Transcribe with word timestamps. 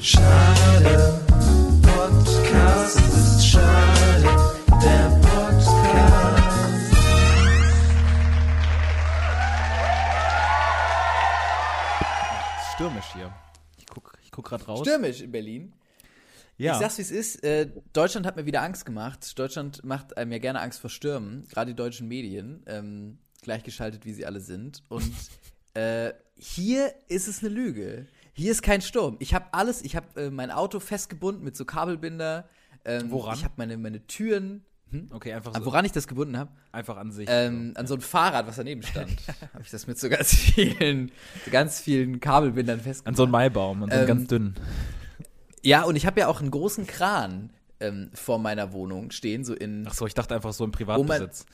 Schade, 0.00 1.22
Podcast 1.80 2.98
ist 2.98 3.46
schade, 3.46 4.22
der 4.82 5.20
Podcast. 5.22 6.94
Stürmisch 12.74 13.04
hier. 13.12 13.32
Ich 13.78 13.86
guck, 13.86 14.18
ich 14.24 14.32
guck 14.32 14.46
gerade 14.46 14.64
raus. 14.64 14.80
Stürmisch 14.80 15.20
in 15.20 15.30
Berlin. 15.30 15.72
Ja. 16.56 16.72
Ich 16.72 16.80
sag's 16.80 16.98
wie 16.98 17.02
es 17.02 17.12
ist, 17.12 17.44
äh, 17.44 17.70
Deutschland 17.92 18.26
hat 18.26 18.34
mir 18.34 18.46
wieder 18.46 18.62
Angst 18.62 18.84
gemacht. 18.84 19.38
Deutschland 19.38 19.84
macht 19.84 20.16
einem 20.16 20.32
ja 20.32 20.38
gerne 20.38 20.60
Angst 20.60 20.80
vor 20.80 20.90
Stürmen, 20.90 21.46
gerade 21.46 21.70
die 21.70 21.76
deutschen 21.76 22.08
Medien, 22.08 22.64
ähm, 22.66 23.18
gleichgeschaltet 23.42 24.04
wie 24.04 24.14
sie 24.14 24.26
alle 24.26 24.40
sind. 24.40 24.82
Und 24.88 25.12
äh, 25.74 26.12
hier 26.34 26.92
ist 27.06 27.28
es 27.28 27.38
eine 27.38 27.50
Lüge. 27.50 28.08
Hier 28.40 28.52
ist 28.52 28.62
kein 28.62 28.80
Sturm. 28.80 29.16
Ich 29.18 29.34
habe 29.34 29.44
alles, 29.52 29.82
ich 29.82 29.96
habe 29.96 30.18
äh, 30.18 30.30
mein 30.30 30.50
Auto 30.50 30.80
festgebunden 30.80 31.44
mit 31.44 31.58
so 31.58 31.66
Kabelbinder. 31.66 32.48
Ähm, 32.86 33.10
Woran? 33.10 33.36
Ich 33.36 33.44
habe 33.44 33.52
meine, 33.58 33.76
meine 33.76 34.06
Türen. 34.06 34.64
Hm? 34.88 35.10
okay, 35.12 35.34
einfach 35.34 35.52
An 35.52 35.60
so. 35.60 35.66
woran 35.66 35.84
ich 35.84 35.92
das 35.92 36.08
gebunden 36.08 36.38
habe? 36.38 36.50
Einfach 36.72 36.96
an 36.96 37.12
sich. 37.12 37.28
Ähm, 37.30 37.74
an 37.76 37.86
so 37.86 37.94
ein 37.94 38.00
Fahrrad, 38.00 38.46
was 38.46 38.56
daneben 38.56 38.82
stand. 38.82 39.14
habe 39.52 39.62
ich 39.62 39.68
das 39.68 39.86
mit 39.86 39.98
so 39.98 40.08
ganz 40.08 40.34
vielen, 40.34 41.12
so 41.44 41.50
ganz 41.50 41.80
vielen 41.80 42.18
Kabelbindern 42.18 42.80
festgebunden. 42.80 43.08
an 43.08 43.14
so 43.14 43.24
einen 43.24 43.32
Maibaum, 43.32 43.82
an 43.82 43.90
so 43.90 43.94
einen 43.94 44.02
ähm, 44.04 44.08
ganz 44.08 44.28
dünnen. 44.28 44.54
Ja, 45.62 45.82
und 45.82 45.96
ich 45.96 46.06
habe 46.06 46.20
ja 46.20 46.28
auch 46.28 46.40
einen 46.40 46.50
großen 46.50 46.86
Kran 46.86 47.50
ähm, 47.78 48.08
vor 48.14 48.38
meiner 48.38 48.72
Wohnung 48.72 49.10
stehen, 49.10 49.44
so 49.44 49.52
in 49.52 49.84
Ach 49.86 49.92
so, 49.92 50.06
ich 50.06 50.14
dachte 50.14 50.34
einfach 50.34 50.54
so 50.54 50.64
im 50.64 50.72
Privatbesitz. 50.72 51.44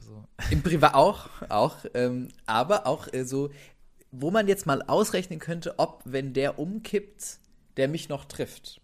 So. 0.00 0.24
im 0.50 0.62
Privat 0.62 0.94
auch, 0.94 1.28
auch, 1.48 1.76
ähm, 1.94 2.26
aber 2.46 2.88
auch 2.88 3.06
äh, 3.12 3.24
so, 3.24 3.50
wo 4.12 4.30
man 4.30 4.46
jetzt 4.46 4.66
mal 4.66 4.82
ausrechnen 4.82 5.38
könnte, 5.40 5.78
ob 5.78 6.02
wenn 6.04 6.32
der 6.34 6.58
umkippt, 6.58 7.38
der 7.76 7.88
mich 7.88 8.08
noch 8.08 8.26
trifft. 8.26 8.80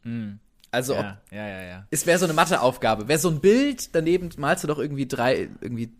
Also 0.71 0.97
ob, 0.97 1.05
Mm. 1.05 1.35
Ja, 1.35 1.47
ja, 1.47 1.49
ja, 1.49 1.63
ja. 1.63 1.87
es 1.91 2.07
wäre 2.07 2.19
so 2.19 2.25
eine 2.25 2.35
Matheaufgabe. 2.35 3.07
Wäre 3.09 3.19
so 3.19 3.29
ein 3.31 3.41
Bild, 3.41 3.95
daneben 3.95 4.31
malst 4.39 4.65
du 4.65 4.69
doch 4.69 4.79
irgendwie 4.79 5.07
drei, 5.07 5.49
irgendwie, 5.61 5.93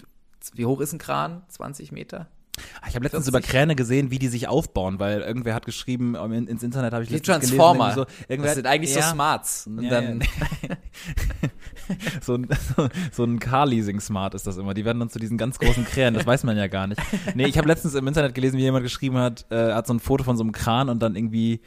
wie 0.55 0.67
hoch 0.67 0.81
ist 0.81 0.93
ein 0.93 0.99
Kran? 0.99 1.43
20 1.49 1.93
Meter? 1.93 2.29
Ah, 2.81 2.87
Ich 2.89 2.95
habe 2.97 3.05
letztens 3.05 3.27
40. 3.27 3.29
über 3.29 3.41
Kräne 3.41 3.77
gesehen, 3.77 4.11
wie 4.11 4.19
die 4.19 4.29
sich 4.29 4.49
aufbauen, 4.49 4.99
weil 4.99 5.21
irgendwer 5.21 5.55
hat 5.55 5.65
geschrieben, 5.65 6.17
ähm, 6.17 6.33
in, 6.33 6.47
ins 6.49 6.63
Internet 6.63 6.93
habe 6.93 7.05
ich 7.05 7.09
Die 7.09 7.15
letztens 7.17 7.39
Transformer. 7.51 7.95
gelesen, 7.95 8.07
so, 8.19 8.25
irgendwer 8.29 8.47
das 8.51 8.55
sind 8.57 8.67
eigentlich 8.67 8.95
ja, 8.95 9.03
so 9.03 9.11
Smarts. 9.13 9.67
Und 9.69 9.83
Ja, 9.83 9.91
dann, 9.91 10.21
ja. 10.21 10.27
so 12.21 12.35
ein, 12.35 12.49
so, 13.13 13.25
ein 13.25 13.39
Car-Leasing-Smart 13.39 14.35
ist 14.35 14.47
das 14.47 14.57
immer. 14.57 14.75
Die 14.75 14.85
werden 14.85 14.99
dann 14.99 15.11
zu 15.11 15.19
diesen 15.19 15.39
ganz 15.39 15.59
großen 15.59 15.85
Krähen, 15.85 16.15
das 16.15 16.27
weiß 16.27 16.45
man 16.45 16.57
ja 16.57 16.67
gar 16.67 16.87
nicht. 16.87 17.01
Nee, 17.35 17.47
ich 17.47 17.59
habe 17.59 17.69
letztens 17.69 17.95
im 17.95 18.07
Internet 18.07 18.35
gelesen, 18.35 18.59
wie 18.59 18.63
jemand 18.63 18.85
geschrieben 18.85 19.17
hat, 19.17 19.47
äh, 19.51 19.73
hat 19.73 19.87
so 19.87 19.95
ein 19.95 20.01
Foto 20.01 20.25
von 20.25 20.37
so 20.37 20.43
einem 20.43 20.53
Kran 20.53 20.89
und 20.89 21.01
dann 21.03 21.17
irgendwie 21.17 21.61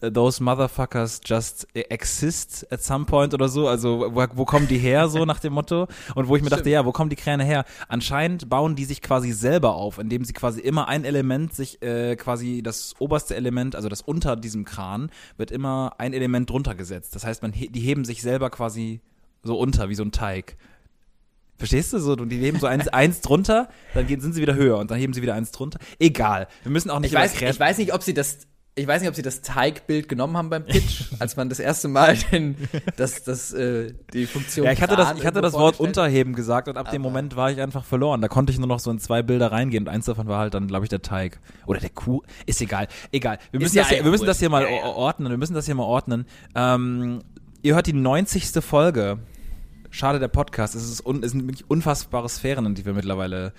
äh, 0.00 0.10
Those 0.10 0.42
motherfuckers 0.42 1.20
just 1.24 1.66
exist 1.74 2.66
at 2.72 2.82
some 2.82 3.04
point 3.04 3.34
oder 3.34 3.48
so. 3.48 3.68
Also 3.68 4.10
wo, 4.12 4.24
wo 4.34 4.44
kommen 4.44 4.68
die 4.68 4.78
her 4.78 5.08
so 5.08 5.24
nach 5.24 5.40
dem 5.40 5.52
Motto? 5.52 5.86
Und 6.14 6.28
wo 6.28 6.36
ich 6.36 6.42
mir 6.42 6.50
dachte, 6.50 6.70
ja, 6.70 6.84
wo 6.84 6.92
kommen 6.92 7.10
die 7.10 7.16
Kräne 7.16 7.44
her? 7.44 7.64
Anscheinend 7.88 8.48
bauen 8.48 8.76
die 8.76 8.84
sich 8.84 9.02
quasi 9.02 9.32
selber 9.32 9.74
auf, 9.74 9.98
indem 9.98 10.24
sie 10.24 10.32
quasi 10.32 10.60
immer 10.60 10.88
ein 10.88 11.04
Element 11.04 11.54
sich 11.54 11.82
äh, 11.82 12.16
quasi 12.16 12.62
das 12.62 12.94
oberste 12.98 13.34
Element, 13.36 13.76
also 13.76 13.88
das 13.88 14.02
unter 14.02 14.36
diesem 14.36 14.64
Kran, 14.64 15.10
wird 15.36 15.50
immer 15.50 15.94
ein 15.98 16.12
Element 16.12 16.50
drunter 16.50 16.74
gesetzt. 16.74 17.14
Das 17.14 17.24
heißt, 17.24 17.42
man 17.42 17.52
die 17.52 17.80
heben 17.80 18.04
sich 18.04 18.22
selber 18.22 18.50
quasi 18.50 19.00
so 19.44 19.58
unter 19.58 19.88
wie 19.88 19.94
so 19.94 20.02
ein 20.02 20.12
Teig. 20.12 20.56
Verstehst 21.56 21.92
du 21.92 21.98
so? 21.98 22.12
Und 22.12 22.30
die 22.30 22.38
heben 22.38 22.58
so 22.58 22.66
eins, 22.66 22.88
eins 22.88 23.20
drunter, 23.20 23.68
dann 23.94 24.06
gehen, 24.06 24.20
sind 24.20 24.32
sie 24.32 24.42
wieder 24.42 24.54
höher 24.54 24.78
und 24.78 24.90
dann 24.90 24.98
heben 24.98 25.12
sie 25.12 25.22
wieder 25.22 25.34
eins 25.34 25.52
drunter. 25.52 25.78
Egal. 26.00 26.48
Wir 26.64 26.72
müssen 26.72 26.90
auch 26.90 26.98
nicht 26.98 27.12
ich 27.12 27.18
weiß, 27.18 27.40
ich 27.40 27.60
weiß 27.60 27.78
nicht, 27.78 27.94
ob 27.94 28.02
sie 28.02 28.12
das, 28.12 28.38
ich 28.74 28.88
weiß 28.88 29.00
nicht, 29.00 29.08
ob 29.08 29.14
sie 29.14 29.22
das 29.22 29.40
Teigbild 29.40 30.08
genommen 30.08 30.36
haben 30.36 30.50
beim 30.50 30.66
Pitch, 30.66 31.04
als 31.20 31.36
man 31.36 31.48
das 31.48 31.60
erste 31.60 31.86
Mal 31.86 32.16
den, 32.32 32.56
das, 32.96 33.22
das, 33.22 33.52
äh, 33.52 33.94
die 34.12 34.26
Funktion 34.26 34.66
Ja, 34.66 34.72
ich 34.72 34.82
hatte 34.82 34.96
das, 34.96 35.16
ich 35.16 35.24
hatte 35.24 35.40
das 35.40 35.52
Wort. 35.52 35.78
Unterheben 35.78 36.34
gesagt 36.34 36.66
und 36.66 36.76
ab 36.76 36.90
dem 36.90 37.02
Moment 37.02 37.36
war 37.36 37.52
ich 37.52 37.60
einfach 37.60 37.84
verloren. 37.84 38.20
Da 38.20 38.26
konnte 38.26 38.52
ich 38.52 38.58
nur 38.58 38.66
noch 38.66 38.80
so 38.80 38.90
in 38.90 38.98
zwei 38.98 39.22
Bilder 39.22 39.52
reingehen 39.52 39.84
und 39.84 39.88
eins 39.88 40.06
davon 40.06 40.26
war 40.26 40.40
halt 40.40 40.54
dann, 40.54 40.66
glaube 40.66 40.84
ich, 40.84 40.88
der 40.88 41.02
Teig. 41.02 41.38
Oder 41.66 41.78
der 41.78 41.90
Kuh. 41.90 42.22
Ist 42.46 42.60
egal. 42.60 42.88
Egal. 43.12 43.38
Wir 43.52 43.60
müssen, 43.60 43.76
das, 43.76 43.90
hier, 43.90 44.02
wir 44.02 44.10
müssen 44.10 44.26
das 44.26 44.40
hier 44.40 44.50
mal 44.50 44.66
ordnen. 44.66 45.30
Wir 45.30 45.38
müssen 45.38 45.54
das 45.54 45.66
hier 45.66 45.76
mal 45.76 45.84
ordnen. 45.84 46.26
Ähm, 46.56 47.20
ihr 47.62 47.76
hört 47.76 47.86
die 47.86 47.92
90. 47.92 48.60
Folge. 48.60 49.20
Schade, 49.94 50.18
der 50.18 50.26
Podcast. 50.26 50.74
Es, 50.74 50.90
ist 50.90 51.06
un, 51.06 51.22
es 51.22 51.30
sind 51.30 51.46
wirklich 51.46 51.70
unfassbare 51.70 52.28
Sphären, 52.28 52.66
in 52.66 52.74
die 52.74 52.84
wir 52.84 52.94
mittlerweile 52.94 53.52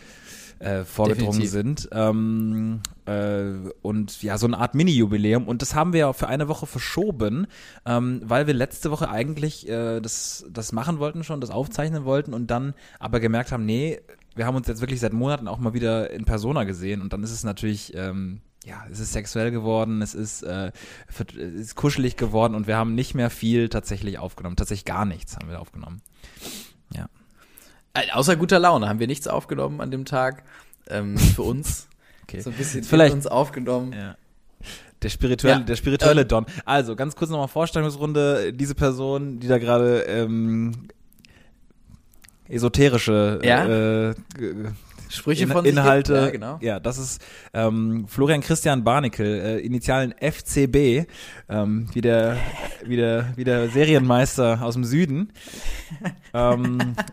äh, 0.60 0.84
vorgedrungen 0.84 1.40
Definitiv. 1.40 1.50
sind. 1.50 1.90
Ähm, 1.94 2.82
äh, 3.06 3.72
und 3.82 4.22
ja, 4.22 4.38
so 4.38 4.46
eine 4.46 4.58
Art 4.58 4.76
Mini-Jubiläum. 4.76 5.48
Und 5.48 5.62
das 5.62 5.76
haben 5.76 5.94
wir 5.94 6.02
ja 6.02 6.12
für 6.12 6.28
eine 6.28 6.50
Woche 6.50 6.66
verschoben, 6.66 7.48
ähm, 7.86 8.22
weil 8.26 8.48
wir 8.48 8.54
letzte 8.54 8.92
Woche 8.92 9.08
eigentlich 9.08 9.70
äh, 9.70 10.02
das, 10.02 10.46
das 10.52 10.74
machen 10.74 11.00
wollten 11.00 11.24
schon, 11.24 11.40
das 11.40 11.52
aufzeichnen 11.52 12.04
wollten 12.04 12.34
und 12.34 12.52
dann 12.52 12.74
aber 13.00 13.22
gemerkt 13.22 13.54
haben, 13.54 13.66
nee, 13.66 14.02
wir 14.36 14.46
haben 14.46 14.58
uns 14.58 14.68
jetzt 14.68 14.82
wirklich 14.82 15.00
seit 15.00 15.14
Monaten 15.14 15.48
auch 15.48 15.60
mal 15.60 15.74
wieder 15.74 16.12
in 16.12 16.26
Persona 16.26 16.66
gesehen 16.66 17.02
und 17.02 17.14
dann 17.14 17.24
ist 17.24 17.32
es 17.32 17.46
natürlich, 17.46 17.96
ähm, 17.96 18.42
ja, 18.66 18.84
es 18.92 19.00
ist 19.00 19.14
sexuell 19.14 19.52
geworden, 19.52 20.02
es 20.02 20.14
ist, 20.14 20.42
äh, 20.44 20.72
vert- 21.08 21.36
es 21.36 21.54
ist 21.62 21.76
kuschelig 21.76 22.18
geworden 22.18 22.56
und 22.56 22.68
wir 22.68 22.76
haben 22.78 22.96
nicht 22.96 23.14
mehr 23.14 23.30
viel 23.30 23.70
tatsächlich 23.70 24.18
aufgenommen. 24.20 24.56
Tatsächlich 24.56 24.86
gar 24.86 25.06
nichts 25.06 25.36
haben 25.38 25.50
wir 25.50 25.60
aufgenommen. 25.62 26.02
Ja. 26.94 27.08
Äh, 27.94 28.12
Außer 28.12 28.36
guter 28.36 28.60
Laune 28.60 28.90
haben 28.90 29.00
wir 29.00 29.08
nichts 29.08 29.28
aufgenommen 29.28 29.82
an 29.82 29.92
dem 29.92 30.06
Tag. 30.06 30.44
Ähm, 30.88 31.18
für 31.18 31.44
uns. 31.44 31.88
Okay. 32.28 32.42
So 32.42 32.50
ein 32.50 32.56
bisschen 32.56 32.84
Vielleicht- 32.84 33.14
uns 33.14 33.28
aufgenommen. 33.28 33.94
Ja. 33.94 34.16
Der 35.04 35.10
spirituelle, 35.10 35.60
Ja. 35.60 35.64
der 35.64 35.76
spirituelle 35.76 36.22
Ähm, 36.24 36.28
Don. 36.28 36.46
Also, 36.66 36.96
ganz 36.96 37.16
kurz 37.16 37.30
nochmal 37.30 37.48
Vorstellungsrunde. 37.50 38.52
Diese 38.52 38.74
Person, 38.74 39.40
die 39.40 39.48
da 39.48 39.60
gerade 39.60 40.00
ähm, 40.08 40.88
esoterische 42.48 43.40
Ja. 43.44 43.66
äh, 44.10 44.16
Sprüche 45.10 45.44
In 45.44 45.50
von 45.52 45.64
sich 45.64 45.74
Inhalte. 45.74 46.14
Ja, 46.16 46.30
genau. 46.30 46.58
Ja, 46.62 46.80
das 46.80 46.98
ist 46.98 47.22
ähm, 47.54 48.06
Florian 48.08 48.42
Christian 48.42 48.84
Barnickel, 48.84 49.26
äh, 49.40 49.60
Initialen 49.60 50.14
FCB, 50.20 51.08
ähm, 51.50 51.88
wie, 51.94 52.02
der, 52.02 52.38
wie, 52.84 52.96
der, 52.96 53.34
wie 53.36 53.44
der 53.44 53.70
Serienmeister 53.70 54.62
aus 54.62 54.74
dem 54.74 54.84
Süden. 54.84 55.32
ähm, 56.34 56.96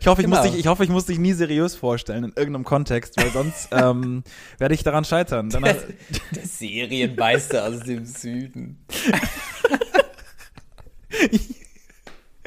Ich 0.00 0.06
hoffe, 0.06 0.20
ich, 0.22 0.28
muss 0.28 0.38
Genau. 0.40 0.50
dich, 0.52 0.60
ich 0.60 0.66
hoffe, 0.66 0.84
ich 0.84 0.90
muss 0.90 1.06
dich 1.06 1.18
nie 1.18 1.32
seriös 1.32 1.74
vorstellen 1.74 2.22
in 2.24 2.32
irgendeinem 2.36 2.64
Kontext, 2.64 3.16
weil 3.16 3.30
sonst 3.30 3.68
ähm, 3.72 4.22
werde 4.58 4.74
ich 4.74 4.82
daran 4.84 5.04
scheitern. 5.04 5.48
Danach, 5.50 5.74
Der 6.34 6.44
Serienmeister 6.46 7.64
aus 7.66 7.80
dem 7.80 8.04
Süden. 8.04 8.84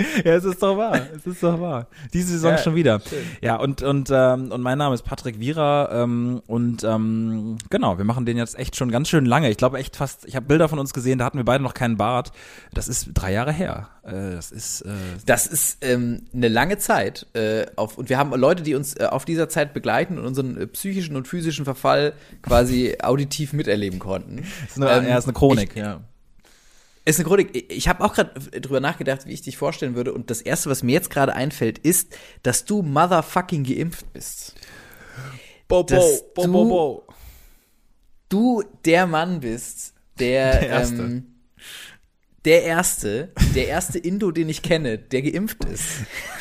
ja, 0.26 0.36
es 0.36 0.44
ist 0.44 0.62
doch 0.62 0.78
wahr. 0.78 1.00
Es 1.16 1.26
ist 1.26 1.42
doch 1.44 1.60
wahr. 1.60 1.88
Diese 2.14 2.34
Saison 2.34 2.52
Ja, 2.52 2.58
schon 2.58 2.76
wieder. 2.76 3.00
schön. 3.02 3.20
Ja, 3.42 3.56
und, 3.58 3.82
und, 3.82 4.10
ähm, 4.12 4.52
und 4.52 4.62
mein 4.62 4.78
Name 4.78 4.96
ist 4.96 5.04
Patrick 5.04 5.40
Wierer 5.40 5.90
ähm, 5.92 6.42
und 6.48 6.84
ähm, 6.84 7.58
genau, 7.70 7.98
wir 7.98 8.06
machen 8.06 8.26
den 8.26 8.38
jetzt 8.38 8.58
echt 8.58 8.76
schon 8.76 8.92
ganz 8.92 9.10
schön 9.10 9.26
lange. 9.26 9.50
Ich 9.50 9.58
glaube 9.58 9.78
echt 9.80 9.96
fast, 9.96 10.26
ich 10.26 10.36
habe 10.36 10.46
Bilder 10.46 10.70
von 10.70 10.80
uns 10.80 10.94
gesehen, 10.94 11.20
da 11.20 11.26
hatten 11.26 11.38
wir 11.38 11.46
beide 11.46 11.64
noch 11.64 11.74
keinen 11.74 11.98
Bart. 11.98 12.32
Das 12.74 12.88
ist 12.88 13.10
drei 13.14 13.34
Jahre 13.34 13.52
her. 13.52 13.90
Äh, 14.04 14.32
das 14.36 14.52
ist, 14.52 14.82
äh, 14.82 14.90
Das 15.26 15.46
ist 15.48 15.78
ähm, 15.82 16.24
eine 16.34 16.48
lange 16.48 16.78
Zeit. 16.78 17.28
Äh, 17.34 17.66
auf, 17.76 17.98
und 17.98 18.10
wir 18.10 18.18
haben 18.18 18.34
Leute, 18.40 18.64
die 18.64 18.76
uns 18.76 18.96
äh, 18.96 19.06
auf 19.06 19.26
dieser 19.26 19.50
Zeit 19.50 19.74
begleiten 19.74 20.18
und 20.18 20.26
unseren 20.26 20.58
äh, 20.58 20.68
psychischen 20.68 21.16
und 21.16 21.28
physischen 21.28 21.66
Verfall 21.66 22.14
quasi 22.42 22.96
auditiv 23.02 23.54
miterleben 23.54 24.00
konnten. 24.00 24.44
ist 24.68 24.78
eine, 24.82 24.90
Ähm, 24.92 25.08
ja, 25.08 25.18
ist 25.18 25.26
eine 25.26 25.34
Chronik, 25.34 25.72
ich- 25.76 25.82
ja. 25.82 26.02
Ist 27.04 27.20
eine 27.20 27.28
Chronik. 27.28 27.72
Ich- 27.72 27.88
habe 27.88 28.04
auch 28.04 28.14
gerade 28.14 28.40
drüber 28.62 28.80
nachgedacht, 28.80 29.26
wie 29.26 29.34
ich 29.34 29.42
dich 29.42 29.58
vorstellen 29.58 29.96
würde. 29.96 30.14
Und 30.14 30.30
das 30.30 30.42
Erste, 30.42 30.70
was 30.70 30.84
mir 30.84 30.92
jetzt 30.94 31.10
gerade 31.10 31.34
einfällt, 31.34 31.80
ist, 31.80 32.16
dass 32.44 32.66
du 32.66 32.82
motherfucking 32.84 33.64
geimpft 33.64 34.12
bist. 34.14 34.54
Bo, 35.68 35.84
dass 35.84 36.24
bo, 36.36 36.44
du- 36.46 36.52
bo, 36.52 36.66
bo. 36.66 37.08
Du 38.30 38.64
der 38.86 39.08
Mann 39.08 39.40
bist, 39.40 39.94
der 40.20 40.52
Der 40.60 40.70
Erste. 40.70 40.96
Ähm, 41.02 41.28
der 42.44 42.64
erste, 42.64 43.32
der 43.54 43.68
erste 43.68 44.00
Indo, 44.00 44.32
den 44.32 44.50
ich 44.50 44.64
kenne, 44.64 44.98
der 44.98 45.22
geimpft 45.22 45.64
ist. 45.66 45.86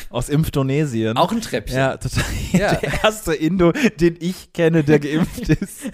Aus 0.09 0.29
Impfdonesien. 0.29 1.15
Auch 1.15 1.31
ein 1.31 1.41
Treppchen. 1.41 1.77
Ja, 1.77 1.95
total. 1.97 2.23
Ja. 2.53 2.73
Der 2.81 3.03
erste 3.03 3.35
Indo, 3.35 3.71
den 3.71 4.17
ich 4.19 4.51
kenne, 4.51 4.83
der 4.83 4.97
geimpft 4.99 5.47
ist. 5.49 5.91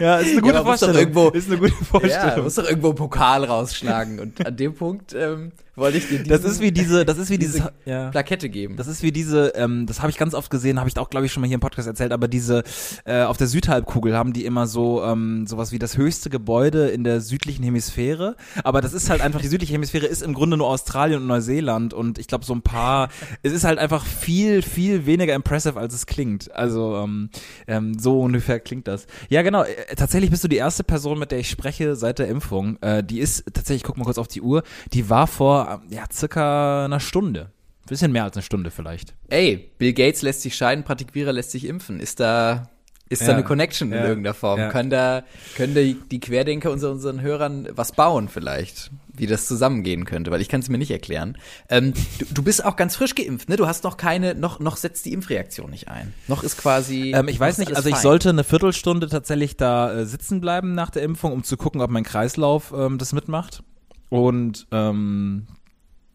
Ja, 0.00 0.16
ist 0.18 0.32
eine 0.32 0.40
gute 0.40 0.54
doch 0.54 0.64
Vorstellung. 0.64 0.96
irgendwo- 0.96 1.30
ist 1.30 1.48
eine 1.48 1.58
gute 1.58 1.72
Ja, 1.80 1.84
Vorstellung. 1.84 2.44
muss 2.44 2.54
doch 2.54 2.64
irgendwo 2.68 2.88
einen 2.88 2.96
Pokal 2.96 3.44
rausschlagen. 3.44 4.20
Und 4.20 4.46
an 4.46 4.56
dem 4.56 4.74
Punkt 4.74 5.14
ähm, 5.14 5.52
wollte 5.76 5.98
ich 5.98 6.08
dir 6.08 6.18
Das 6.24 6.40
diesen- 6.40 6.50
ist 6.52 6.60
wie 6.60 6.72
diese, 6.72 7.04
das 7.04 7.18
ist 7.18 7.30
wie 7.30 7.38
dieses, 7.38 7.56
diese 7.56 7.72
ja. 7.84 8.10
Plakette 8.10 8.48
geben. 8.48 8.76
Das 8.76 8.86
ist 8.86 9.02
wie 9.02 9.10
diese, 9.12 9.48
ähm, 9.56 9.86
das 9.86 10.00
habe 10.00 10.10
ich 10.10 10.16
ganz 10.18 10.34
oft 10.34 10.50
gesehen, 10.50 10.78
habe 10.78 10.88
ich 10.88 10.96
auch, 10.98 11.10
glaube 11.10 11.26
ich, 11.26 11.32
schon 11.32 11.40
mal 11.40 11.46
hier 11.46 11.54
im 11.56 11.60
Podcast 11.60 11.88
erzählt, 11.88 12.12
aber 12.12 12.28
diese, 12.28 12.62
äh, 13.04 13.22
auf 13.22 13.36
der 13.36 13.46
Südhalbkugel 13.48 14.16
haben 14.16 14.32
die 14.32 14.44
immer 14.44 14.66
so, 14.66 15.02
ähm, 15.02 15.46
sowas 15.46 15.72
wie 15.72 15.78
das 15.78 15.96
höchste 15.96 16.30
Gebäude 16.30 16.88
in 16.88 17.02
der 17.04 17.20
südlichen 17.20 17.64
Hemisphäre. 17.64 18.36
Aber 18.62 18.80
das 18.80 18.92
ist 18.92 19.10
halt 19.10 19.20
einfach, 19.20 19.40
die 19.40 19.48
südliche 19.48 19.72
Hemisphäre 19.72 20.06
ist 20.06 20.22
im 20.22 20.32
Grunde 20.34 20.56
nur 20.56 20.68
Australien 20.68 21.20
und 21.22 21.26
Neuseeland 21.26 21.92
und 21.92 22.18
ich 22.18 22.28
glaube 22.28 22.44
so 22.44 22.54
ein 22.54 22.62
paar, 22.62 23.08
es 23.42 23.52
ist 23.52 23.64
halt 23.64 23.78
einfach 23.78 24.04
viel, 24.06 24.62
viel 24.62 25.06
weniger 25.06 25.34
impressive, 25.34 25.78
als 25.78 25.92
es 25.94 26.06
klingt. 26.06 26.54
Also, 26.54 26.96
ähm, 26.96 27.30
ähm, 27.66 27.98
so 27.98 28.20
ungefähr 28.20 28.60
klingt 28.60 28.86
das. 28.86 29.06
Ja, 29.28 29.42
genau, 29.42 29.64
äh, 29.74 29.94
tatsächlich 29.94 30.30
bist 30.30 30.44
du 30.44 30.48
die 30.48 30.56
erste 30.56 30.84
Person, 30.84 31.18
mit 31.18 31.30
der 31.30 31.38
ich 31.38 31.50
spreche 31.50 31.96
seit 31.96 32.18
der 32.18 32.28
Impfung. 32.28 32.80
Äh, 32.82 33.02
die 33.02 33.20
ist, 33.20 33.44
tatsächlich, 33.46 33.82
ich 33.82 33.86
guck 33.86 33.96
mal 33.96 34.04
kurz 34.04 34.18
auf 34.18 34.28
die 34.28 34.40
Uhr, 34.40 34.62
die 34.92 35.10
war 35.10 35.26
vor, 35.26 35.82
ähm, 35.82 35.92
ja, 35.92 36.04
circa 36.12 36.84
einer 36.84 37.00
Stunde. 37.00 37.50
Bisschen 37.86 38.12
mehr 38.12 38.24
als 38.24 38.36
eine 38.36 38.42
Stunde 38.42 38.70
vielleicht. 38.70 39.14
Ey, 39.28 39.70
Bill 39.76 39.92
Gates 39.92 40.22
lässt 40.22 40.40
sich 40.40 40.56
scheiden, 40.56 40.84
Patrick 40.84 41.14
Vieira 41.14 41.32
lässt 41.32 41.50
sich 41.50 41.66
impfen. 41.66 42.00
Ist 42.00 42.18
da, 42.18 42.70
ist 43.08 43.20
Ja, 43.22 43.28
da 43.28 43.32
eine 43.34 43.44
Connection 43.44 43.92
in 43.92 43.98
ja, 43.98 44.06
irgendeiner 44.06 44.34
Form? 44.34 44.58
ja. 44.58 44.70
Können 44.70 44.90
da, 44.90 45.22
können 45.56 45.74
die, 45.74 45.94
die 46.10 46.20
Querdenker 46.20 46.70
unter 46.70 46.90
unseren 46.90 47.20
Hörern 47.20 47.68
was 47.72 47.92
bauen 47.92 48.28
vielleicht? 48.28 48.90
Wie 49.16 49.26
das 49.26 49.46
zusammengehen 49.46 50.06
könnte, 50.06 50.32
weil 50.32 50.40
ich 50.40 50.48
kann 50.48 50.60
es 50.60 50.68
mir 50.68 50.78
nicht 50.78 50.90
erklären. 50.90 51.38
Ähm, 51.68 51.92
du, 52.18 52.24
du 52.32 52.42
bist 52.42 52.64
auch 52.64 52.74
ganz 52.74 52.96
frisch 52.96 53.14
geimpft, 53.14 53.48
ne? 53.48 53.56
Du 53.56 53.66
hast 53.68 53.84
noch 53.84 53.96
keine, 53.96 54.34
noch, 54.34 54.58
noch 54.58 54.76
setzt 54.76 55.04
die 55.06 55.12
Impfreaktion 55.12 55.70
nicht 55.70 55.86
ein. 55.88 56.12
Noch 56.26 56.42
ist 56.42 56.58
quasi. 56.58 57.12
Ähm, 57.14 57.28
ich 57.28 57.38
weiß 57.38 57.58
nicht, 57.58 57.76
also 57.76 57.88
ich 57.88 57.94
fein. 57.94 58.02
sollte 58.02 58.30
eine 58.30 58.42
Viertelstunde 58.42 59.08
tatsächlich 59.08 59.56
da 59.56 59.92
äh, 59.92 60.06
sitzen 60.06 60.40
bleiben 60.40 60.74
nach 60.74 60.90
der 60.90 61.02
Impfung, 61.02 61.30
um 61.32 61.44
zu 61.44 61.56
gucken, 61.56 61.80
ob 61.80 61.90
mein 61.90 62.02
Kreislauf 62.02 62.72
ähm, 62.76 62.98
das 62.98 63.12
mitmacht. 63.12 63.62
Und 64.08 64.66
ähm, 64.72 65.46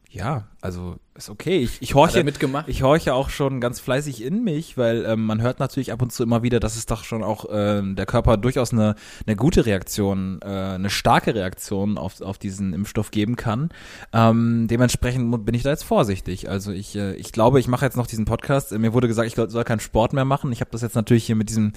ja, 0.10 0.48
also 0.62 0.98
ist 1.16 1.30
okay. 1.30 1.58
Ich, 1.60 1.82
ich 1.82 1.96
horche 1.96 2.24
mitgemacht? 2.24 2.70
Ich 2.70 2.82
horche 2.82 3.14
auch 3.14 3.30
schon 3.30 3.60
ganz 3.60 3.82
fleißig 3.82 4.24
in 4.24 4.44
mich, 4.44 4.78
weil 4.78 5.06
ähm, 5.06 5.26
man 5.26 5.42
hört 5.42 5.60
natürlich 5.60 5.92
ab 5.92 6.02
und 6.02 6.14
zu 6.14 6.24
immer 6.24 6.44
wieder, 6.44 6.62
dass 6.62 6.78
es 6.78 6.86
doch 6.86 7.04
schon 7.04 7.24
auch 7.24 7.46
ähm, 7.52 7.98
der 7.98 8.06
Körper 8.06 8.38
durchaus 8.38 8.72
eine, 8.72 8.96
eine 9.28 9.36
gute 9.36 9.66
Reaktion, 9.66 10.40
äh, 10.42 10.48
eine 10.48 10.90
starke 10.90 11.36
Reaktion 11.36 11.98
auf, 11.98 12.22
auf 12.22 12.38
diesen 12.38 12.72
Impfstoff 12.74 13.12
geben 13.12 13.36
kann. 13.36 13.70
Ähm, 14.14 14.68
dementsprechend 14.70 15.46
bin 15.46 15.56
ich 15.56 15.64
da 15.64 15.72
jetzt 15.72 15.84
vorsichtig. 15.84 16.50
Also 16.50 16.72
ich, 16.72 16.96
äh, 16.96 17.16
ich 17.16 17.34
glaube, 17.34 17.60
ich 17.60 17.68
mache 17.68 17.84
jetzt 17.86 17.98
noch 17.98 18.08
diesen 18.08 18.24
Podcast. 18.26 18.72
Äh, 18.72 18.80
Mir 18.80 18.94
wurde 18.94 19.10
gesagt, 19.10 19.28
ich 19.28 19.36
soll- 19.36 19.50
soll 19.50 19.66
keinen 19.66 19.82
Sport 19.82 20.14
mehr 20.14 20.26
machen. 20.26 20.54
Ich 20.54 20.62
habe 20.62 20.72
das 20.72 20.82
jetzt 20.82 20.96
natürlich 20.96 21.26
hier 21.26 21.36
mit 21.36 21.50
diesem 21.50 21.74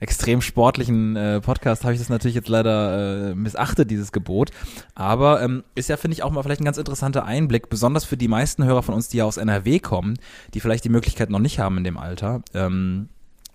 extrem 0.00 0.40
sportlichen 0.40 1.16
äh, 1.16 1.40
Podcast, 1.42 1.84
habe 1.84 1.92
ich 1.92 2.00
das 2.00 2.08
natürlich 2.08 2.34
jetzt 2.34 2.48
leider 2.48 3.30
äh, 3.30 3.34
missachtet, 3.34 3.90
dieses 3.90 4.10
Gebot. 4.10 4.52
Aber 4.94 5.42
ähm, 5.42 5.64
ist 5.74 5.90
ja, 5.90 5.98
finde 5.98 6.14
ich, 6.14 6.22
auch 6.22 6.30
mal 6.30 6.42
vielleicht 6.42 6.62
ein 6.62 6.64
ganz 6.66 6.78
interessanter 6.78 7.24
Einblick, 7.26 7.68
besonders 7.68 8.04
für 8.06 8.16
die 8.16 8.25
meisten 8.28 8.64
Hörer 8.64 8.82
von 8.82 8.94
uns, 8.94 9.08
die 9.08 9.18
ja 9.18 9.24
aus 9.24 9.36
NRW 9.36 9.78
kommen, 9.78 10.18
die 10.54 10.60
vielleicht 10.60 10.84
die 10.84 10.88
Möglichkeit 10.88 11.30
noch 11.30 11.38
nicht 11.38 11.58
haben 11.58 11.78
in 11.78 11.84
dem 11.84 11.98
Alter. 11.98 12.42
Ähm, 12.54 13.08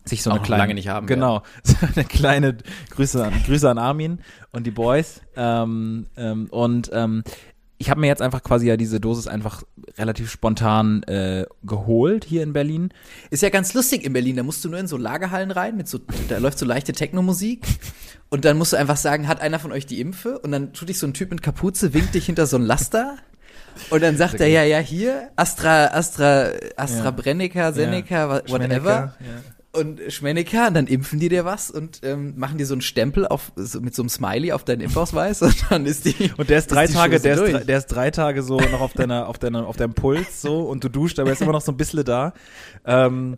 sich 0.06 0.24
so 0.24 0.32
Auch 0.32 0.36
eine 0.36 0.44
kleine, 0.44 0.64
lange 0.64 0.74
nicht 0.74 0.88
haben 0.88 1.06
Genau, 1.06 1.44
so 1.64 1.76
eine 1.96 2.06
kleine 2.06 2.58
Grüße 2.90 3.24
an, 3.24 3.34
Grüße 3.46 3.70
an 3.70 3.78
Armin 3.78 4.20
und 4.52 4.66
die 4.66 4.72
Boys. 4.72 5.22
Ähm, 5.36 6.08
ähm, 6.18 6.48
und 6.50 6.90
ähm, 6.94 7.24
ich 7.82 7.90
habe 7.90 8.00
mir 8.00 8.08
jetzt 8.08 8.22
einfach 8.22 8.44
quasi 8.44 8.68
ja 8.68 8.78
diese 8.78 9.00
Dosis 9.00 9.28
einfach 9.28 9.64
relativ 9.98 10.30
spontan 10.30 11.02
äh, 11.04 11.46
geholt 11.64 12.26
hier 12.26 12.44
in 12.44 12.54
Berlin. 12.54 12.90
Ist 13.32 13.42
ja 13.42 13.50
ganz 13.50 13.74
lustig 13.74 14.04
in 14.04 14.14
Berlin. 14.14 14.36
Da 14.36 14.44
musst 14.44 14.64
du 14.64 14.70
nur 14.70 14.80
in 14.80 14.88
so 14.88 14.98
Lagerhallen 14.98 15.50
rein, 15.50 15.78
mit 15.78 15.88
so, 15.88 16.00
da 16.30 16.38
läuft 16.38 16.60
so 16.60 16.66
leichte 16.66 16.94
Techno-Musik. 16.94 17.66
Und 18.30 18.46
dann 18.46 18.58
musst 18.58 18.74
du 18.74 18.78
einfach 18.78 18.98
sagen, 18.98 19.28
hat 19.28 19.42
einer 19.42 19.58
von 19.58 19.72
euch 19.72 19.88
die 19.88 20.00
Impfe? 20.00 20.38
Und 20.40 20.52
dann 20.52 20.74
tut 20.74 20.90
dich 20.90 21.00
so 21.00 21.08
ein 21.08 21.16
Typ 21.16 21.32
mit 21.32 21.42
Kapuze, 21.42 21.96
winkt 21.96 22.14
dich 22.14 22.28
hinter 22.28 22.46
so 22.46 22.56
ein 22.56 22.64
Laster. 22.64 23.18
Und 23.90 24.02
dann 24.04 24.18
sagt 24.18 24.40
er, 24.40 24.48
ja, 24.48 24.64
ja, 24.64 24.78
hier, 24.80 25.30
Astra, 25.36 25.88
Astra, 25.88 26.50
AstraZeneca, 26.76 27.72
Seneca, 27.74 28.30
wa- 28.30 28.42
whatever. 28.48 29.14
Und 29.74 30.02
Schmennecker, 30.10 30.68
und 30.68 30.74
dann 30.74 30.88
impfen 30.88 31.20
die 31.20 31.30
dir 31.30 31.46
was 31.46 31.72
und 31.72 32.02
ähm, 32.04 32.34
machen 32.36 32.58
dir 32.58 32.66
so 32.66 32.74
einen 32.74 32.82
Stempel 32.82 33.26
auf, 33.26 33.54
so, 33.56 33.80
mit 33.80 33.96
so 33.96 34.02
einem 34.02 34.10
Smiley 34.10 34.52
auf 34.52 34.66
deinen 34.66 34.82
Impfausweis 34.82 35.42
und 35.42 35.56
dann 35.70 35.86
ist 35.86 36.06
die. 36.06 36.32
Und 36.36 36.50
der 36.50 36.60
ist 36.60 36.68
drei 36.68 36.88
die 36.88 36.94
Tage, 36.94 37.22
der 37.22 37.42
ist, 37.42 37.68
der 37.70 37.78
ist 37.78 37.88
drei 37.88 38.12
Tage 38.12 38.44
so 38.44 38.60
noch 38.60 38.82
auf 38.82 38.94
deiner, 38.94 39.30
auf 39.30 39.40
deiner, 39.40 39.66
auf 39.66 39.78
deinem 39.78 39.94
Puls 39.94 40.42
so 40.42 40.64
und 40.64 40.84
du 40.84 40.90
duscht, 40.90 41.20
aber 41.20 41.30
er 41.30 41.34
ist 41.34 41.42
immer 41.42 41.54
noch 41.54 41.62
so 41.62 41.72
ein 41.72 41.78
bisschen 41.78 42.04
da. 42.04 42.34
Ähm, 42.86 43.36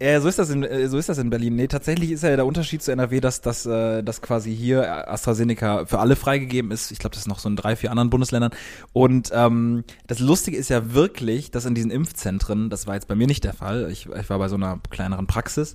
ja, 0.00 0.20
so 0.20 0.28
ist 0.28 0.38
das 0.38 0.50
in, 0.50 0.62
äh, 0.62 0.88
so 0.88 0.98
ist 0.98 1.08
das 1.08 1.18
in 1.18 1.30
Berlin. 1.30 1.56
Nee, 1.56 1.66
tatsächlich 1.66 2.12
ist 2.12 2.22
ja 2.22 2.36
der 2.36 2.46
Unterschied 2.46 2.82
zu 2.82 2.92
NRW, 2.92 3.20
dass, 3.20 3.40
dass, 3.40 3.66
äh, 3.66 4.02
dass 4.02 4.22
quasi 4.22 4.54
hier 4.54 5.08
AstraZeneca 5.10 5.86
für 5.86 5.98
alle 5.98 6.16
freigegeben 6.16 6.70
ist. 6.70 6.92
Ich 6.92 6.98
glaube, 6.98 7.14
das 7.14 7.22
ist 7.22 7.28
noch 7.28 7.38
so 7.38 7.48
in 7.48 7.56
drei, 7.56 7.76
vier 7.76 7.90
anderen 7.90 8.10
Bundesländern. 8.10 8.52
Und 8.92 9.30
ähm, 9.32 9.84
das 10.06 10.18
Lustige 10.18 10.56
ist 10.56 10.68
ja 10.68 10.92
wirklich, 10.94 11.50
dass 11.50 11.64
in 11.64 11.74
diesen 11.74 11.90
Impfzentren, 11.90 12.70
das 12.70 12.86
war 12.86 12.94
jetzt 12.94 13.08
bei 13.08 13.14
mir 13.14 13.26
nicht 13.26 13.44
der 13.44 13.54
Fall. 13.54 13.90
Ich, 13.90 14.06
ich 14.06 14.30
war 14.30 14.38
bei 14.38 14.48
so 14.48 14.56
einer 14.56 14.80
kleineren 14.90 15.26
Praxis, 15.26 15.71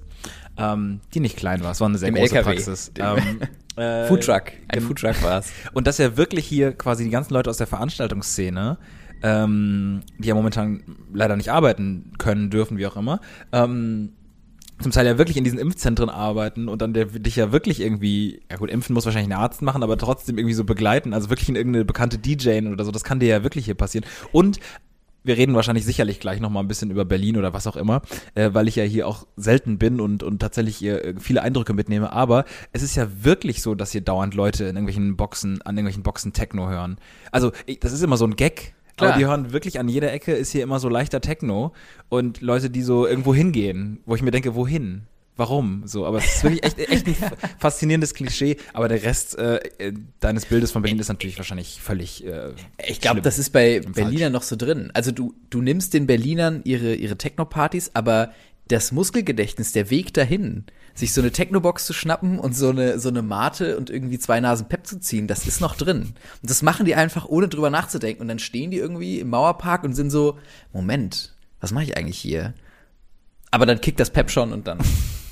ähm, 0.57 0.99
die 1.13 1.19
nicht 1.19 1.37
klein 1.37 1.63
war. 1.63 1.71
Es 1.71 1.81
war 1.81 1.87
eine 1.87 1.97
sehr 1.97 2.09
Im 2.09 2.15
große 2.15 2.35
LKW. 2.35 2.55
Praxis. 2.55 2.91
Dem- 2.93 3.05
Ähm, 3.05 3.39
äh, 3.81 4.07
Foodtruck. 4.07 4.53
Ein 4.69 4.81
Foodtruck 4.81 5.21
war's. 5.23 5.51
und 5.73 5.87
dass 5.87 5.97
ja 5.97 6.17
wirklich 6.17 6.45
hier 6.45 6.73
quasi 6.73 7.03
die 7.03 7.09
ganzen 7.09 7.33
Leute 7.33 7.49
aus 7.49 7.57
der 7.57 7.67
Veranstaltungsszene, 7.67 8.77
ähm, 9.23 10.01
die 10.17 10.27
ja 10.27 10.35
momentan 10.35 10.83
leider 11.13 11.35
nicht 11.35 11.51
arbeiten 11.51 12.13
können, 12.17 12.49
dürfen, 12.49 12.77
wie 12.77 12.87
auch 12.87 12.97
immer, 12.97 13.19
ähm, 13.51 14.13
zum 14.79 14.91
Teil 14.91 15.07
ja 15.07 15.17
wirklich 15.17 15.37
in 15.37 15.43
diesen 15.43 15.57
Impfzentren 15.57 16.09
arbeiten 16.09 16.67
und 16.69 16.83
dann 16.83 16.93
der 16.93 17.05
dich 17.05 17.35
ja 17.35 17.51
wirklich 17.51 17.81
irgendwie, 17.81 18.41
ja 18.49 18.57
gut, 18.57 18.69
impfen 18.69 18.93
muss 18.93 19.05
wahrscheinlich 19.05 19.33
ein 19.33 19.39
Arzt 19.39 19.63
machen, 19.63 19.81
aber 19.81 19.97
trotzdem 19.97 20.37
irgendwie 20.37 20.53
so 20.53 20.65
begleiten, 20.65 21.15
also 21.15 21.29
wirklich 21.31 21.49
in 21.49 21.55
irgendeine 21.55 21.83
bekannte 21.83 22.19
DJ 22.19 22.59
oder 22.67 22.85
so, 22.85 22.91
das 22.91 23.03
kann 23.03 23.19
dir 23.19 23.27
ja 23.27 23.43
wirklich 23.43 23.65
hier 23.65 23.73
passieren. 23.73 24.05
Und 24.31 24.59
wir 25.27 25.37
reden 25.37 25.53
wahrscheinlich 25.53 25.85
sicherlich 25.85 26.19
gleich 26.19 26.39
noch 26.39 26.49
mal 26.49 26.61
ein 26.61 26.67
bisschen 26.67 26.89
über 26.89 27.05
Berlin 27.05 27.37
oder 27.37 27.53
was 27.53 27.67
auch 27.67 27.75
immer, 27.75 28.01
äh, 28.33 28.49
weil 28.53 28.67
ich 28.67 28.75
ja 28.75 28.83
hier 28.83 29.07
auch 29.07 29.27
selten 29.35 29.77
bin 29.77 30.01
und, 30.01 30.23
und 30.23 30.39
tatsächlich 30.39 30.77
hier 30.77 31.03
äh, 31.03 31.13
viele 31.19 31.41
Eindrücke 31.41 31.73
mitnehme. 31.73 32.11
Aber 32.11 32.45
es 32.71 32.81
ist 32.81 32.95
ja 32.95 33.07
wirklich 33.21 33.61
so, 33.61 33.75
dass 33.75 33.91
hier 33.91 34.01
dauernd 34.01 34.33
Leute 34.33 34.63
in 34.63 34.75
irgendwelchen 34.75 35.17
Boxen, 35.17 35.61
an 35.61 35.75
irgendwelchen 35.75 36.03
Boxen 36.03 36.33
Techno 36.33 36.69
hören. 36.69 36.97
Also 37.31 37.51
ich, 37.65 37.79
das 37.79 37.91
ist 37.91 38.01
immer 38.01 38.17
so 38.17 38.25
ein 38.25 38.35
Gag. 38.35 38.73
Klar. 38.95 39.11
Aber 39.11 39.19
die 39.19 39.25
hören 39.27 39.53
wirklich 39.53 39.79
an 39.79 39.89
jeder 39.89 40.11
Ecke 40.11 40.31
ist 40.31 40.51
hier 40.51 40.63
immer 40.63 40.79
so 40.79 40.89
leichter 40.89 41.21
Techno 41.21 41.73
und 42.09 42.41
Leute, 42.41 42.71
die 42.71 42.81
so 42.81 43.05
irgendwo 43.05 43.35
hingehen, 43.35 43.99
wo 44.07 44.15
ich 44.15 44.23
mir 44.23 44.31
denke, 44.31 44.55
wohin? 44.55 45.03
Warum? 45.37 45.83
So, 45.85 46.05
aber 46.05 46.17
es 46.17 46.35
ist 46.35 46.43
wirklich 46.43 46.63
echt, 46.63 46.79
echt 46.79 47.07
ein 47.07 47.15
faszinierendes 47.59 48.13
Klischee. 48.13 48.57
Aber 48.73 48.87
der 48.89 49.03
Rest 49.03 49.37
äh, 49.37 49.59
deines 50.19 50.45
Bildes 50.45 50.71
von 50.71 50.81
Berlin 50.81 50.99
ist 50.99 51.07
natürlich 51.09 51.37
wahrscheinlich 51.37 51.79
völlig. 51.81 52.25
Äh, 52.25 52.53
Ich 52.87 52.99
glaube, 52.99 53.21
das 53.21 53.37
ist 53.39 53.51
bei 53.51 53.79
Berlinern 53.79 54.33
noch 54.33 54.43
so 54.43 54.55
drin. 54.55 54.91
Also 54.93 55.11
du, 55.11 55.33
du 55.49 55.61
nimmst 55.61 55.93
den 55.93 56.07
Berlinern 56.07 56.61
ihre, 56.63 56.95
ihre 56.95 57.17
Techno-Partys, 57.17 57.91
aber 57.93 58.31
das 58.67 58.91
Muskelgedächtnis, 58.91 59.71
der 59.71 59.89
Weg 59.89 60.13
dahin, 60.13 60.65
sich 60.93 61.13
so 61.13 61.21
eine 61.21 61.31
Techno-Box 61.31 61.85
zu 61.85 61.93
schnappen 61.93 62.39
und 62.39 62.53
so 62.55 62.69
eine, 62.69 62.99
so 62.99 63.07
eine 63.09 63.21
Mate 63.21 63.77
und 63.77 63.89
irgendwie 63.89 64.19
zwei 64.19 64.39
Nasen 64.39 64.67
Pep 64.67 64.85
zu 64.87 64.99
ziehen, 64.99 65.27
das 65.27 65.47
ist 65.47 65.61
noch 65.61 65.75
drin. 65.75 66.15
Und 66.41 66.49
das 66.49 66.63
machen 66.63 66.85
die 66.85 66.95
einfach, 66.95 67.27
ohne 67.27 67.47
drüber 67.47 67.69
nachzudenken. 67.69 68.23
Und 68.23 68.27
dann 68.27 68.39
stehen 68.39 68.71
die 68.71 68.77
irgendwie 68.77 69.19
im 69.19 69.29
Mauerpark 69.29 69.83
und 69.83 69.93
sind 69.93 70.09
so, 70.09 70.37
Moment, 70.73 71.33
was 71.61 71.71
mache 71.71 71.83
ich 71.85 71.95
eigentlich 71.95 72.17
hier? 72.19 72.53
Aber 73.51 73.65
dann 73.65 73.79
kickt 73.79 73.99
das 73.99 74.09
Pep 74.09 74.29
schon 74.31 74.51
und 74.51 74.67
dann, 74.67 74.79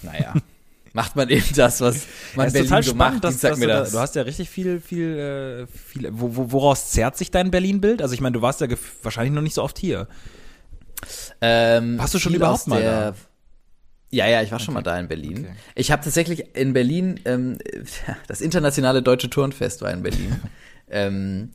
naja, 0.06 0.34
macht 0.94 1.16
man 1.16 1.30
eben 1.30 1.46
das, 1.56 1.82
was 1.82 2.06
man 2.36 2.52
Berlin 2.52 2.70
total 2.70 2.84
so 2.84 2.92
spannend, 2.92 3.16
macht. 3.16 3.24
dass, 3.24 3.34
Dienstag 3.34 3.52
dass 3.52 3.60
du, 3.60 3.68
da, 3.68 3.84
du 3.84 4.00
hast 4.00 4.16
ja 4.16 4.22
richtig 4.22 4.50
viel, 4.50 4.80
viel, 4.80 5.68
äh, 5.68 5.68
viel 5.68 6.10
wo, 6.12 6.36
wo, 6.36 6.52
woraus 6.52 6.92
zerrt 6.92 7.18
sich 7.18 7.32
dein 7.32 7.52
Berlin-Bild? 7.52 8.02
Also 8.02 8.14
ich 8.14 8.22
meine, 8.22 8.34
du 8.34 8.42
warst 8.42 8.62
ja 8.62 8.68
wahrscheinlich 9.04 9.34
noch 9.34 9.42
nicht 9.42 9.56
so 9.56 9.64
oft 9.64 9.78
hier. 9.78 10.08
Ähm, 11.42 11.98
Warst 11.98 12.14
du 12.14 12.20
schon 12.20 12.34
überhaupt 12.34 12.68
mal 12.68 12.82
der, 12.82 13.12
da? 13.12 13.18
Ja, 14.12 14.28
ja, 14.28 14.42
ich 14.42 14.52
war 14.52 14.60
schon 14.60 14.74
mal 14.74 14.82
da 14.82 14.98
in 14.98 15.08
Berlin. 15.08 15.40
Okay. 15.40 15.56
Ich 15.76 15.92
habe 15.92 16.04
tatsächlich 16.04 16.56
in 16.56 16.74
Berlin, 16.74 17.20
ähm, 17.26 17.58
das 18.28 18.42
internationale 18.42 19.02
deutsche 19.02 19.30
Turnfest 19.30 19.82
war 19.82 19.92
in 19.92 20.04
Berlin. 20.04 20.40
ähm, 20.90 21.52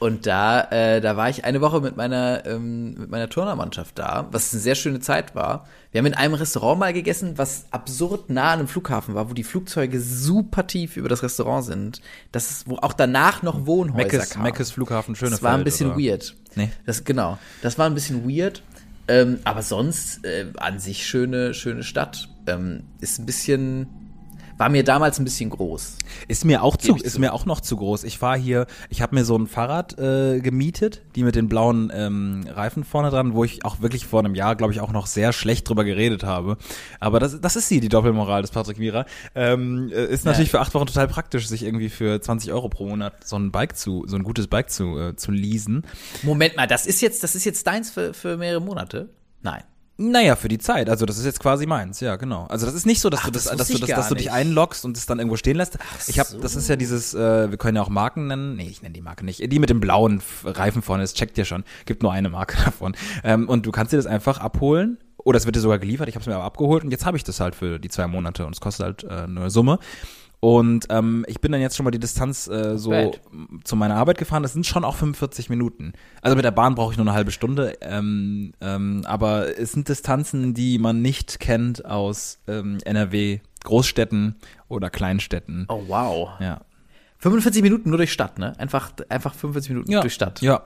und 0.00 0.26
da, 0.26 0.62
äh, 0.70 1.02
da 1.02 1.18
war 1.18 1.28
ich 1.28 1.44
eine 1.44 1.60
Woche 1.60 1.82
mit 1.82 1.94
meiner, 1.94 2.46
ähm, 2.46 2.94
mit 2.94 3.10
meiner 3.10 3.28
Turnermannschaft 3.28 3.98
da, 3.98 4.28
was 4.32 4.50
eine 4.50 4.62
sehr 4.62 4.74
schöne 4.74 5.00
Zeit 5.00 5.34
war. 5.34 5.68
Wir 5.92 5.98
haben 5.98 6.06
in 6.06 6.14
einem 6.14 6.32
Restaurant 6.32 6.80
mal 6.80 6.94
gegessen, 6.94 7.36
was 7.36 7.66
absurd 7.70 8.30
nah 8.30 8.52
an 8.52 8.60
einem 8.60 8.68
Flughafen 8.68 9.14
war, 9.14 9.28
wo 9.28 9.34
die 9.34 9.44
Flugzeuge 9.44 10.00
super 10.00 10.66
tief 10.66 10.96
über 10.96 11.10
das 11.10 11.22
Restaurant 11.22 11.66
sind. 11.66 12.00
Das 12.32 12.50
ist, 12.50 12.66
wo 12.66 12.76
auch 12.76 12.94
danach 12.94 13.42
noch 13.42 13.66
Wohnhäuser 13.66 14.04
Meckes, 14.04 14.30
kamen. 14.30 14.44
Meckes 14.44 14.70
Flughafen, 14.70 15.16
schöne 15.16 15.32
Das 15.32 15.42
war 15.42 15.52
ein 15.52 15.64
bisschen 15.64 15.90
weird. 15.98 16.34
Nee. 16.54 16.70
Das, 16.86 17.04
genau. 17.04 17.36
Das 17.60 17.76
war 17.76 17.84
ein 17.84 17.94
bisschen 17.94 18.26
weird. 18.26 18.62
Ähm, 19.06 19.40
aber 19.44 19.60
sonst 19.60 20.24
äh, 20.24 20.46
an 20.56 20.78
sich 20.78 21.06
schöne, 21.06 21.52
schöne 21.52 21.82
Stadt. 21.82 22.30
Ähm, 22.46 22.84
ist 23.00 23.18
ein 23.18 23.26
bisschen. 23.26 23.86
War 24.60 24.68
mir 24.68 24.84
damals 24.84 25.18
ein 25.18 25.24
bisschen 25.24 25.48
groß. 25.48 25.96
Ist 26.28 26.44
mir 26.44 26.62
auch 26.62 26.76
zu, 26.76 26.94
ist 26.96 27.14
zu. 27.14 27.20
mir 27.20 27.32
auch 27.32 27.46
noch 27.46 27.62
zu 27.62 27.76
groß. 27.76 28.04
Ich 28.04 28.18
fahre 28.18 28.36
hier, 28.36 28.66
ich 28.90 29.00
habe 29.00 29.14
mir 29.14 29.24
so 29.24 29.34
ein 29.34 29.46
Fahrrad 29.46 29.98
äh, 29.98 30.40
gemietet, 30.40 31.00
die 31.16 31.22
mit 31.22 31.34
den 31.34 31.48
blauen 31.48 31.90
ähm, 31.94 32.44
Reifen 32.46 32.84
vorne 32.84 33.08
dran, 33.08 33.32
wo 33.32 33.42
ich 33.42 33.64
auch 33.64 33.80
wirklich 33.80 34.04
vor 34.04 34.20
einem 34.20 34.34
Jahr, 34.34 34.56
glaube 34.56 34.74
ich, 34.74 34.80
auch 34.80 34.92
noch 34.92 35.06
sehr 35.06 35.32
schlecht 35.32 35.66
drüber 35.66 35.84
geredet 35.84 36.24
habe. 36.24 36.58
Aber 36.98 37.20
das, 37.20 37.40
das 37.40 37.56
ist 37.56 37.68
sie, 37.68 37.80
die 37.80 37.88
Doppelmoral 37.88 38.42
des 38.42 38.50
Patrick 38.50 38.78
Mira. 38.78 39.06
Ähm, 39.34 39.90
äh, 39.94 40.04
ist 40.04 40.26
natürlich 40.26 40.50
für 40.50 40.60
acht 40.60 40.74
Wochen 40.74 40.88
total 40.88 41.08
praktisch, 41.08 41.48
sich 41.48 41.62
irgendwie 41.62 41.88
für 41.88 42.20
20 42.20 42.52
Euro 42.52 42.68
pro 42.68 42.86
Monat 42.86 43.26
so 43.26 43.36
ein 43.36 43.52
Bike 43.52 43.78
zu, 43.78 44.04
so 44.08 44.16
ein 44.16 44.24
gutes 44.24 44.46
Bike 44.46 44.68
zu, 44.68 44.98
äh, 44.98 45.16
zu 45.16 45.30
leasen. 45.30 45.86
Moment 46.22 46.56
mal, 46.56 46.66
das 46.66 46.84
ist 46.84 47.00
jetzt, 47.00 47.22
das 47.22 47.34
ist 47.34 47.46
jetzt 47.46 47.66
deins 47.66 47.88
für, 47.88 48.12
für 48.12 48.36
mehrere 48.36 48.60
Monate? 48.60 49.08
Nein. 49.40 49.62
Naja, 50.02 50.34
für 50.34 50.48
die 50.48 50.56
Zeit. 50.56 50.88
Also 50.88 51.04
das 51.04 51.18
ist 51.18 51.26
jetzt 51.26 51.40
quasi 51.40 51.66
meins, 51.66 52.00
ja, 52.00 52.16
genau. 52.16 52.46
Also 52.46 52.64
das 52.64 52.74
ist 52.74 52.86
nicht 52.86 53.02
so, 53.02 53.10
dass 53.10 53.20
Ach, 53.20 53.26
du 53.26 53.32
das, 53.32 53.44
das 53.44 53.56
dass 53.58 53.68
du 53.68 53.78
das, 53.78 53.90
dass 53.90 54.08
du 54.08 54.14
dich 54.14 54.32
einloggst 54.32 54.86
und 54.86 54.96
es 54.96 55.04
dann 55.04 55.18
irgendwo 55.18 55.36
stehen 55.36 55.58
lässt. 55.58 55.78
ich 56.06 56.18
habe, 56.18 56.38
das 56.40 56.56
ist 56.56 56.68
ja 56.68 56.76
dieses, 56.76 57.12
äh, 57.12 57.50
wir 57.50 57.58
können 57.58 57.76
ja 57.76 57.82
auch 57.82 57.90
Marken 57.90 58.26
nennen. 58.26 58.56
Nee, 58.56 58.68
ich 58.70 58.80
nenne 58.80 58.94
die 58.94 59.02
Marke 59.02 59.26
nicht. 59.26 59.52
Die 59.52 59.58
mit 59.58 59.68
dem 59.68 59.80
blauen 59.80 60.22
Reifen 60.42 60.80
vorne, 60.80 61.02
das 61.02 61.12
checkt 61.12 61.36
ihr 61.36 61.44
schon. 61.44 61.64
Gibt 61.84 62.02
nur 62.02 62.12
eine 62.12 62.30
Marke 62.30 62.56
davon. 62.64 62.96
Ähm, 63.22 63.46
und 63.46 63.66
du 63.66 63.72
kannst 63.72 63.92
dir 63.92 63.98
das 63.98 64.06
einfach 64.06 64.38
abholen. 64.38 64.96
Oder 65.18 65.36
es 65.36 65.44
wird 65.44 65.54
dir 65.54 65.60
sogar 65.60 65.78
geliefert. 65.78 66.08
Ich 66.08 66.14
habe 66.14 66.22
es 66.22 66.26
mir 66.26 66.34
aber 66.34 66.44
abgeholt 66.44 66.82
und 66.82 66.90
jetzt 66.92 67.04
habe 67.04 67.18
ich 67.18 67.24
das 67.24 67.40
halt 67.40 67.54
für 67.54 67.78
die 67.78 67.90
zwei 67.90 68.06
Monate 68.06 68.46
und 68.46 68.54
es 68.54 68.60
kostet 68.62 68.86
halt 68.86 69.04
äh, 69.04 69.24
eine 69.24 69.50
Summe. 69.50 69.78
Und 70.40 70.86
ähm, 70.88 71.26
ich 71.28 71.40
bin 71.40 71.52
dann 71.52 71.60
jetzt 71.60 71.76
schon 71.76 71.84
mal 71.84 71.90
die 71.90 71.98
Distanz 71.98 72.48
äh, 72.48 72.78
so 72.78 72.90
bad. 72.90 73.20
zu 73.62 73.76
meiner 73.76 73.96
Arbeit 73.96 74.16
gefahren. 74.16 74.42
Das 74.42 74.54
sind 74.54 74.66
schon 74.66 74.84
auch 74.84 74.96
45 74.96 75.50
Minuten. 75.50 75.92
Also 76.22 76.34
mit 76.34 76.46
der 76.46 76.50
Bahn 76.50 76.74
brauche 76.74 76.92
ich 76.92 76.96
nur 76.96 77.06
eine 77.06 77.14
halbe 77.14 77.30
Stunde. 77.30 77.76
Ähm, 77.82 78.54
ähm, 78.62 79.02
aber 79.04 79.58
es 79.58 79.72
sind 79.72 79.88
Distanzen, 79.88 80.54
die 80.54 80.78
man 80.78 81.02
nicht 81.02 81.40
kennt 81.40 81.84
aus 81.84 82.38
ähm, 82.48 82.78
NRW, 82.84 83.40
Großstädten 83.64 84.36
oder 84.68 84.88
Kleinstädten. 84.88 85.66
Oh, 85.68 85.82
wow. 85.86 86.30
Ja. 86.40 86.62
45 87.18 87.62
Minuten 87.62 87.90
nur 87.90 87.98
durch 87.98 88.12
Stadt, 88.12 88.38
ne? 88.38 88.54
Einfach, 88.58 88.92
einfach 89.10 89.34
45 89.34 89.70
Minuten 89.70 89.90
ja. 89.90 90.00
durch 90.00 90.14
Stadt. 90.14 90.40
Ja. 90.40 90.62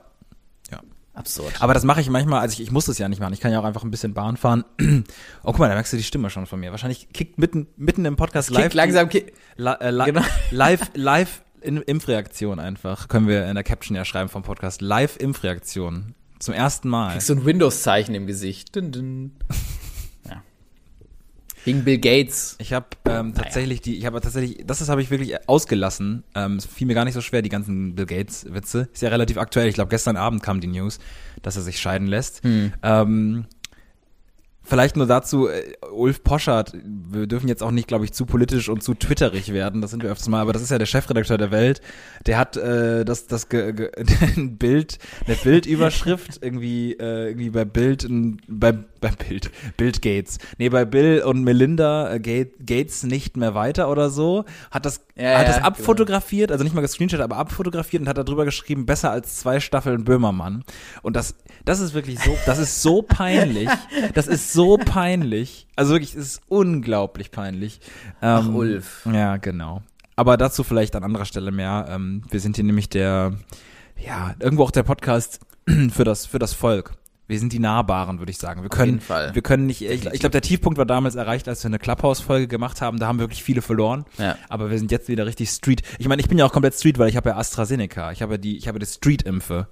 Absurd. 1.15 1.61
Aber 1.61 1.73
das 1.73 1.83
mache 1.83 2.01
ich 2.01 2.09
manchmal, 2.09 2.41
also 2.41 2.53
ich, 2.53 2.61
ich 2.61 2.71
muss 2.71 2.85
das 2.85 2.97
ja 2.97 3.07
nicht 3.07 3.19
machen. 3.19 3.33
Ich 3.33 3.39
kann 3.39 3.51
ja 3.51 3.59
auch 3.59 3.63
einfach 3.63 3.83
ein 3.83 3.91
bisschen 3.91 4.13
Bahn 4.13 4.37
fahren. 4.37 4.63
Oh, 5.43 5.51
guck 5.51 5.59
mal, 5.59 5.67
da 5.67 5.75
merkst 5.75 5.93
du 5.93 5.97
die 5.97 6.03
Stimme 6.03 6.29
schon 6.31 6.47
von 6.47 6.59
mir. 6.59 6.71
Wahrscheinlich 6.71 7.09
kickt 7.13 7.37
mitten, 7.37 7.67
mitten 7.77 8.03
im 8.05 8.15
Podcast 8.15 8.49
live. 8.49 8.63
Kickt 8.63 8.73
langsam, 8.73 9.09
ki 9.09 9.25
Li 9.57 9.69
äh, 9.79 9.91
li 9.91 10.05
Genau. 10.05 10.21
Live, 10.51 10.91
live 10.95 11.43
in 11.61 11.77
Impfreaktion 11.77 12.59
einfach. 12.59 13.07
Können 13.07 13.27
wir 13.27 13.45
in 13.47 13.53
der 13.55 13.63
Caption 13.63 13.95
ja 13.95 14.05
schreiben 14.05 14.29
vom 14.29 14.41
Podcast. 14.43 14.81
Live 14.81 15.17
Impfreaktion. 15.17 16.15
Zum 16.39 16.53
ersten 16.53 16.89
Mal. 16.89 17.19
so 17.21 17.33
ein 17.33 17.45
Windows-Zeichen 17.45 18.13
im 18.15 18.27
Gesicht. 18.27 18.75
Dün, 18.75 18.91
dün. 18.91 19.31
Wegen 21.65 21.83
Bill 21.83 21.97
Gates. 21.97 22.55
Ich 22.59 22.71
habe 22.73 22.85
ähm, 23.09 23.33
tatsächlich 23.33 23.81
die, 23.81 23.97
ich 23.97 24.05
habe 24.05 24.21
tatsächlich, 24.21 24.63
das 24.65 24.79
ist 24.81 24.89
habe 24.89 25.01
ich 25.01 25.11
wirklich 25.11 25.49
ausgelassen. 25.49 26.23
Ähm, 26.35 26.55
es 26.55 26.65
fiel 26.65 26.87
mir 26.87 26.93
gar 26.93 27.03
nicht 27.05 27.13
so 27.15 27.21
schwer, 27.21 27.41
die 27.41 27.49
ganzen 27.49 27.95
Bill 27.95 28.05
Gates 28.05 28.45
Witze. 28.49 28.87
Ist 28.93 29.01
ja 29.01 29.09
relativ 29.09 29.37
aktuell. 29.37 29.67
Ich 29.67 29.75
glaube, 29.75 29.89
gestern 29.89 30.15
Abend 30.15 30.41
kam 30.43 30.61
die 30.61 30.67
News, 30.67 30.99
dass 31.41 31.55
er 31.57 31.63
sich 31.63 31.79
scheiden 31.79 32.07
lässt. 32.07 32.41
Ähm, 32.83 33.45
Vielleicht 34.67 34.97
nur 34.97 35.05
dazu, 35.05 35.47
äh, 35.47 35.61
Ulf 35.93 36.23
Poschardt, 36.23 36.73
wir 36.83 37.27
dürfen 37.27 37.47
jetzt 37.47 37.61
auch 37.61 37.69
nicht, 37.69 37.87
glaube 37.87 38.03
ich, 38.03 38.13
zu 38.13 38.25
politisch 38.25 38.67
und 38.67 38.81
zu 38.81 38.95
twitterig 38.95 39.53
werden, 39.53 39.79
das 39.79 39.91
sind 39.91 40.01
wir 40.01 40.09
öfters 40.09 40.27
mal, 40.27 40.41
aber 40.41 40.53
das 40.53 40.63
ist 40.63 40.71
ja 40.71 40.79
der 40.79 40.87
Chefredakteur 40.87 41.37
der 41.37 41.51
Welt, 41.51 41.81
der 42.25 42.39
hat 42.39 42.57
äh, 42.57 43.05
das, 43.05 43.27
das 43.27 43.47
ge, 43.47 43.73
ge, 43.73 43.91
ein 44.35 44.57
Bild, 44.57 44.97
eine 45.27 45.35
Bildüberschrift 45.35 46.39
irgendwie, 46.41 46.93
äh, 46.93 47.27
irgendwie 47.27 47.51
bei 47.51 47.63
Bild, 47.63 48.05
ein- 48.05 48.41
bei, 48.47 48.73
bei 49.05 49.11
Bild, 49.11 49.51
Bild 49.77 50.01
Gates, 50.01 50.39
nee, 50.57 50.69
bei 50.69 50.83
Bill 50.83 51.21
und 51.21 51.43
Melinda 51.43 52.11
äh, 52.11 52.19
Gate, 52.19 52.65
Gates 52.65 53.03
nicht 53.03 53.37
mehr 53.37 53.53
weiter 53.53 53.89
oder 53.89 54.09
so, 54.09 54.45
hat 54.71 54.85
das, 54.85 55.05
Ja, 55.15 55.37
hat 55.39 55.47
das 55.47 55.57
ja, 55.57 55.63
abfotografiert, 55.63 56.51
also 56.51 56.63
nicht 56.63 56.73
mal 56.73 56.81
gescreenshot, 56.81 57.19
aber 57.19 57.37
abfotografiert 57.37 58.01
und 58.01 58.09
hat 58.09 58.17
da 58.17 58.23
drüber 58.23 58.45
geschrieben, 58.45 58.85
besser 58.85 59.11
als 59.11 59.37
zwei 59.37 59.59
Staffeln 59.59 60.03
Böhmermann. 60.05 60.63
Und 61.03 61.15
das, 61.15 61.35
das 61.65 61.79
ist 61.79 61.93
wirklich 61.93 62.19
so, 62.19 62.35
das 62.45 62.57
ist 62.57 62.81
so 62.81 63.03
peinlich, 63.03 63.69
das 64.15 64.27
ist 64.27 64.53
so 64.53 64.77
peinlich, 64.77 65.67
also 65.75 65.93
wirklich, 65.93 66.15
es 66.15 66.25
ist 66.25 66.41
unglaublich 66.47 67.31
peinlich. 67.31 67.79
Ach, 68.21 68.45
Ähm, 68.45 68.55
Ulf. 68.55 69.07
Ja, 69.11 69.37
genau. 69.37 69.83
Aber 70.15 70.37
dazu 70.37 70.63
vielleicht 70.63 70.95
an 70.95 71.03
anderer 71.03 71.25
Stelle 71.25 71.51
mehr. 71.51 71.87
Ähm, 71.89 72.23
wir 72.31 72.39
sind 72.39 72.55
hier 72.55 72.65
nämlich 72.65 72.89
der, 72.89 73.33
ja, 74.03 74.33
irgendwo 74.39 74.63
auch 74.63 74.71
der 74.71 74.83
Podcast 74.83 75.41
für 75.91 76.03
das, 76.05 76.25
für 76.25 76.39
das 76.39 76.53
Volk. 76.53 76.93
Wir 77.27 77.39
sind 77.39 77.53
die 77.53 77.59
Nahbaren, 77.59 78.19
würde 78.19 78.31
ich 78.31 78.37
sagen. 78.37 78.61
Wir 78.61 78.69
können, 78.69 78.91
jeden 78.93 79.01
Fall. 79.01 79.33
wir 79.33 79.41
können 79.41 79.65
nicht, 79.65 79.81
ich, 79.81 80.05
ich 80.05 80.19
glaube, 80.19 80.29
der 80.31 80.41
Tiefpunkt 80.41 80.77
war 80.77 80.85
damals 80.85 81.15
erreicht, 81.15 81.47
als 81.47 81.63
wir 81.63 81.69
eine 81.69 81.79
Clubhouse-Folge 81.79 82.47
gemacht 82.47 82.81
haben. 82.81 82.99
Da 82.99 83.07
haben 83.07 83.17
wirklich 83.19 83.43
viele 83.43 83.63
verloren. 83.63 84.05
Ja. 84.19 84.37
Aber 84.47 84.69
wir 84.69 84.77
sind 84.77 84.91
jetzt 84.91 85.07
wieder 85.09 85.25
richtig 85.25 85.49
Street. 85.49 85.81
Ich 85.97 86.07
meine, 86.07 86.21
ich 86.21 86.27
bin 86.29 86.37
ja 86.37 86.45
auch 86.45 86.51
komplett 86.53 86.75
Street, 86.75 86.99
weil 86.99 87.09
ich 87.09 87.17
habe 87.17 87.29
ja 87.29 87.37
AstraZeneca. 87.37 88.11
Ich 88.11 88.21
habe 88.21 88.33
ja 88.33 88.37
die, 88.37 88.57
ich 88.57 88.67
habe 88.67 88.77
die 88.77 88.85
Street-Impfe. 88.85 89.67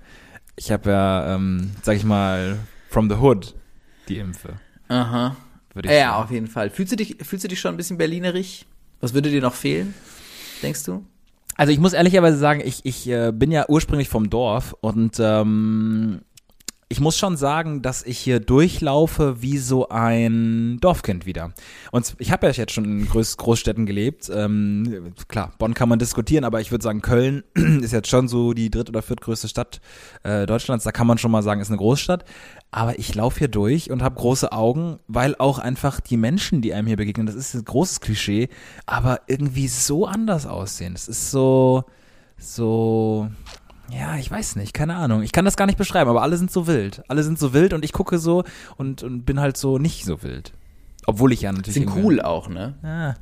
Ich 0.56 0.72
habe 0.72 0.90
ja, 0.90 1.36
ähm, 1.36 1.72
sag 1.84 1.96
ich 1.96 2.04
mal, 2.04 2.58
from 2.90 3.10
the 3.10 3.18
hood 3.18 3.56
die 4.08 4.18
Impfe, 4.18 4.54
Aha. 4.88 5.36
würde 5.74 5.90
ich 5.90 5.96
Ja, 5.96 6.12
sagen. 6.12 6.24
auf 6.24 6.32
jeden 6.32 6.48
Fall. 6.48 6.70
Fühlst 6.70 6.92
du 6.92 6.96
dich, 6.96 7.18
fühlst 7.22 7.44
du 7.44 7.48
dich 7.48 7.60
schon 7.60 7.74
ein 7.74 7.78
bisschen 7.78 7.98
berlinerig? 7.98 8.66
Was 9.00 9.14
würde 9.14 9.30
dir 9.30 9.42
noch 9.42 9.54
fehlen? 9.56 9.94
Denkst 10.62 10.84
du? 10.86 11.06
Also 11.56 11.72
ich 11.72 11.80
muss 11.80 11.94
ehrlicherweise 11.94 12.38
sagen, 12.38 12.62
ich, 12.66 12.82
ich 12.84 13.08
äh, 13.08 13.32
bin 13.32 13.52
ja 13.52 13.66
ursprünglich 13.68 14.10
vom 14.10 14.30
Dorf 14.30 14.76
und 14.82 15.18
ähm, 15.20 16.22
ich 16.94 17.00
muss 17.00 17.18
schon 17.18 17.38
sagen, 17.38 17.82
dass 17.82 18.04
ich 18.04 18.20
hier 18.20 18.40
durchlaufe 18.40 19.42
wie 19.42 19.58
so 19.58 19.90
ein 19.90 20.78
Dorfkind 20.80 21.26
wieder. 21.26 21.52
Und 21.92 22.14
ich 22.20 22.32
habe 22.32 22.46
ja 22.46 22.54
jetzt 22.54 22.72
schon 22.72 22.86
in 22.86 23.10
Groß 23.10 23.38
Großstädten 23.38 23.88
gelebt. 23.88 24.30
Ähm, 24.32 25.12
klar, 25.28 25.54
Bonn 25.58 25.74
kann 25.74 25.90
man 25.90 25.98
diskutieren, 25.98 26.44
aber 26.44 26.62
ich 26.62 26.70
würde 26.70 26.84
sagen, 26.84 27.02
Köln 27.02 27.44
ist 27.56 27.94
jetzt 27.94 28.10
schon 28.10 28.28
so 28.28 28.54
die 28.54 28.70
dritt- 28.70 28.90
oder 28.90 29.02
viertgrößte 29.02 29.48
Stadt 29.48 29.82
äh, 30.22 30.46
Deutschlands. 30.46 30.84
Da 30.84 30.92
kann 30.92 31.08
man 31.08 31.18
schon 31.18 31.32
mal 31.32 31.42
sagen, 31.42 31.62
ist 31.62 31.70
eine 31.70 31.78
Großstadt. 31.78 32.26
Aber 32.70 33.00
ich 33.00 33.16
laufe 33.16 33.40
hier 33.40 33.48
durch 33.48 33.90
und 33.90 34.04
habe 34.04 34.14
große 34.14 34.52
Augen, 34.52 35.00
weil 35.08 35.36
auch 35.40 35.58
einfach 35.58 36.00
die 36.00 36.18
Menschen, 36.18 36.62
die 36.62 36.76
einem 36.76 36.86
hier 36.86 36.98
begegnen, 36.98 37.26
das 37.26 37.34
ist 37.34 37.56
ein 37.56 37.66
großes 37.66 38.02
Klischee, 38.02 38.50
aber 38.86 39.22
irgendwie 39.26 39.68
so 39.68 40.06
anders 40.06 40.46
aussehen. 40.46 40.94
Es 40.94 41.08
ist 41.08 41.32
so, 41.32 41.86
so, 42.38 43.32
ja, 43.98 44.18
ich 44.18 44.30
weiß 44.30 44.56
nicht, 44.56 44.74
keine 44.74 44.96
Ahnung. 44.96 45.22
Ich 45.24 45.32
kann 45.32 45.46
das 45.46 45.58
gar 45.58 45.66
nicht 45.66 45.78
beschreiben, 45.78 46.10
aber 46.10 46.22
alle 46.22 46.38
sind 46.38 46.52
so 46.52 46.68
wild. 46.68 47.04
Alle 47.08 47.24
sind 47.24 47.40
so 47.40 47.54
wild 47.54 47.74
und 47.74 47.86
ich 47.86 47.94
gucke 47.94 48.18
so 48.18 48.44
und, 48.78 49.04
und 49.04 49.26
bin 49.26 49.40
halt 49.40 49.58
so 49.58 49.78
nicht 49.78 50.06
so 50.06 50.24
wild. 50.24 50.54
Obwohl 51.06 51.34
ich 51.34 51.42
ja 51.42 51.52
natürlich. 51.52 51.74
Sind 51.74 51.96
cool 51.96 52.22
auch, 52.22 52.48
ne? 52.50 52.76
Ah, 52.84 53.16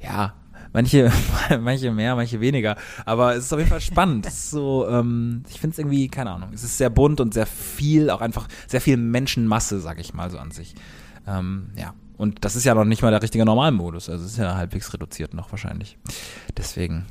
ja, 0.00 0.34
manche, 0.72 1.10
manche 1.60 1.90
mehr, 1.90 2.14
manche 2.14 2.40
weniger. 2.40 2.76
Aber 3.04 3.34
es 3.34 3.46
ist 3.46 3.52
auf 3.52 3.58
jeden 3.58 3.70
Fall 3.70 3.80
spannend. 3.80 4.26
Es 4.26 4.34
ist 4.34 4.50
so, 4.50 4.86
ähm, 4.88 5.42
ich 5.48 5.60
finde 5.60 5.74
es 5.74 5.78
irgendwie, 5.78 6.08
keine 6.08 6.30
Ahnung. 6.30 6.50
Es 6.52 6.62
ist 6.62 6.78
sehr 6.78 6.90
bunt 6.90 7.20
und 7.20 7.34
sehr 7.34 7.46
viel, 7.46 8.10
auch 8.10 8.20
einfach 8.20 8.48
sehr 8.66 8.80
viel 8.80 8.96
Menschenmasse, 8.96 9.80
sag 9.80 9.98
ich 9.98 10.14
mal 10.14 10.30
so 10.30 10.38
an 10.38 10.50
sich. 10.50 10.74
Ähm, 11.26 11.70
ja. 11.76 11.94
Und 12.16 12.44
das 12.44 12.56
ist 12.56 12.64
ja 12.64 12.74
noch 12.74 12.84
nicht 12.84 13.02
mal 13.02 13.10
der 13.10 13.22
richtige 13.22 13.44
Normalmodus. 13.44 14.08
Also 14.08 14.24
es 14.24 14.32
ist 14.32 14.38
ja 14.38 14.56
halbwegs 14.56 14.92
reduziert 14.92 15.34
noch 15.34 15.50
wahrscheinlich. 15.52 15.98
Deswegen. 16.56 17.04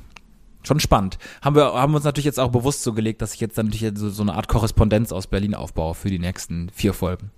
Schon 0.66 0.80
spannend. 0.80 1.18
Haben 1.42 1.56
wir, 1.56 1.74
haben 1.74 1.94
uns 1.94 2.04
natürlich 2.04 2.26
jetzt 2.26 2.40
auch 2.40 2.52
bewusst 2.52 2.84
so 2.84 2.94
gelegt, 2.94 3.22
dass 3.22 3.34
ich 3.34 3.42
jetzt 3.42 3.58
dann 3.58 3.68
natürlich 3.68 3.98
so, 3.98 4.10
so 4.10 4.24
eine 4.24 4.34
Art 4.34 4.48
Korrespondenz 4.48 5.12
aus 5.12 5.28
Berlin 5.28 5.56
aufbaue 5.56 5.94
für 5.94 6.10
die 6.10 6.20
nächsten 6.20 6.70
vier 6.70 6.94
Folgen. 6.94 7.32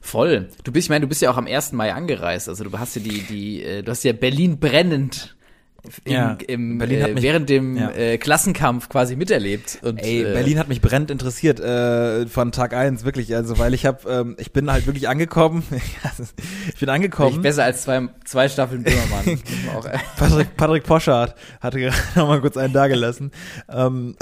Voll. 0.00 0.48
Du 0.64 0.72
bist, 0.72 0.86
ich 0.86 0.90
meine, 0.90 1.02
du 1.02 1.08
bist 1.08 1.22
ja 1.22 1.30
auch 1.30 1.36
am 1.36 1.46
1. 1.46 1.72
Mai 1.72 1.92
angereist. 1.92 2.48
Also 2.48 2.64
du 2.64 2.78
hast 2.78 2.96
ja 2.96 3.02
die, 3.02 3.22
die, 3.22 3.62
äh, 3.62 3.82
du 3.82 3.90
hast 3.90 4.02
ja 4.04 4.12
Berlin 4.12 4.58
brennend 4.58 5.36
im, 6.04 6.12
Ja, 6.12 6.36
im, 6.46 6.78
Berlin 6.78 7.02
hat 7.02 7.10
äh, 7.10 7.14
mich- 7.14 7.22
während 7.22 7.48
dem 7.48 7.76
ja. 7.76 7.90
äh, 7.90 8.18
Klassenkampf 8.18 8.88
quasi 8.88 9.16
miterlebt. 9.16 9.78
Und, 9.82 9.98
Ey, 9.98 10.20
äh, 10.22 10.32
Berlin 10.32 10.58
hat 10.58 10.68
mich 10.68 10.80
brennend 10.80 11.10
interessiert 11.10 11.58
äh, 11.60 12.26
von 12.26 12.52
Tag 12.52 12.72
eins 12.74 13.04
wirklich, 13.04 13.34
also 13.34 13.58
weil 13.58 13.74
ich 13.74 13.84
habe, 13.84 14.08
ähm, 14.08 14.36
ich 14.38 14.52
bin 14.52 14.70
halt 14.70 14.86
wirklich 14.86 15.08
angekommen, 15.08 15.64
ich 16.74 16.78
bin 16.80 16.88
angekommen. 16.88 17.42
besser 17.42 17.64
als 17.64 17.82
zwei, 17.82 18.08
zwei 18.24 18.48
Staffeln 18.48 18.84
Böhmermann. 18.84 19.40
Auch, 19.76 19.84
äh, 19.86 19.98
Patrick, 20.16 20.56
Patrick 20.56 20.84
Poschardt 20.84 21.34
hatte 21.60 21.80
gerade 21.80 21.96
noch 22.14 22.28
mal 22.28 22.40
kurz 22.40 22.56
einen 22.56 22.72
dagelassen. 22.72 23.32
Ähm, 23.68 24.16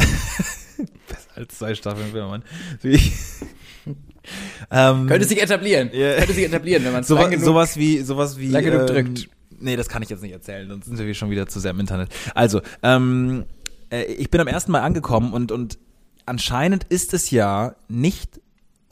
besser 1.09 1.31
als 1.37 1.59
zwei 1.59 1.75
Staffeln 1.75 2.13
Böhmermann. 2.13 2.43
Wie 2.81 3.01
ähm, 4.71 5.07
könnte 5.07 5.27
sich 5.27 5.43
etablieren. 5.43 5.91
Ja. 5.93 6.17
Könnte 6.17 6.35
sich 6.35 6.45
etablieren, 6.45 6.85
wenn 6.85 6.93
man 6.93 7.05
so, 7.05 7.17
genug 7.17 7.41
sowas 7.41 7.77
wie 7.77 7.99
sowas 8.01 8.39
wie 8.39 8.55
ähm, 8.55 8.87
drückt. 8.87 9.29
Nee, 9.61 9.77
das 9.77 9.89
kann 9.89 10.03
ich 10.03 10.09
jetzt 10.09 10.23
nicht 10.23 10.33
erzählen, 10.33 10.69
sonst 10.69 10.87
sind 10.87 10.99
wir 10.99 11.15
schon 11.15 11.31
wieder 11.31 11.47
zu 11.47 11.61
sehr 11.61 11.73
im 11.73 11.81
Internet. 11.81 12.09
Also, 12.35 12.61
ähm, 12.83 13.45
äh, 13.91 14.05
ich 14.05 14.31
bin 14.31 14.41
am 14.41 14.49
ersten 14.49 14.73
Mal 14.73 14.81
angekommen 14.81 15.33
und 15.33 15.53
und 15.53 15.79
anscheinend 16.27 16.85
ist 16.85 17.15
es 17.15 17.31
ja 17.31 17.75
nicht 17.89 18.41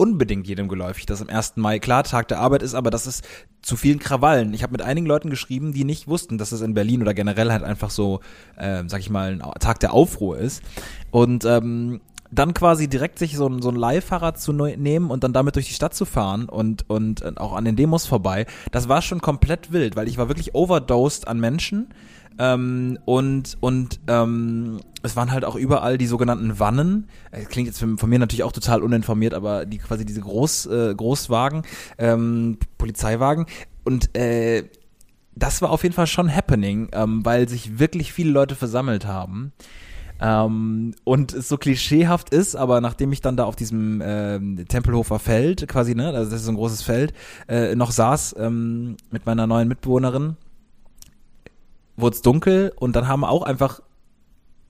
unbedingt 0.01 0.47
jedem 0.47 0.69
geläufig, 0.69 1.05
dass 1.05 1.21
am 1.21 1.27
1. 1.27 1.57
Mai 1.57 1.79
klar 1.79 2.03
Tag 2.05 2.29
der 2.29 2.39
Arbeit 2.39 2.63
ist, 2.63 2.73
aber 2.73 2.89
das 2.89 3.05
ist 3.05 3.25
zu 3.61 3.75
vielen 3.75 3.99
Krawallen. 3.99 4.53
Ich 4.53 4.63
habe 4.63 4.71
mit 4.71 4.81
einigen 4.81 5.05
Leuten 5.05 5.29
geschrieben, 5.29 5.73
die 5.73 5.83
nicht 5.83 6.07
wussten, 6.07 6.37
dass 6.37 6.53
es 6.53 6.61
in 6.61 6.73
Berlin 6.73 7.01
oder 7.01 7.13
generell 7.13 7.51
halt 7.51 7.63
einfach 7.63 7.89
so, 7.89 8.21
äh, 8.55 8.83
sag 8.87 9.01
ich 9.01 9.09
mal, 9.09 9.33
ein 9.33 9.59
Tag 9.59 9.81
der 9.81 9.91
Aufruhr 9.91 10.37
ist. 10.37 10.63
Und 11.11 11.43
ähm, 11.43 11.99
dann 12.31 12.53
quasi 12.53 12.87
direkt 12.87 13.19
sich 13.19 13.35
so 13.35 13.47
ein, 13.47 13.61
so 13.61 13.69
ein 13.69 13.75
Leihfahrrad 13.75 14.39
zu 14.39 14.53
nehmen 14.53 15.09
und 15.09 15.23
dann 15.23 15.33
damit 15.33 15.55
durch 15.55 15.67
die 15.67 15.73
Stadt 15.73 15.93
zu 15.93 16.05
fahren 16.05 16.47
und, 16.47 16.89
und 16.89 17.21
äh, 17.21 17.31
auch 17.35 17.53
an 17.53 17.65
den 17.65 17.75
Demos 17.75 18.05
vorbei, 18.05 18.45
das 18.71 18.87
war 18.87 19.01
schon 19.01 19.21
komplett 19.21 19.71
wild, 19.71 19.95
weil 19.95 20.07
ich 20.07 20.17
war 20.17 20.27
wirklich 20.27 20.53
overdosed 20.55 21.27
an 21.27 21.39
Menschen. 21.39 21.87
Ähm, 22.37 22.97
und 23.03 23.57
und 23.59 23.99
ähm, 24.07 24.79
es 25.03 25.17
waren 25.17 25.31
halt 25.31 25.43
auch 25.43 25.55
überall 25.55 25.97
die 25.97 26.07
sogenannten 26.07 26.57
Wannen. 26.57 27.07
Äh, 27.31 27.43
Klingt 27.43 27.67
jetzt 27.67 27.79
von 27.79 28.09
mir 28.09 28.19
natürlich 28.19 28.43
auch 28.43 28.53
total 28.53 28.81
uninformiert, 28.81 29.33
aber 29.33 29.65
die 29.65 29.77
quasi 29.77 30.05
diese 30.05 30.21
Groß, 30.21 30.67
äh, 30.67 30.95
Großwagen, 30.95 31.63
ähm, 31.97 32.57
Polizeiwagen. 32.77 33.45
Und 33.83 34.15
äh, 34.15 34.63
das 35.35 35.61
war 35.61 35.71
auf 35.71 35.83
jeden 35.83 35.95
Fall 35.95 36.07
schon 36.07 36.33
happening, 36.33 36.89
ähm, 36.93 37.25
weil 37.25 37.49
sich 37.49 37.77
wirklich 37.79 38.13
viele 38.13 38.31
Leute 38.31 38.55
versammelt 38.55 39.05
haben. 39.05 39.51
Ähm, 40.21 40.93
und 41.03 41.33
es 41.33 41.47
so 41.47 41.57
klischeehaft 41.57 42.29
ist, 42.29 42.55
aber 42.55 42.81
nachdem 42.81 43.11
ich 43.13 43.21
dann 43.21 43.37
da 43.37 43.45
auf 43.45 43.55
diesem 43.55 44.01
ähm, 44.03 44.65
Tempelhofer 44.67 45.19
Feld 45.19 45.67
quasi, 45.67 45.95
ne, 45.95 46.07
also 46.07 46.29
das 46.29 46.41
ist 46.41 46.45
so 46.45 46.51
ein 46.51 46.57
großes 46.57 46.81
Feld, 46.81 47.13
äh, 47.47 47.75
noch 47.75 47.91
saß 47.91 48.35
ähm, 48.37 48.97
mit 49.11 49.25
meiner 49.25 49.47
neuen 49.47 49.67
Mitbewohnerin, 49.67 50.35
wurde 51.95 52.15
es 52.15 52.21
dunkel 52.21 52.73
und 52.75 52.95
dann 52.95 53.07
haben 53.07 53.23
auch 53.23 53.43
einfach 53.43 53.81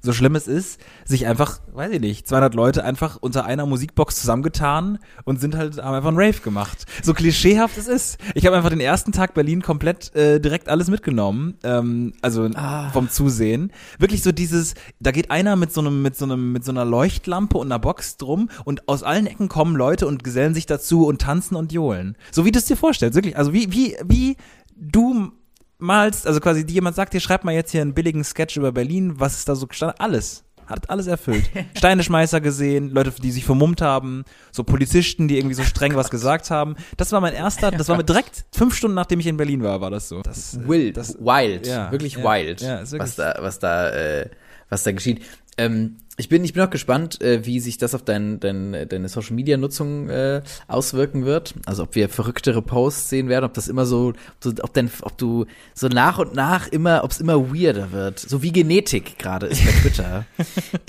so 0.02 0.14
schlimm 0.14 0.36
es 0.36 0.48
ist, 0.48 0.80
sich 1.06 1.28
einfach, 1.28 1.60
weiß 1.74 1.92
ich 1.92 2.00
nicht, 2.00 2.28
200 2.28 2.54
Leute 2.56 2.84
einfach 2.84 3.18
unter 3.20 3.46
einer 3.46 3.66
Musikbox 3.66 4.16
zusammengetan 4.22 5.00
und 5.26 5.42
sind 5.42 5.56
halt, 5.56 5.82
haben 5.82 5.96
einfach 5.96 6.10
einen 6.10 6.20
Rave 6.20 6.40
gemacht. 6.40 6.86
So 7.04 7.14
klischeehaft 7.14 7.78
es 7.78 7.88
ist. 7.88 8.18
Ich 8.34 8.46
habe 8.46 8.56
einfach 8.56 8.70
den 8.70 8.80
ersten 8.80 9.12
Tag 9.12 9.34
Berlin 9.34 9.62
komplett 9.62 10.16
äh, 10.16 10.40
direkt 10.40 10.70
alles 10.70 10.90
mitgenommen, 10.90 11.56
ähm, 11.64 12.14
also 12.22 12.50
vom 12.94 13.10
Zusehen. 13.10 13.72
Wirklich 13.98 14.24
so 14.24 14.32
dieses, 14.32 14.76
da 15.00 15.12
geht 15.12 15.32
einer 15.32 15.56
mit 15.56 15.74
so 15.74 15.82
einem, 15.82 16.02
mit 16.02 16.16
so 16.16 16.26
einem, 16.26 16.52
mit 16.52 16.64
so 16.64 16.72
einer 16.72 16.86
Leuchtlampe 16.86 17.58
und 17.58 17.68
einer 17.68 17.80
Box 17.80 18.18
drum 18.18 18.50
und 18.66 18.88
aus 18.88 19.04
allen 19.04 19.28
Ecken 19.28 19.50
kommen 19.50 19.76
Leute 19.76 20.08
und 20.08 20.24
gesellen 20.24 20.54
sich 20.54 20.66
dazu 20.66 21.08
und 21.08 21.22
tanzen 21.22 21.56
und 21.56 21.72
johlen. 21.74 22.16
So 22.32 22.46
wie 22.46 22.52
du 22.52 22.60
es 22.60 22.66
dir 22.66 22.78
vorstellst, 22.78 23.16
wirklich. 23.16 23.38
Also 23.38 23.54
wie, 23.54 23.72
wie, 23.72 23.98
wie 24.06 24.38
du 24.78 25.32
malst, 25.80 26.28
also 26.28 26.40
quasi 26.40 26.66
die 26.66 26.74
jemand 26.74 26.96
sagt 26.96 27.14
dir, 27.14 27.20
schreib 27.20 27.44
mal 27.44 27.54
jetzt 27.54 27.72
hier 27.72 27.82
einen 27.82 27.94
billigen 27.94 28.24
Sketch 28.24 28.58
über 28.58 28.72
Berlin, 28.72 29.20
was 29.20 29.40
ist 29.40 29.50
da 29.50 29.56
so 29.56 29.68
gestanden? 29.68 30.00
Alles. 30.00 30.44
Hat 30.68 30.88
alles 30.92 31.08
erfüllt. 31.08 31.50
Steineschmeißer 31.78 32.42
gesehen, 32.42 32.92
Leute, 32.92 33.12
die 33.12 33.32
sich 33.32 33.44
vermummt 33.44 33.82
haben, 33.82 34.24
so 34.52 34.64
Polizisten, 34.64 35.28
die 35.28 35.38
irgendwie 35.38 35.56
so 35.56 35.64
streng 35.64 35.96
was 35.96 36.12
gesagt 36.12 36.52
haben. 36.52 36.76
Das 36.96 37.12
war 37.12 37.22
mein 37.22 37.34
erster, 37.34 37.72
das 37.72 37.88
war 37.90 37.98
mit 37.98 38.08
direkt 38.08 38.46
fünf 38.54 38.76
Stunden 38.76 38.94
nachdem 38.94 39.20
ich 39.20 39.26
in 39.26 39.38
Berlin 39.38 39.64
war, 39.64 39.82
war 39.82 39.90
das 39.90 40.10
so. 40.10 40.22
Das, 40.22 40.60
Wild, 40.68 40.96
das, 40.98 41.18
wild, 41.20 41.66
ja, 41.66 41.92
wirklich 41.92 42.14
ja, 42.18 42.24
wild, 42.24 42.62
ja, 42.62 42.78
ist 42.80 42.92
wirklich- 42.92 43.10
was 43.10 43.16
da, 43.16 43.36
was 43.40 43.58
da, 43.58 43.90
äh, 43.90 44.30
was 44.70 44.84
da 44.84 44.92
geschieht. 44.92 45.24
Ähm, 45.58 45.98
ich 46.20 46.30
bin, 46.30 46.44
ich 46.44 46.54
bin 46.54 46.62
auch 46.62 46.70
gespannt, 46.70 47.22
äh, 47.22 47.46
wie 47.46 47.60
sich 47.60 47.78
das 47.78 47.96
auf 47.96 48.04
dein, 48.04 48.40
dein, 48.40 48.88
deine 48.90 49.08
Social 49.10 49.34
Media 49.36 49.58
Nutzung 49.58 50.10
äh, 50.10 50.42
auswirken 50.68 51.26
wird. 51.26 51.54
Also 51.66 51.84
ob 51.84 51.96
wir 51.96 52.10
verrücktere 52.10 52.62
Posts 52.62 53.10
sehen 53.10 53.30
werden, 53.30 53.46
ob 53.46 53.54
das 53.54 53.68
immer 53.70 53.86
so, 53.86 54.14
ob 54.62 54.74
dein, 54.74 54.92
ob 55.02 55.18
du 55.18 55.46
so 55.74 55.88
nach 55.88 56.20
und 56.20 56.36
nach 56.36 56.68
immer, 56.68 57.04
ob 57.04 57.12
es 57.12 57.20
immer 57.22 57.54
weirder 57.54 57.92
wird. 57.92 58.20
So 58.20 58.44
wie 58.44 58.52
Genetik 58.52 59.18
gerade 59.18 59.48
ist 59.48 59.66
bei 59.66 59.72
Twitter. 59.72 60.26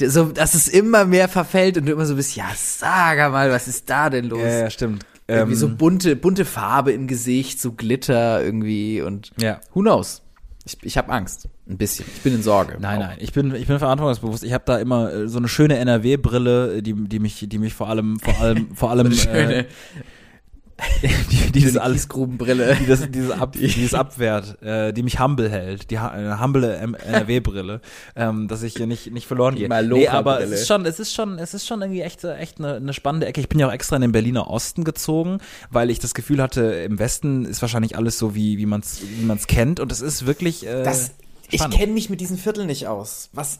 So, 0.02 0.24
dass 0.32 0.54
es 0.54 0.66
immer 0.68 1.04
mehr 1.04 1.28
verfällt 1.28 1.76
und 1.76 1.86
du 1.86 1.92
immer 1.92 2.06
so 2.06 2.16
bist, 2.16 2.34
ja, 2.34 2.50
sag 2.56 3.18
mal, 3.30 3.50
was 3.50 3.68
ist 3.68 3.88
da 3.88 4.10
denn 4.10 4.26
los? 4.26 4.40
ja, 4.40 4.48
ja, 4.60 4.70
stimmt. 4.70 5.04
Irgendwie 5.28 5.52
Ähm, 5.52 5.58
so 5.58 5.68
bunte, 5.68 6.16
bunte 6.16 6.44
Farbe 6.44 6.92
im 6.92 7.06
Gesicht, 7.06 7.60
so 7.60 7.72
Glitter 7.72 8.42
irgendwie 8.42 9.00
und 9.02 9.30
Ja. 9.38 9.60
who 9.74 9.80
knows? 9.82 10.22
Ich, 10.64 10.76
ich 10.82 10.98
habe 10.98 11.12
Angst. 11.12 11.48
Ein 11.70 11.78
bisschen. 11.78 12.04
Ich 12.16 12.22
bin 12.22 12.34
in 12.34 12.42
Sorge. 12.42 12.76
Nein, 12.80 12.98
Auch. 13.00 13.06
nein, 13.08 13.18
ich 13.20 13.32
bin, 13.32 13.54
ich 13.54 13.66
bin 13.66 13.78
verantwortungsbewusst. 13.78 14.42
Ich 14.42 14.52
habe 14.52 14.64
da 14.66 14.78
immer 14.78 15.12
äh, 15.12 15.28
so 15.28 15.38
eine 15.38 15.48
schöne 15.48 15.78
NRW-Brille, 15.78 16.82
die, 16.82 16.94
die 16.94 17.18
mich, 17.20 17.46
die 17.48 17.58
mich 17.58 17.74
vor 17.74 17.88
allem, 17.88 18.18
vor 18.18 18.38
allem, 18.40 18.68
vor 18.74 18.90
allem, 18.90 19.12
Schöne, 19.12 19.58
äh, 19.64 19.64
die, 21.02 21.52
die 21.52 21.60
das 21.62 21.72
schöne 21.72 21.82
alles, 21.82 21.96
Kiesgrubenbrille. 22.02 22.76
die 22.80 22.86
das, 22.86 23.10
dieses, 23.10 23.30
Ab, 23.30 23.52
dieses 23.52 23.94
abwehrt, 23.94 24.60
äh, 24.62 24.92
die 24.92 25.02
mich 25.02 25.20
humble 25.20 25.48
hält, 25.50 25.90
die 25.90 25.98
eine 25.98 26.40
humble 26.40 26.74
NRW-Brille, 26.74 27.80
ähm, 28.16 28.48
dass 28.48 28.62
ich 28.62 28.74
hier 28.74 28.86
nicht 28.86 29.12
nicht 29.12 29.26
verloren 29.26 29.54
gehe. 29.56 29.68
Nee, 29.68 30.08
aber 30.08 30.40
es 30.40 30.50
ist 30.50 30.66
schon, 30.66 30.86
es 30.86 30.98
ist 30.98 31.14
schon, 31.14 31.38
es 31.38 31.54
ist 31.54 31.66
schon 31.66 31.82
irgendwie 31.82 32.00
echt, 32.00 32.24
echt 32.24 32.58
eine, 32.58 32.76
eine 32.76 32.92
spannende 32.94 33.26
Ecke. 33.26 33.40
Ich 33.40 33.48
bin 33.48 33.58
ja 33.58 33.68
auch 33.68 33.72
extra 33.72 33.96
in 33.96 34.02
den 34.02 34.12
Berliner 34.12 34.48
Osten 34.48 34.84
gezogen, 34.84 35.38
weil 35.70 35.90
ich 35.90 35.98
das 35.98 36.14
Gefühl 36.14 36.42
hatte, 36.42 36.62
im 36.62 36.98
Westen 36.98 37.44
ist 37.44 37.60
wahrscheinlich 37.62 37.96
alles 37.96 38.18
so 38.18 38.34
wie 38.34 38.58
wie 38.58 38.66
man 38.66 38.80
es 38.80 39.02
wie 39.02 39.24
man's 39.24 39.46
kennt 39.46 39.80
und 39.80 39.92
es 39.92 40.00
ist 40.00 40.26
wirklich. 40.26 40.66
Äh, 40.66 40.82
Das, 40.82 41.12
ich 41.50 41.60
spannend. 41.60 41.76
kenne 41.78 41.92
mich 41.92 42.10
mit 42.10 42.20
diesen 42.20 42.38
Vierteln 42.38 42.66
nicht 42.66 42.86
aus. 42.86 43.28
Was, 43.32 43.58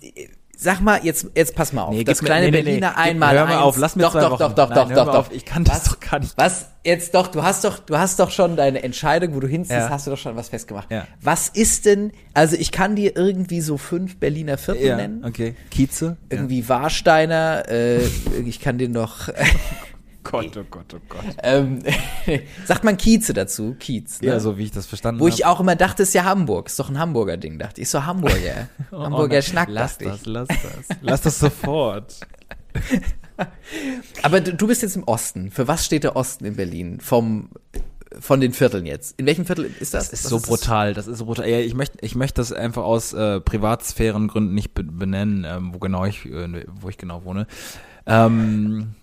sag 0.57 0.81
mal, 0.81 1.01
jetzt, 1.05 1.27
jetzt 1.35 1.55
pass 1.55 1.73
mal 1.73 1.85
auf. 1.85 1.95
Nee, 1.95 2.05
das 2.05 2.21
kleine 2.21 2.47
nee, 2.47 2.51
nee, 2.51 2.57
nee. 2.59 2.63
Berliner 2.65 2.89
Gib- 2.91 2.99
einmal 2.99 3.35
hör 3.35 3.45
mal 3.47 3.53
eins. 3.55 3.63
auf, 3.63 3.77
lass 3.79 3.97
mir 3.97 4.03
doch, 4.03 4.13
zwei 4.13 4.21
doch, 4.21 4.31
Wochen. 4.33 4.39
doch, 4.41 4.55
doch, 4.55 4.69
Nein, 4.69 4.89
doch, 4.91 4.95
doch, 4.95 5.07
mal 5.07 5.13
doch. 5.13 5.31
ich 5.31 5.45
kann 5.47 5.65
das 5.65 5.77
was, 5.77 5.85
doch 5.85 6.01
gar 6.01 6.19
nicht. 6.21 6.33
Was, 6.37 6.67
jetzt 6.85 7.15
doch, 7.15 7.29
du 7.29 7.43
hast 7.43 7.65
doch, 7.65 7.79
du 7.79 7.97
hast 7.99 8.21
doch 8.21 8.31
schon 8.31 8.57
deine 8.57 8.83
Entscheidung, 8.83 9.35
wo 9.35 9.41
du 9.41 9.47
hinziehst, 9.49 9.73
Ja. 9.79 9.89
hast 9.89 10.07
du 10.07 10.11
doch 10.11 10.19
schon 10.19 10.37
was 10.37 10.51
festgemacht. 10.51 10.91
Ja. 10.91 11.07
Was 11.23 11.49
ist 11.49 11.87
denn, 11.87 12.13
also 12.35 12.57
ich 12.57 12.73
kann 12.73 12.95
dir 12.97 13.17
irgendwie 13.17 13.61
so 13.63 13.79
fünf 13.79 14.19
Berliner 14.19 14.59
Viertel 14.59 14.87
ja, 14.87 14.97
nennen. 14.97 15.25
okay. 15.25 15.55
Kieze. 15.71 16.17
Irgendwie 16.29 16.69
Warsteiner, 16.69 17.65
äh, 17.69 18.01
ich 18.45 18.61
kann 18.61 18.77
den 18.77 18.93
noch, 18.93 19.29
Gott, 20.23 20.57
oh 20.57 20.65
Gott, 20.71 20.95
oh 20.95 20.99
Gott. 21.09 21.25
ähm, 21.43 21.83
sagt 22.67 22.85
man 22.85 22.97
Kieze 22.97 23.33
dazu, 23.33 23.75
Kiez. 23.79 24.21
Ne? 24.21 24.29
Ja, 24.29 24.41
so 24.41 24.59
wie 24.59 24.65
ich 24.65 24.71
das 24.71 24.87
verstanden 24.87 25.21
Wo 25.21 25.29
ich 25.29 25.45
habe. 25.45 25.55
auch 25.55 25.61
immer 25.61 25.77
dachte, 25.77 26.03
ist 26.03 26.13
ja 26.15 26.25
Hamburg, 26.25 26.67
ist 26.69 26.79
doch 26.79 26.91
ein 26.91 26.99
Hamburger 26.99 27.37
Ding, 27.37 27.59
dachte 27.59 27.81
ich. 27.81 27.85
Ist 27.85 27.93
so 27.93 28.05
Hamburger. 28.05 28.69
Hamburger 28.93 29.35
nein. 29.37 29.43
Schnack, 29.43 29.69
Lass 29.71 29.99
dachte 29.99 30.05
ich. 30.05 30.23
das, 30.23 30.27
lass 30.27 30.49
das. 30.49 30.97
Lass 31.01 31.21
das 31.23 31.39
sofort. 31.39 32.21
Aber 34.23 34.41
du, 34.41 34.55
du 34.55 34.67
bist 34.67 34.83
jetzt 34.83 34.97
im 34.97 35.05
Osten. 35.05 35.51
Für 35.51 35.67
was 35.69 35.85
steht 35.87 36.05
der 36.05 36.17
Osten 36.17 36.45
in 36.45 36.57
Berlin? 36.57 37.01
Vom, 37.01 37.51
von 38.19 38.41
den 38.41 38.53
Vierteln 38.53 38.87
jetzt. 38.87 39.19
In 39.19 39.27
welchem 39.27 39.47
Viertel 39.47 39.65
ist 39.81 39.95
das? 39.95 40.11
Das 40.11 40.21
ist 40.21 40.25
Was 40.25 40.31
so 40.31 40.39
das? 40.39 40.49
brutal, 40.49 40.95
das 40.95 41.07
ist 41.07 41.19
so 41.19 41.25
brutal. 41.25 41.49
Ja, 41.49 41.59
ich 41.61 41.75
möchte 41.75 41.99
ich 42.03 42.15
möchte 42.15 42.41
das 42.41 42.53
einfach 42.53 42.83
aus 42.83 43.13
äh, 43.13 43.41
Privatsphärengründen 43.41 44.55
nicht 44.55 44.75
be 44.75 44.85
benennen, 44.85 45.45
ähm, 45.49 45.75
wo 45.75 45.79
genau 45.79 46.05
ich 46.05 46.27
äh, 46.27 46.65
wo 46.81 46.89
ich 46.89 46.99
genau 46.99 47.25
wohne. 47.25 47.47
Ähm, 48.07 48.95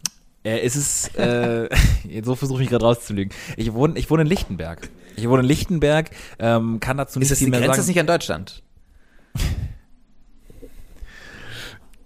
äh, 0.44 0.60
es 0.60 0.76
ist 0.76 1.16
äh, 1.18 1.70
so 2.24 2.36
versuche 2.36 2.58
ich 2.62 2.66
mich 2.66 2.70
gerade 2.70 2.86
rauszulügen. 2.86 3.34
Ich 3.58 3.74
wohne 3.74 3.98
ich 4.00 4.10
wohne 4.10 4.24
in 4.24 4.28
Lichtenberg. 4.28 4.90
Ich 5.16 5.28
wohne 5.28 5.42
in 5.42 5.48
Lichtenberg, 5.48 6.12
ähm, 6.40 6.80
kann 6.80 6.98
dazu 6.98 7.18
nicht 7.20 7.32
Ist 7.32 7.40
viel 7.40 7.50
mehr 7.50 7.60
grenzt 7.60 7.76
sagen. 7.76 7.80
das 7.82 7.88
nicht 7.88 8.00
an 8.00 8.08
Deutschland? 8.08 8.62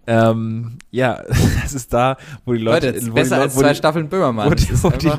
ähm, 0.07 0.77
ja, 0.91 1.21
es 1.65 1.73
ist 1.73 1.93
da, 1.93 2.17
wo 2.45 2.53
die 2.53 2.59
Leute, 2.59 2.87
Leute, 2.87 2.97
ist 2.97 3.03
wo 3.03 3.09
die 3.09 3.11
besser 3.21 3.35
Leute- 3.37 3.43
als 3.43 3.55
zwei 3.55 3.69
die, 3.69 3.75
Staffeln 3.75 4.09
Böhmermann. 4.09 4.49
wo 4.49 4.53
die- 4.55 4.71
ist 4.71 4.83
wo 4.83 4.89
die- 4.89 5.11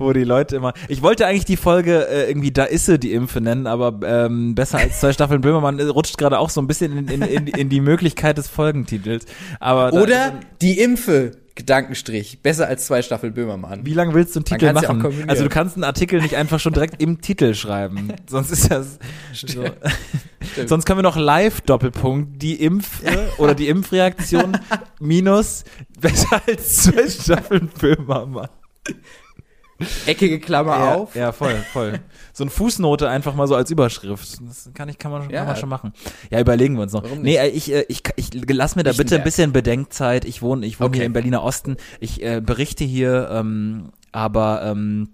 wo 0.00 0.12
die 0.12 0.24
Leute 0.24 0.56
immer. 0.56 0.72
Ich 0.88 1.00
wollte 1.02 1.24
eigentlich 1.26 1.44
die 1.44 1.56
Folge 1.56 2.08
äh, 2.08 2.28
irgendwie 2.28 2.50
Da 2.50 2.64
ist 2.64 2.86
sie, 2.86 2.98
die 2.98 3.12
Impfe 3.12 3.40
nennen, 3.40 3.68
aber 3.68 4.00
ähm, 4.04 4.56
besser 4.56 4.78
als 4.78 4.98
zwei 4.98 5.12
Staffeln 5.12 5.42
Böhmermann 5.42 5.78
äh, 5.78 5.84
rutscht 5.84 6.18
gerade 6.18 6.38
auch 6.40 6.50
so 6.50 6.60
ein 6.60 6.66
bisschen 6.66 6.96
in, 6.98 7.06
in, 7.08 7.22
in, 7.22 7.46
in 7.46 7.68
die 7.68 7.80
Möglichkeit 7.80 8.36
des 8.38 8.48
Folgentitels. 8.48 9.26
Aber 9.60 9.92
da- 9.92 10.00
Oder 10.00 10.40
die 10.60 10.80
Impfe, 10.80 11.32
Gedankenstrich. 11.60 12.40
Besser 12.42 12.66
als 12.66 12.86
zwei 12.86 13.02
Staffeln 13.02 13.34
Böhmermann. 13.34 13.84
wie 13.84 13.94
lange 13.94 14.14
willst 14.14 14.34
du 14.34 14.40
einen 14.40 14.44
Titel 14.46 14.64
ja 14.64 14.72
machen? 14.72 15.00
kombinieren. 15.00 15.30
also 15.30 15.42
du 15.44 15.48
kannst 15.48 15.76
einen 15.76 15.84
Artikel 15.84 16.20
nicht 16.20 16.36
einfach 16.36 16.58
schon 16.58 16.72
direkt 16.72 17.00
im 17.02 17.20
Titel 17.20 17.54
schreiben. 17.54 18.12
Sonst 18.28 18.50
ist 18.50 18.70
das 18.70 18.98
so. 19.32 19.64
Sonst 20.66 20.84
können 20.84 20.98
wir 20.98 21.02
noch 21.02 21.16
live 21.16 21.60
Doppelpunkt 21.60 22.42
die 22.42 22.62
Impf 22.62 23.02
oder 23.38 23.54
die 23.54 23.68
Impfreaktion 23.68 24.58
minus 25.00 25.64
besser 26.00 26.42
als 26.46 26.84
zwei 26.84 27.08
Staffeln 27.08 27.68
Böhmermann. 27.78 28.48
Eckige 30.06 30.40
Klammer 30.40 30.76
ja, 30.78 30.94
auf. 30.94 31.14
Ja, 31.14 31.32
voll, 31.32 31.56
voll. 31.72 32.00
So 32.32 32.44
eine 32.44 32.50
Fußnote 32.52 33.08
einfach 33.08 33.34
mal 33.34 33.48
so 33.48 33.56
als 33.56 33.70
Überschrift. 33.70 34.38
Das 34.48 34.70
kann 34.72 34.88
ich, 34.88 34.98
kann 34.98 35.10
man, 35.10 35.28
Ja. 35.30 35.38
kann 35.38 35.48
man 35.48 35.56
schon 35.56 35.68
machen. 35.68 35.92
Ja, 36.30 36.40
überlegen 36.40 36.76
wir 36.76 36.82
uns 36.82 36.92
noch. 36.92 37.02
Warum 37.02 37.22
Nee, 37.22 37.36
äh, 37.36 37.48
ich, 37.48 37.72
äh, 37.72 37.84
ich, 37.88 38.02
ich, 38.16 38.30
lass 38.48 38.76
mir 38.76 38.84
da 38.84 38.92
bitte 38.92 39.16
ein 39.16 39.24
bisschen 39.24 39.52
Bedenkzeit. 39.52 40.24
Ich 40.24 40.40
wohne, 40.40 40.64
ich 40.64 40.78
wohne 40.78 40.88
Okay. 40.88 40.98
hier 40.98 41.06
im 41.06 41.12
Berliner 41.12 41.42
Osten. 41.42 41.76
Ich 41.98 42.22
äh, 42.22 42.40
berichte 42.40 42.84
hier, 42.84 43.28
ähm, 43.32 43.90
aber 44.12 44.62
ähm, 44.64 45.10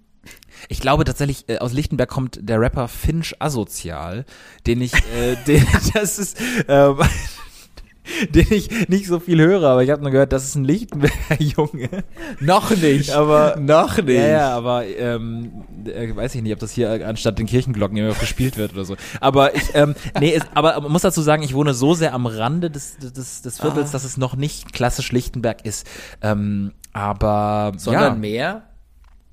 ich 0.69 0.79
glaube 0.79 1.05
tatsächlich, 1.05 1.49
äh, 1.49 1.57
aus 1.57 1.73
Lichtenberg 1.73 2.09
kommt 2.09 2.39
der 2.41 2.59
Rapper 2.61 2.87
Finch 2.87 3.35
Asozial, 3.39 4.25
den 4.67 4.81
ich, 4.81 4.93
äh, 4.93 5.35
den, 5.47 5.65
das 5.93 6.19
ist, 6.19 6.37
ähm, 6.67 6.99
den 8.29 8.47
ich 8.51 8.89
nicht 8.89 9.07
so 9.07 9.19
viel 9.19 9.39
höre, 9.39 9.63
aber 9.63 9.83
ich 9.83 9.89
habe 9.89 10.01
nur 10.01 10.11
gehört, 10.11 10.31
das 10.33 10.45
ist 10.45 10.55
ein 10.55 10.63
Lichtenberger 10.63 11.15
Junge. 11.39 12.03
Noch 12.39 12.71
nicht. 12.75 13.11
Aber 13.11 13.55
noch 13.59 13.97
nicht. 13.97 14.17
ja, 14.17 14.27
ja, 14.27 14.49
aber 14.55 14.85
ähm, 14.85 15.63
äh, 15.85 16.15
weiß 16.15 16.35
ich 16.35 16.41
nicht, 16.41 16.53
ob 16.53 16.59
das 16.59 16.71
hier 16.71 16.89
äh, 16.89 17.03
anstatt 17.03 17.39
den 17.39 17.45
Kirchenglocken 17.45 17.97
immer 17.97 18.13
gespielt 18.13 18.57
wird 18.57 18.73
oder 18.73 18.85
so. 18.85 18.95
Aber 19.19 19.55
ich, 19.55 19.63
ähm, 19.73 19.95
nee, 20.19 20.33
es, 20.33 20.43
aber 20.53 20.79
man 20.81 20.91
muss 20.91 21.01
dazu 21.01 21.21
sagen, 21.21 21.43
ich 21.43 21.53
wohne 21.53 21.73
so 21.73 21.93
sehr 21.93 22.13
am 22.13 22.25
Rande 22.25 22.69
des, 22.69 22.97
des, 22.97 23.41
des 23.41 23.59
Viertels, 23.59 23.89
Ah. 23.89 23.91
dass 23.93 24.03
es 24.03 24.17
noch 24.17 24.35
nicht 24.35 24.73
klassisch 24.73 25.11
Lichtenberg 25.11 25.65
ist. 25.65 25.87
Ähm, 26.21 26.73
aber 26.93 27.73
Sondern 27.77 28.13
ja, 28.13 28.19
mehr 28.19 28.63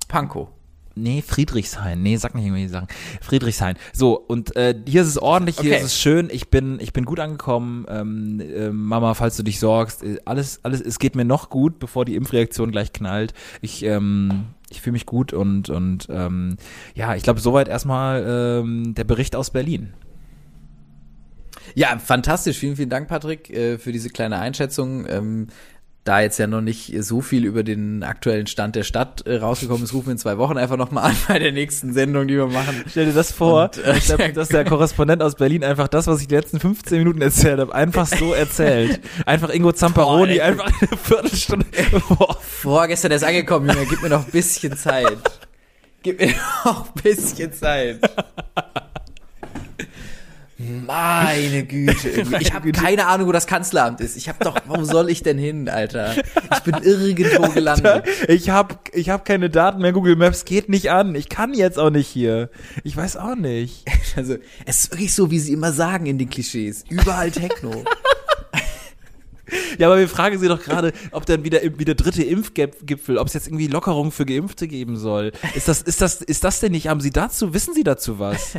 Pankow. 0.07 0.49
Nee, 0.95 1.21
Friedrichshain. 1.21 2.01
Nee, 2.01 2.17
sag 2.17 2.35
nicht 2.35 2.45
irgendwie 2.45 2.67
Sachen. 2.67 2.87
Friedrichshain. 3.21 3.75
So, 3.93 4.19
und 4.19 4.55
äh, 4.55 4.75
hier 4.87 5.01
ist 5.01 5.07
es 5.07 5.17
ordentlich, 5.17 5.59
hier 5.59 5.71
Okay. 5.71 5.79
ist 5.79 5.85
es 5.85 5.99
schön. 5.99 6.29
Ich 6.31 6.49
bin, 6.49 6.79
ich 6.79 6.93
bin 6.93 7.05
gut 7.05 7.19
angekommen. 7.19 7.85
Ähm, 7.89 8.39
äh, 8.39 8.69
Mama, 8.69 9.13
falls 9.13 9.37
du 9.37 9.43
dich 9.43 9.59
sorgst, 9.59 10.03
äh, 10.03 10.17
alles, 10.25 10.59
alles, 10.63 10.81
es 10.81 10.99
geht 10.99 11.15
mir 11.15 11.25
noch 11.25 11.49
gut, 11.49 11.79
bevor 11.79 12.05
die 12.05 12.15
Impfreaktion 12.15 12.71
gleich 12.71 12.93
knallt. 12.93 13.33
Ich, 13.61 13.83
ähm, 13.83 14.45
ich 14.69 14.81
fühle 14.81 14.93
mich 14.93 15.05
gut 15.05 15.33
und, 15.33 15.69
und 15.69 16.07
ähm, 16.09 16.57
ja, 16.95 17.15
ich 17.15 17.23
glaube, 17.23 17.39
soweit 17.39 17.67
erstmal 17.67 18.61
ähm, 18.63 18.95
der 18.95 19.03
Bericht 19.03 19.35
aus 19.35 19.49
Berlin. 19.51 19.93
Ja, 21.73 21.97
fantastisch. 21.97 22.57
Vielen, 22.57 22.75
vielen 22.75 22.89
Dank, 22.89 23.07
Patrick, 23.07 23.49
äh, 23.49 23.77
für 23.77 23.91
diese 23.91 24.09
kleine 24.09 24.39
Einschätzung. 24.39 25.05
Da 26.05 26.21
jetzt 26.21 26.37
ja 26.37 26.45
noch 26.45 26.61
nicht 26.61 26.93
so 27.03 27.19
viel 27.19 27.45
über 27.45 27.63
den 27.63 28.03
aktuellen 28.03 28.45
Stand 28.45 28.75
der 28.75 28.83
Stadt 28.83 29.25
äh, 29.25 29.37
rausgekommen 29.37 29.83
ist, 29.83 29.91
rufen 29.91 30.05
wir 30.05 30.11
in 30.11 30.17
zwei 30.19 30.37
Wochen 30.37 30.55
einfach 30.55 30.77
nochmal 30.77 31.05
an 31.09 31.17
bei 31.27 31.39
der 31.39 31.51
nächsten 31.51 31.93
Sendung, 31.93 32.27
die 32.27 32.35
wir 32.35 32.45
machen. 32.45 32.83
Stell 32.87 33.07
dir 33.07 33.13
das 33.13 33.31
vor, 33.31 33.63
Und, 33.63 33.77
äh, 33.79 33.93
dass, 33.95 34.05
der, 34.05 34.31
dass 34.31 34.49
der 34.49 34.65
Korrespondent 34.65 35.23
aus 35.23 35.33
Berlin 35.33 35.63
einfach 35.63 35.87
das, 35.87 36.05
was 36.05 36.21
ich 36.21 36.27
die 36.27 36.35
letzten 36.35 36.59
15 36.59 36.99
Minuten 36.99 37.23
erzählt 37.23 37.59
habe, 37.59 37.73
einfach 37.73 38.05
so 38.05 38.33
erzählt. 38.33 38.99
Einfach 39.25 39.49
Ingo 39.49 39.71
Boah, 39.71 40.27
ey. 40.27 40.41
einfach 40.41 40.67
eine 40.67 40.95
Viertelstunde. 40.95 41.65
Boah. 42.07 42.37
Vorgestern 42.39 43.11
ist 43.11 43.23
angekommen, 43.23 43.67
Junge. 43.67 43.87
Gib 43.87 44.03
mir 44.03 44.09
noch 44.09 44.25
ein 44.25 44.31
bisschen 44.31 44.77
Zeit. 44.77 45.17
Gib 46.03 46.19
mir 46.19 46.35
noch 46.65 46.85
ein 46.85 47.01
bisschen 47.01 47.51
Zeit. 47.51 47.99
Meine 50.57 51.65
Güte. 51.65 52.23
Ich 52.39 52.53
habe 52.53 52.71
keine 52.71 53.07
Ahnung, 53.07 53.27
wo 53.27 53.31
das 53.31 53.47
Kanzleramt 53.47 53.99
ist. 53.99 54.15
Ich 54.15 54.29
habe 54.29 54.43
doch, 54.43 54.57
wo 54.67 54.83
soll 54.83 55.09
ich 55.09 55.21
denn 55.21 55.37
hin, 55.37 55.67
Alter? 55.67 56.15
Ich 56.53 56.59
bin 56.59 56.75
irgendwo 56.81 57.49
gelandet. 57.49 58.05
Ich 58.27 58.49
habe 58.49 58.75
ich 58.93 59.09
hab 59.09 59.25
keine 59.25 59.49
Daten 59.49 59.81
mehr, 59.81 59.91
Google 59.91 60.15
Maps 60.15 60.45
geht 60.45 60.69
nicht 60.69 60.91
an. 60.91 61.15
Ich 61.15 61.27
kann 61.27 61.53
jetzt 61.53 61.77
auch 61.77 61.89
nicht 61.89 62.07
hier. 62.07 62.49
Ich 62.83 62.95
weiß 62.95 63.17
auch 63.17 63.35
nicht. 63.35 63.85
Also, 64.15 64.37
es 64.65 64.85
ist 64.85 64.91
wirklich 64.91 65.13
so, 65.13 65.29
wie 65.29 65.39
sie 65.39 65.51
immer 65.51 65.73
sagen 65.73 66.05
in 66.05 66.17
den 66.17 66.29
Klischees. 66.29 66.85
Überall 66.89 67.31
Techno. 67.31 67.83
Ja, 69.77 69.87
aber 69.87 69.99
wir 69.99 70.09
fragen 70.09 70.39
sie 70.39 70.47
doch 70.47 70.61
gerade, 70.63 70.91
ob 71.11 71.25
dann 71.27 71.43
wieder, 71.43 71.61
wieder 71.77 71.93
dritte 71.93 72.23
Impfgipfel, 72.23 73.17
ob 73.19 73.27
es 73.27 73.33
jetzt 73.33 73.47
irgendwie 73.47 73.67
Lockerungen 73.67 74.11
für 74.11 74.25
Geimpfte 74.25 74.67
geben 74.67 74.97
soll. 74.97 75.33
Ist 75.53 75.67
das, 75.67 75.83
ist 75.83 76.01
das, 76.01 76.21
ist 76.21 76.43
das 76.43 76.61
denn 76.61 76.71
nicht, 76.71 76.87
haben 76.87 76.99
Sie 76.99 77.11
dazu, 77.11 77.53
wissen 77.53 77.75
Sie 77.75 77.83
dazu 77.83 78.17
was? 78.17 78.55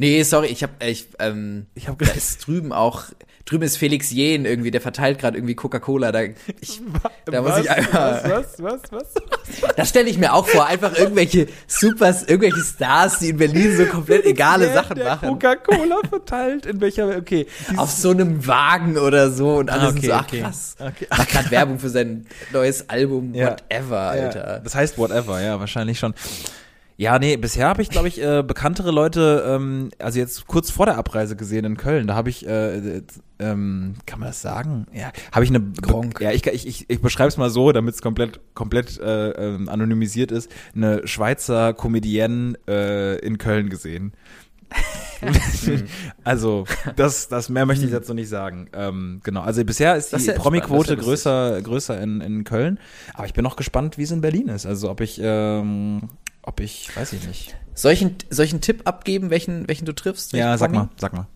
Nee, 0.00 0.22
sorry, 0.22 0.46
ich 0.46 0.62
hab, 0.62 0.82
ich, 0.82 1.08
ähm, 1.18 1.66
Ich 1.74 1.86
hab 1.88 1.98
da 1.98 2.10
ist 2.12 2.46
drüben 2.46 2.72
auch, 2.72 3.04
drüben 3.44 3.64
ist 3.64 3.76
Felix 3.76 4.10
Jähn 4.10 4.46
irgendwie, 4.46 4.70
der 4.70 4.80
verteilt 4.80 5.18
gerade 5.18 5.36
irgendwie 5.36 5.54
Coca-Cola, 5.54 6.10
da, 6.10 6.22
ich, 6.22 6.80
da 7.26 7.42
muss 7.42 7.50
Was? 7.50 7.60
ich 7.60 7.70
einfach, 7.70 8.24
Was, 8.24 8.62
was, 8.62 8.62
was, 8.62 8.80
was? 8.92 9.74
das 9.76 9.88
stelle 9.90 10.08
ich 10.08 10.16
mir 10.16 10.32
auch 10.32 10.46
vor, 10.46 10.64
einfach 10.66 10.96
irgendwelche 10.96 11.48
Supers, 11.66 12.22
irgendwelche 12.22 12.62
Stars, 12.64 13.18
die 13.18 13.28
in 13.28 13.36
Berlin 13.36 13.76
so 13.76 13.84
komplett 13.84 14.24
egale 14.24 14.64
Der, 14.66 14.74
Sachen 14.74 14.96
der 14.96 15.04
machen. 15.04 15.28
Coca-Cola 15.28 15.98
verteilt, 16.08 16.64
in 16.64 16.80
welcher, 16.80 17.18
okay. 17.18 17.46
Auf 17.76 17.90
so 17.90 18.08
einem 18.12 18.46
Wagen 18.46 18.96
oder 18.96 19.30
so 19.30 19.56
und 19.56 19.70
Ah, 19.70 19.88
sind 19.90 19.98
okay, 19.98 20.06
so, 20.06 20.12
ach 20.14 20.24
okay. 20.24 20.40
krass. 20.40 20.76
Okay. 20.78 21.06
Macht 21.10 21.28
gerade 21.28 21.50
Werbung 21.50 21.78
für 21.78 21.90
sein 21.90 22.26
neues 22.54 22.88
Album, 22.88 23.34
Ja. 23.34 23.50
whatever, 23.50 23.98
Alter. 24.00 24.46
Ja, 24.54 24.58
das 24.60 24.74
heißt 24.74 24.96
whatever, 24.96 25.42
ja, 25.42 25.60
wahrscheinlich 25.60 25.98
schon. 25.98 26.14
Ja, 27.00 27.18
nee, 27.18 27.38
bisher 27.38 27.66
habe 27.66 27.80
ich, 27.80 27.88
glaube 27.88 28.08
ich, 28.08 28.22
äh, 28.22 28.42
bekanntere 28.46 28.90
Leute, 28.90 29.42
ähm, 29.46 29.88
also 29.98 30.18
jetzt 30.18 30.46
kurz 30.46 30.70
vor 30.70 30.84
der 30.84 30.98
Abreise 30.98 31.34
gesehen 31.34 31.64
in 31.64 31.78
Köln, 31.78 32.06
da 32.06 32.14
habe 32.14 32.28
ich, 32.28 32.46
äh, 32.46 32.76
äh, 32.76 33.02
ähm, 33.38 33.94
kann 34.04 34.20
man 34.20 34.28
das 34.28 34.42
sagen? 34.42 34.86
Ja, 34.92 35.10
habe 35.32 35.42
ich 35.42 35.48
eine, 35.48 35.62
Gronk. 35.62 36.20
ja, 36.20 36.30
ich, 36.30 36.46
ich, 36.46 36.66
ich, 36.66 36.90
ich 36.90 37.00
beschreibe 37.00 37.28
es 37.28 37.38
mal 37.38 37.48
so, 37.48 37.72
damit 37.72 37.94
es 37.94 38.02
komplett, 38.02 38.40
komplett 38.52 39.00
äh, 39.00 39.30
ähm, 39.30 39.70
anonymisiert 39.70 40.30
ist, 40.30 40.50
eine 40.74 41.08
Schweizer 41.08 41.72
Comedienne 41.72 42.58
äh, 42.68 43.18
in 43.20 43.38
Köln 43.38 43.70
gesehen. 43.70 44.12
also, 46.22 46.66
das, 46.96 47.28
das 47.28 47.48
mehr 47.48 47.64
möchte 47.64 47.86
ich 47.86 47.92
jetzt 47.92 48.08
noch 48.08 48.14
nicht 48.14 48.28
sagen. 48.28 48.68
Ähm, 48.74 49.20
genau, 49.24 49.40
also 49.40 49.64
bisher 49.64 49.96
ist 49.96 50.14
die 50.14 50.22
ja 50.22 50.34
Promi-Quote 50.34 50.96
ja 50.96 51.00
größer, 51.00 51.62
größer 51.62 51.98
in, 51.98 52.20
in 52.20 52.44
Köln. 52.44 52.78
Aber 53.14 53.24
ich 53.24 53.32
bin 53.32 53.42
noch 53.42 53.56
gespannt, 53.56 53.96
wie 53.96 54.02
es 54.02 54.10
in 54.10 54.20
Berlin 54.20 54.48
ist. 54.48 54.66
Also 54.66 54.90
ob 54.90 55.00
ich, 55.00 55.18
ähm, 55.22 56.10
ob 56.42 56.60
ich, 56.60 56.94
weiß 56.96 57.12
ich 57.12 57.26
nicht. 57.26 57.56
Soll 57.74 57.92
ich, 57.92 58.02
einen- 58.02 58.16
soll 58.30 58.44
ich 58.44 58.52
einen 58.52 58.60
Tipp 58.60 58.82
abgeben, 58.86 59.30
welchen, 59.30 59.68
welchen 59.68 59.84
du 59.86 59.92
triffst? 59.94 60.32
Ja, 60.32 60.46
Welchen 60.50 60.58
sag 60.58 60.70
Promi? 60.72 60.84
mal, 60.86 60.88
sag 60.98 61.12
mal. 61.12 61.26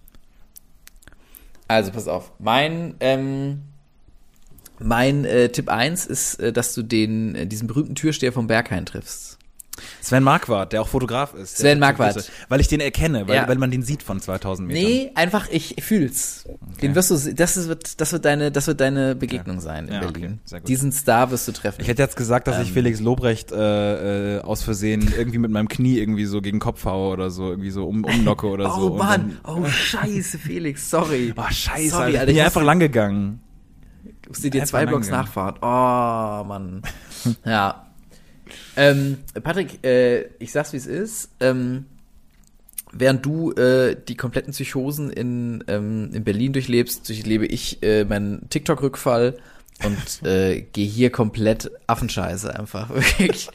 Also 1.68 1.90
pass 1.92 2.08
auf. 2.08 2.32
Mein, 2.38 2.94
ähm, 3.00 3.62
mein 4.78 5.24
äh, 5.24 5.48
Tipp 5.50 5.68
1 5.68 6.06
ist, 6.06 6.34
äh, 6.40 6.52
dass 6.52 6.74
du 6.74 6.82
den, 6.82 7.34
äh, 7.34 7.46
diesen 7.46 7.66
berühmten 7.68 7.94
Türsteher 7.94 8.32
vom 8.32 8.46
Berghain 8.46 8.84
triffst. 8.86 9.38
Sven 10.00 10.22
Marquardt, 10.22 10.72
der 10.72 10.82
auch 10.82 10.88
Fotograf 10.88 11.34
ist. 11.34 11.58
Sven 11.58 11.78
Marquardt. 11.78 12.30
Weil 12.48 12.60
ich 12.60 12.68
den 12.68 12.80
erkenne, 12.80 13.26
weil, 13.26 13.34
Ja. 13.36 13.48
weil 13.48 13.56
man 13.58 13.70
den 13.70 13.82
sieht 13.82 14.02
von 14.02 14.20
2000 14.20 14.68
Metern. 14.68 14.82
Nee, 14.84 15.10
einfach 15.14 15.48
ich 15.50 15.76
fühl's. 15.80 16.44
Den 16.80 16.94
wirst 16.94 17.10
du, 17.10 17.34
das 17.34 17.56
ist- 17.56 17.68
wird, 17.68 18.00
das 18.00 18.12
wird 18.12 18.24
deine, 18.24 18.52
das 18.52 18.66
wird 18.66 18.80
deine 18.80 19.14
Begegnung 19.14 19.60
sein 19.60 19.88
in 19.88 19.94
Ja, 19.94 20.02
okay. 20.02 20.12
Berlin. 20.12 20.40
Gut. 20.50 20.68
Diesen 20.68 20.92
Star 20.92 21.30
wirst 21.30 21.48
du 21.48 21.52
treffen. 21.52 21.80
Ich 21.80 21.88
hätte 21.88 22.02
jetzt 22.02 22.16
gesagt, 22.16 22.46
dass 22.46 22.60
ich 22.60 22.68
Ähm. 22.68 22.74
Felix 22.74 23.00
Lobrecht 23.00 23.50
äh, 23.52 24.36
äh, 24.36 24.40
aus 24.42 24.62
Versehen 24.62 25.12
irgendwie 25.16 25.38
mit 25.38 25.50
meinem 25.50 25.68
Knie 25.68 25.98
irgendwie 25.98 26.26
so 26.26 26.40
gegen 26.40 26.60
Kopf 26.60 26.84
haue 26.84 27.12
oder 27.12 27.30
so, 27.30 27.50
irgendwie 27.50 27.70
so 27.70 27.86
um, 27.86 28.04
umnocke 28.04 28.46
oder 28.46 28.70
so. 28.70 28.92
oh 28.92 28.96
Mann, 28.96 29.38
oh 29.46 29.64
scheiße, 29.64 30.38
Felix, 30.38 30.88
sorry. 30.88 31.32
oh, 31.36 31.42
scheiße, 31.50 31.88
Sorry, 31.90 32.04
Alter, 32.04 32.20
Alter, 32.20 32.20
ich 32.22 32.26
bin 32.26 32.36
ich 32.36 32.42
einfach 32.42 32.62
lang 32.62 32.78
gegangen. 32.78 33.40
musste 34.28 34.50
dir 34.50 34.64
zwei 34.64 34.86
Blocks 34.86 35.10
lang 35.10 35.20
nachfahren. 35.22 35.56
Oh, 35.60 36.44
Mann. 36.46 36.82
ja. 37.44 37.80
Ähm, 38.76 39.18
Patrick, 39.42 39.84
äh, 39.84 40.24
ich 40.38 40.52
sag's 40.52 40.72
wie 40.72 40.78
es 40.78 40.86
ist. 40.86 41.30
Ähm, 41.40 41.86
während 42.92 43.24
du 43.26 43.52
äh, 43.52 43.96
die 43.96 44.16
kompletten 44.16 44.52
Psychosen 44.52 45.10
in, 45.10 45.64
ähm, 45.68 46.10
in 46.12 46.24
Berlin 46.24 46.52
durchlebst, 46.52 47.08
durchlebe 47.08 47.46
ich 47.46 47.82
äh, 47.82 48.04
meinen 48.04 48.48
TikTok-Rückfall 48.50 49.36
und 49.84 50.26
äh, 50.26 50.60
gehe 50.72 50.86
hier 50.86 51.10
komplett 51.10 51.70
Affenscheiße 51.86 52.58
einfach. 52.58 52.90
Wirklich. 52.94 53.48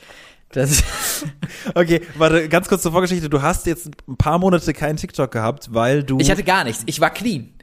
Das, 0.52 0.84
Okay, 1.76 2.02
warte, 2.16 2.50
ganz 2.50 2.68
kurz 2.68 2.82
zur 2.82 2.92
Vorgeschichte. 2.92 3.30
Du 3.30 3.42
hast 3.42 3.66
jetzt 3.66 3.92
ein 4.08 4.18
paar 4.18 4.40
Monate 4.40 4.74
keinen 4.74 4.98
TikTok 4.98 5.32
gehabt, 5.32 5.74
weil 5.74 6.04
du. 6.04 6.20
ich 6.20 6.32
hatte 6.32 6.44
gar 6.44 6.64
nichts. 6.64 6.84
Ich 6.86 7.00
war 7.00 7.12
clean. 7.12 7.54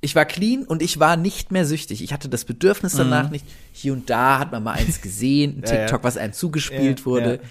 Ich 0.00 0.14
war 0.14 0.24
clean 0.24 0.62
und 0.64 0.80
ich 0.82 1.00
war 1.00 1.16
nicht 1.16 1.50
mehr 1.50 1.64
süchtig. 1.64 2.02
Ich 2.04 2.12
hatte 2.12 2.28
das 2.28 2.44
Bedürfnis 2.44 2.92
danach 2.94 3.30
nicht. 3.30 3.44
Hier 3.72 3.92
und 3.92 4.08
da 4.10 4.38
hat 4.38 4.52
man 4.52 4.62
mal 4.62 4.72
eins 4.74 5.00
gesehen, 5.02 5.50
ein 5.50 5.56
Mhm. 5.58 5.64
Ja, 5.64 5.72
ja. 5.74 5.80
TikTok, 5.86 6.04
was 6.04 6.16
einem 6.16 6.32
zugespielt 6.32 7.00
Ja, 7.00 7.04
wurde. 7.06 7.34
ja. 7.34 7.48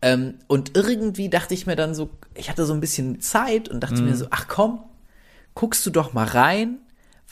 Ähm, 0.00 0.34
und 0.46 0.76
irgendwie 0.76 1.28
dachte 1.28 1.54
ich 1.54 1.66
mir 1.66 1.74
dann 1.74 1.94
so, 1.94 2.10
ich 2.34 2.48
hatte 2.50 2.64
so 2.66 2.72
ein 2.72 2.78
bisschen 2.80 3.20
Zeit 3.20 3.68
und 3.68 3.80
dachte 3.80 3.96
Mhm. 4.00 4.04
mir 4.10 4.16
so, 4.16 4.26
ach 4.30 4.46
komm, 4.46 4.78
guckst 5.54 5.84
du 5.86 5.90
doch 5.90 6.12
mal 6.12 6.26
rein, 6.26 6.78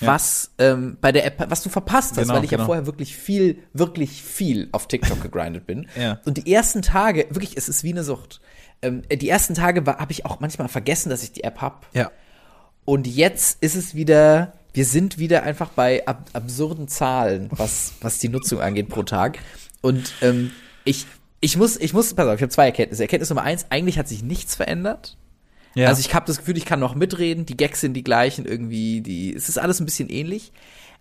was 0.00 0.50
ähm, 0.58 0.98
bei 1.00 1.12
der 1.12 1.24
App, 1.24 1.46
was 1.48 1.62
du 1.62 1.68
verpasst 1.70 2.16
hast, 2.16 2.22
Genau, 2.24 2.34
weil 2.34 2.44
ich 2.44 2.50
ja 2.50 2.56
genau. 2.58 2.66
vorher 2.66 2.86
wirklich 2.86 3.16
viel, 3.16 3.60
wirklich 3.72 4.20
viel 4.22 4.68
auf 4.72 4.88
TikTok 4.88 5.22
gegrindet 5.22 5.64
bin. 5.66 5.86
Ja. 5.98 6.20
Und 6.26 6.36
die 6.38 6.52
ersten 6.52 6.82
Tage, 6.82 7.26
wirklich, 7.30 7.56
es 7.56 7.68
ist 7.68 7.84
wie 7.84 7.92
eine 7.92 8.02
Sucht. 8.02 8.40
Ähm, 8.82 9.02
die 9.10 9.28
ersten 9.28 9.54
Tage 9.54 9.82
habe 9.86 10.12
ich 10.12 10.26
auch 10.26 10.40
manchmal 10.40 10.68
vergessen, 10.68 11.08
dass 11.08 11.22
ich 11.22 11.32
die 11.32 11.44
App 11.44 11.62
hab. 11.62 11.86
Ja. 11.94 12.10
Und 12.86 13.06
jetzt 13.06 13.62
ist 13.62 13.74
es 13.74 13.94
wieder, 13.94 14.54
wir 14.72 14.86
sind 14.86 15.18
wieder 15.18 15.42
einfach 15.42 15.70
bei 15.70 16.06
ab 16.06 16.30
absurden 16.32 16.88
Zahlen, 16.88 17.48
was, 17.50 17.92
was 18.00 18.18
die 18.18 18.28
Nutzung 18.28 18.60
angeht 18.60 18.88
pro 18.88 19.02
Tag. 19.02 19.38
Und 19.82 20.14
ähm, 20.22 20.52
ich, 20.84 21.04
ich 21.40 21.56
muss, 21.56 21.76
ich 21.76 21.92
muss, 21.92 22.14
pass 22.14 22.26
auf, 22.26 22.36
ich 22.36 22.42
habe 22.42 22.48
zwei 22.48 22.66
Erkenntnisse. 22.66 23.02
Erkenntnis 23.02 23.28
Nummer 23.28 23.42
eins, 23.42 23.66
eigentlich 23.70 23.98
hat 23.98 24.08
sich 24.08 24.22
nichts 24.22 24.54
verändert. 24.54 25.18
ja. 25.74 25.88
Also 25.88 26.00
ich 26.00 26.14
habe 26.14 26.26
das 26.26 26.38
Gefühl, 26.38 26.56
ich 26.56 26.64
kann 26.64 26.80
noch 26.80 26.94
mitreden, 26.94 27.44
die 27.44 27.56
Gags 27.56 27.80
sind 27.80 27.94
die 27.94 28.04
gleichen 28.04 28.46
irgendwie, 28.46 29.00
die, 29.00 29.34
es 29.34 29.48
ist 29.48 29.58
alles 29.58 29.80
ein 29.80 29.84
bisschen 29.84 30.08
ähnlich. 30.08 30.52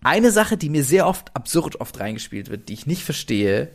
Eine 0.04 0.32
Sache, 0.32 0.58
die 0.58 0.70
mir 0.70 0.84
sehr 0.84 1.08
oft 1.08 1.36
absurd 1.36 1.80
oft 1.82 2.00
reingespielt 2.00 2.50
wird, 2.50 2.68
die 2.68 2.74
ich 2.74 2.88
nicht 2.88 3.04
verstehe, 3.04 3.70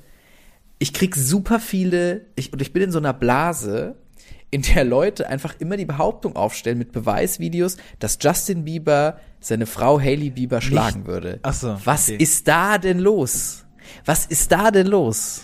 ich 0.80 0.92
krieg 0.94 1.14
super 1.14 1.60
viele, 1.60 2.26
ich, 2.34 2.52
und 2.52 2.60
ich 2.60 2.72
bin 2.72 2.82
in 2.82 2.90
so 2.90 2.98
einer 2.98 3.12
Blase, 3.12 3.96
in 4.50 4.62
der 4.62 4.84
Leute 4.84 5.28
einfach 5.28 5.54
immer 5.58 5.76
die 5.76 5.84
Behauptung 5.86 6.36
aufstellen 6.36 6.78
mit 6.78 6.92
Beweisvideos, 6.92 7.76
dass 7.98 8.18
Justin 8.20 8.64
Bieber 8.64 9.18
seine 9.40 9.66
Frau 9.66 10.00
Hailey 10.00 10.30
Bieber 10.30 10.60
schlagen 10.60 11.06
würde. 11.06 11.38
Ach 11.42 11.54
so, 11.54 11.76
Was 11.84 12.08
okay. 12.08 12.16
ist 12.16 12.48
da 12.48 12.78
denn 12.78 12.98
los? 12.98 13.64
Was 14.04 14.26
ist 14.26 14.50
da 14.52 14.70
denn 14.70 14.86
los? 14.86 15.42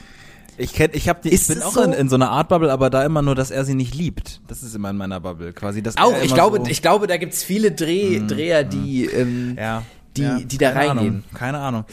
Ich 0.59 0.73
kenn, 0.73 0.91
ich 0.95 1.09
hab 1.09 1.23
die, 1.23 1.29
ich 1.29 1.47
bin 1.47 1.63
auch 1.63 1.73
so? 1.73 1.83
in, 1.83 1.93
in 1.93 2.09
so 2.09 2.15
einer 2.15 2.31
Art 2.31 2.49
Bubble, 2.49 2.73
aber 2.73 2.89
da 2.89 3.05
immer 3.05 3.21
nur, 3.23 3.35
dass 3.35 3.51
er 3.51 3.65
sie 3.65 3.75
nicht 3.75 3.95
liebt. 3.95 4.41
Das 4.49 4.63
ist 4.63 4.75
immer 4.75 4.91
in 4.91 4.97
meiner 4.97 5.21
Bubble 5.21 5.53
quasi. 5.53 5.83
Dass 5.83 5.99
Auch, 5.99 6.15
ich 6.23 6.33
glaube, 6.33 6.59
so, 6.59 6.67
ich 6.67 6.81
glaube, 6.81 7.07
da 7.07 7.19
gibt's 7.19 7.43
viele 7.43 7.73
Dreh, 7.73 8.21
Dreher, 8.27 8.65
die, 8.65 9.05
ähm, 9.05 9.57
ja, 9.59 9.83
die, 10.17 10.23
ja, 10.23 10.39
die 10.39 10.59
da 10.59 10.71
reingehen. 10.71 10.99
Ahnung, 10.99 11.25
keine 11.35 11.59
Ahnung. 11.59 11.85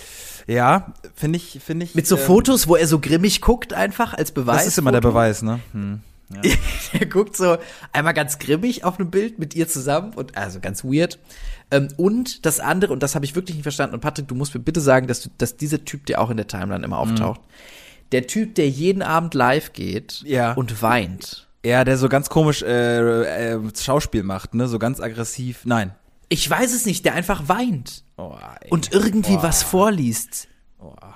Ja, 0.48 0.94
finde 1.14 1.38
ich, 1.38 1.60
finde 1.64 1.86
ich. 1.86 1.96
Mit 1.96 2.08
so 2.08 2.16
ähm, 2.16 2.22
Fotos, 2.22 2.68
wo 2.68 2.76
er 2.76 2.88
so 2.88 3.00
grimmig 3.00 3.42
guckt, 3.42 3.74
einfach 3.74 4.14
als 4.14 4.32
Beweis. 4.32 4.60
Das 4.60 4.68
ist 4.68 4.78
immer 4.78 4.92
der 4.92 5.02
Beweis, 5.02 5.42
ne? 5.42 5.60
Hm. 5.74 6.02
er 7.00 7.06
guckt 7.06 7.36
so 7.38 7.58
einmal 7.92 8.14
ganz 8.14 8.40
grimmig 8.40 8.84
auf 8.84 9.00
einem 9.00 9.12
Bild 9.12 9.40
mit 9.40 9.56
ihr 9.56 9.68
zusammen 9.68 10.14
und 10.14 10.38
also 10.38 10.60
ganz 10.60 10.84
weird. 10.84 11.20
Ähm, 11.72 11.90
und 11.98 12.46
das 12.46 12.60
andere, 12.60 12.94
und 12.94 13.04
das 13.04 13.16
habe 13.16 13.26
ich 13.26 13.36
wirklich 13.36 13.56
nicht 13.56 13.64
verstanden, 13.64 13.96
und 13.96 14.02
Patrick, 14.02 14.28
du 14.28 14.36
musst 14.36 14.54
mir 14.54 14.62
bitte 14.62 14.82
sagen, 14.82 15.08
dass, 15.08 15.22
du, 15.22 15.30
dass 15.38 15.58
dieser 15.58 15.86
Typ 15.86 16.06
dir 16.06 16.20
auch 16.22 16.30
in 16.30 16.38
der 16.38 16.48
Timeline 16.48 16.84
immer 16.84 16.98
auftaucht. 17.00 17.42
Der 18.12 18.28
Typ, 18.28 18.56
der 18.56 18.70
jeden 18.70 19.02
Abend 19.02 19.34
live 19.34 19.74
geht 19.74 20.22
Ja. 20.26 20.54
und 20.54 20.82
weint. 20.82 21.48
Ja, 21.66 21.84
der 21.84 21.98
so 21.98 22.10
ganz 22.10 22.30
komisch 22.30 22.62
äh, 22.62 23.54
äh, 23.54 23.60
Schauspiel 23.80 24.24
macht, 24.24 24.54
ne? 24.54 24.68
So 24.68 24.80
ganz 24.80 25.00
aggressiv. 25.00 25.62
Nein. 25.66 25.96
Ich 26.30 26.50
weiß 26.50 26.74
es 26.74 26.86
nicht, 26.86 27.06
der 27.06 27.14
einfach 27.14 27.48
weint 27.48 28.04
Oh, 28.18 28.36
und 28.70 28.92
irgendwie 28.92 29.38
was 29.42 29.64
vorliest. 29.64 30.48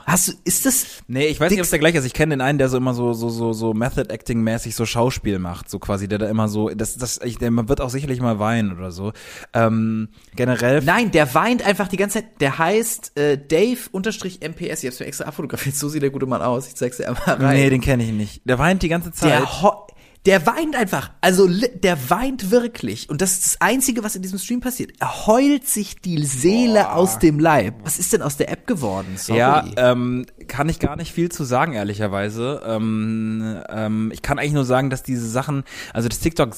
Hast 0.05 0.27
du, 0.29 0.33
ist 0.43 0.65
das, 0.65 0.85
Nee, 1.07 1.27
ich 1.27 1.39
weiß 1.39 1.51
nicht, 1.51 1.59
ob 1.59 1.65
es 1.65 1.69
der 1.69 1.79
gleiche 1.79 1.97
ist. 1.97 2.05
Ich 2.05 2.13
kenne 2.13 2.35
den 2.35 2.41
einen, 2.41 2.57
der 2.57 2.69
so 2.69 2.77
immer 2.77 2.93
so 2.93 3.13
so 3.13 3.29
so 3.29 3.53
so 3.53 3.73
Method 3.73 4.09
Acting 4.13 4.41
mäßig 4.41 4.75
so 4.75 4.85
Schauspiel 4.85 5.39
macht, 5.39 5.69
so 5.69 5.79
quasi, 5.79 6.07
der 6.07 6.19
da 6.19 6.29
immer 6.29 6.47
so 6.47 6.69
das 6.69 6.97
das 6.97 7.19
ich, 7.23 7.37
der 7.37 7.51
man 7.51 7.69
wird 7.69 7.81
auch 7.81 7.89
sicherlich 7.89 8.21
mal 8.21 8.39
weinen 8.39 8.77
oder 8.77 8.91
so. 8.91 9.13
Ähm, 9.53 10.09
generell 10.35 10.81
Nein, 10.83 11.11
der 11.11 11.33
weint 11.33 11.65
einfach 11.65 11.87
die 11.87 11.97
ganze 11.97 12.19
Zeit. 12.19 12.41
Der 12.41 12.57
heißt 12.57 13.17
äh, 13.17 13.37
Dave-MPS. 13.37 14.83
Ich 14.83 14.87
hab's 14.87 14.99
mir 14.99 15.05
extra 15.05 15.25
abfotografiert. 15.25 15.75
So 15.75 15.89
sieht 15.89 16.01
der 16.01 16.09
gute 16.09 16.25
Mann 16.25 16.41
aus. 16.41 16.67
Ich 16.67 16.75
zeig's 16.75 16.97
dir 16.97 17.07
einmal 17.07 17.23
rein. 17.25 17.55
Nee, 17.55 17.69
den 17.69 17.81
kenne 17.81 18.03
ich 18.03 18.11
nicht. 18.11 18.41
Der 18.45 18.59
weint 18.59 18.83
die 18.83 18.89
ganze 18.89 19.11
Zeit. 19.11 19.31
der, 19.31 19.61
ho 19.61 19.86
der 20.27 20.45
weint 20.45 20.75
einfach. 20.75 21.11
Also 21.21 21.47
der 21.47 22.09
weint 22.09 22.51
wirklich. 22.51 23.09
Und 23.09 23.21
das 23.21 23.31
ist 23.31 23.45
das 23.45 23.61
Einzige, 23.61 24.03
was 24.03 24.17
in 24.17 24.21
diesem 24.21 24.37
Stream 24.37 24.59
passiert. 24.59 24.91
Er 24.99 25.25
heult 25.25 25.65
sich 25.65 26.01
die 26.01 26.21
Seele 26.25 26.91
aus 26.91 27.17
dem 27.17 27.39
Leib. 27.39 27.75
Was 27.85 27.97
ist 27.97 28.11
denn 28.11 28.21
aus 28.21 28.35
der 28.35 28.51
App 28.51 28.67
geworden? 28.67 29.15
Sorry. 29.15 29.39
Ja, 29.39 29.65
ähm, 29.77 30.25
kann 30.49 30.67
ich 30.67 30.79
gar 30.79 30.97
nicht 30.97 31.13
viel 31.13 31.29
zu 31.29 31.45
sagen, 31.45 31.73
ehrlicherweise. 31.73 32.61
Ähm, 32.65 33.61
ähm, 33.69 34.11
ich 34.13 34.21
kann 34.21 34.37
eigentlich 34.37 34.51
nur 34.51 34.65
sagen, 34.65 34.89
dass 34.89 35.01
diese 35.01 35.29
Sachen, 35.29 35.63
also 35.93 36.09
das 36.09 36.19
TikTok 36.19 36.53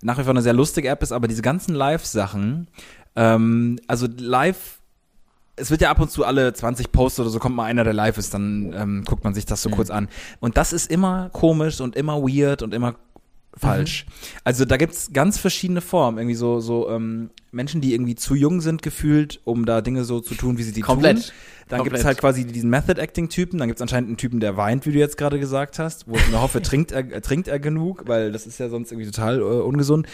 nach 0.00 0.16
wie 0.16 0.22
vor 0.22 0.30
eine 0.30 0.40
sehr 0.40 0.54
lustige 0.54 0.88
App 0.88 1.02
ist, 1.02 1.12
aber 1.12 1.28
diese 1.28 1.42
ganzen 1.42 1.74
Live-Sachen, 1.74 2.68
ähm, 3.16 3.78
also 3.86 4.06
live 4.16 4.78
es 5.56 5.70
wird 5.70 5.82
ja 5.82 5.90
ab 5.90 6.00
und 6.00 6.10
zu 6.10 6.24
alle 6.24 6.54
20 6.54 6.90
Posts 6.90 7.20
oder 7.20 7.28
so 7.28 7.38
kommt 7.38 7.54
mal 7.54 7.64
einer, 7.64 7.84
der 7.84 7.92
live 7.92 8.16
ist, 8.16 8.32
dann 8.32 8.72
ähm, 8.74 9.04
guckt 9.04 9.24
man 9.24 9.34
sich 9.34 9.44
das 9.44 9.60
so 9.60 9.68
kurz 9.68 9.90
an. 9.90 10.08
Und 10.40 10.56
das 10.56 10.72
ist 10.72 10.90
immer 10.90 11.28
komisch 11.34 11.82
und 11.82 11.96
immer 11.96 12.22
weird 12.22 12.62
und 12.62 12.72
immer 12.72 12.94
falsch. 13.56 14.06
Also 14.44 14.64
da 14.64 14.76
gibt's 14.76 15.12
ganz 15.12 15.38
verschiedene 15.38 15.80
Formen. 15.80 16.18
Irgendwie 16.18 16.36
so, 16.36 16.60
so 16.60 16.88
ähm, 16.88 17.30
Menschen, 17.52 17.80
die 17.80 17.94
irgendwie 17.94 18.14
zu 18.14 18.34
jung 18.34 18.60
sind 18.60 18.82
gefühlt, 18.82 19.40
um 19.44 19.66
da 19.66 19.80
Dinge 19.80 20.04
so 20.04 20.20
zu 20.20 20.34
tun, 20.34 20.58
wie 20.58 20.62
sie 20.62 20.72
die 20.72 20.80
Komplett. 20.80 21.16
tun. 21.16 21.32
Dann 21.68 21.78
Komplett. 21.78 21.94
gibt's 21.94 22.04
halt 22.04 22.18
quasi 22.18 22.44
diesen 22.44 22.70
Method-Acting-Typen, 22.70 23.58
dann 23.58 23.68
gibt's 23.68 23.82
anscheinend 23.82 24.08
einen 24.08 24.16
Typen, 24.16 24.40
der 24.40 24.56
weint, 24.56 24.86
wie 24.86 24.92
du 24.92 24.98
jetzt 24.98 25.16
gerade 25.16 25.38
gesagt 25.38 25.78
hast, 25.78 26.08
wo 26.08 26.16
ich 26.16 26.28
mir 26.28 26.40
hoffe, 26.40 26.62
trinkt 26.62 26.90
er, 26.92 27.00
äh, 27.12 27.20
trinkt 27.20 27.48
er 27.48 27.60
genug, 27.60 28.04
weil 28.06 28.32
das 28.32 28.46
ist 28.46 28.58
ja 28.58 28.68
sonst 28.68 28.90
irgendwie 28.90 29.10
total 29.10 29.38
äh, 29.38 29.42
ungesund. 29.42 30.06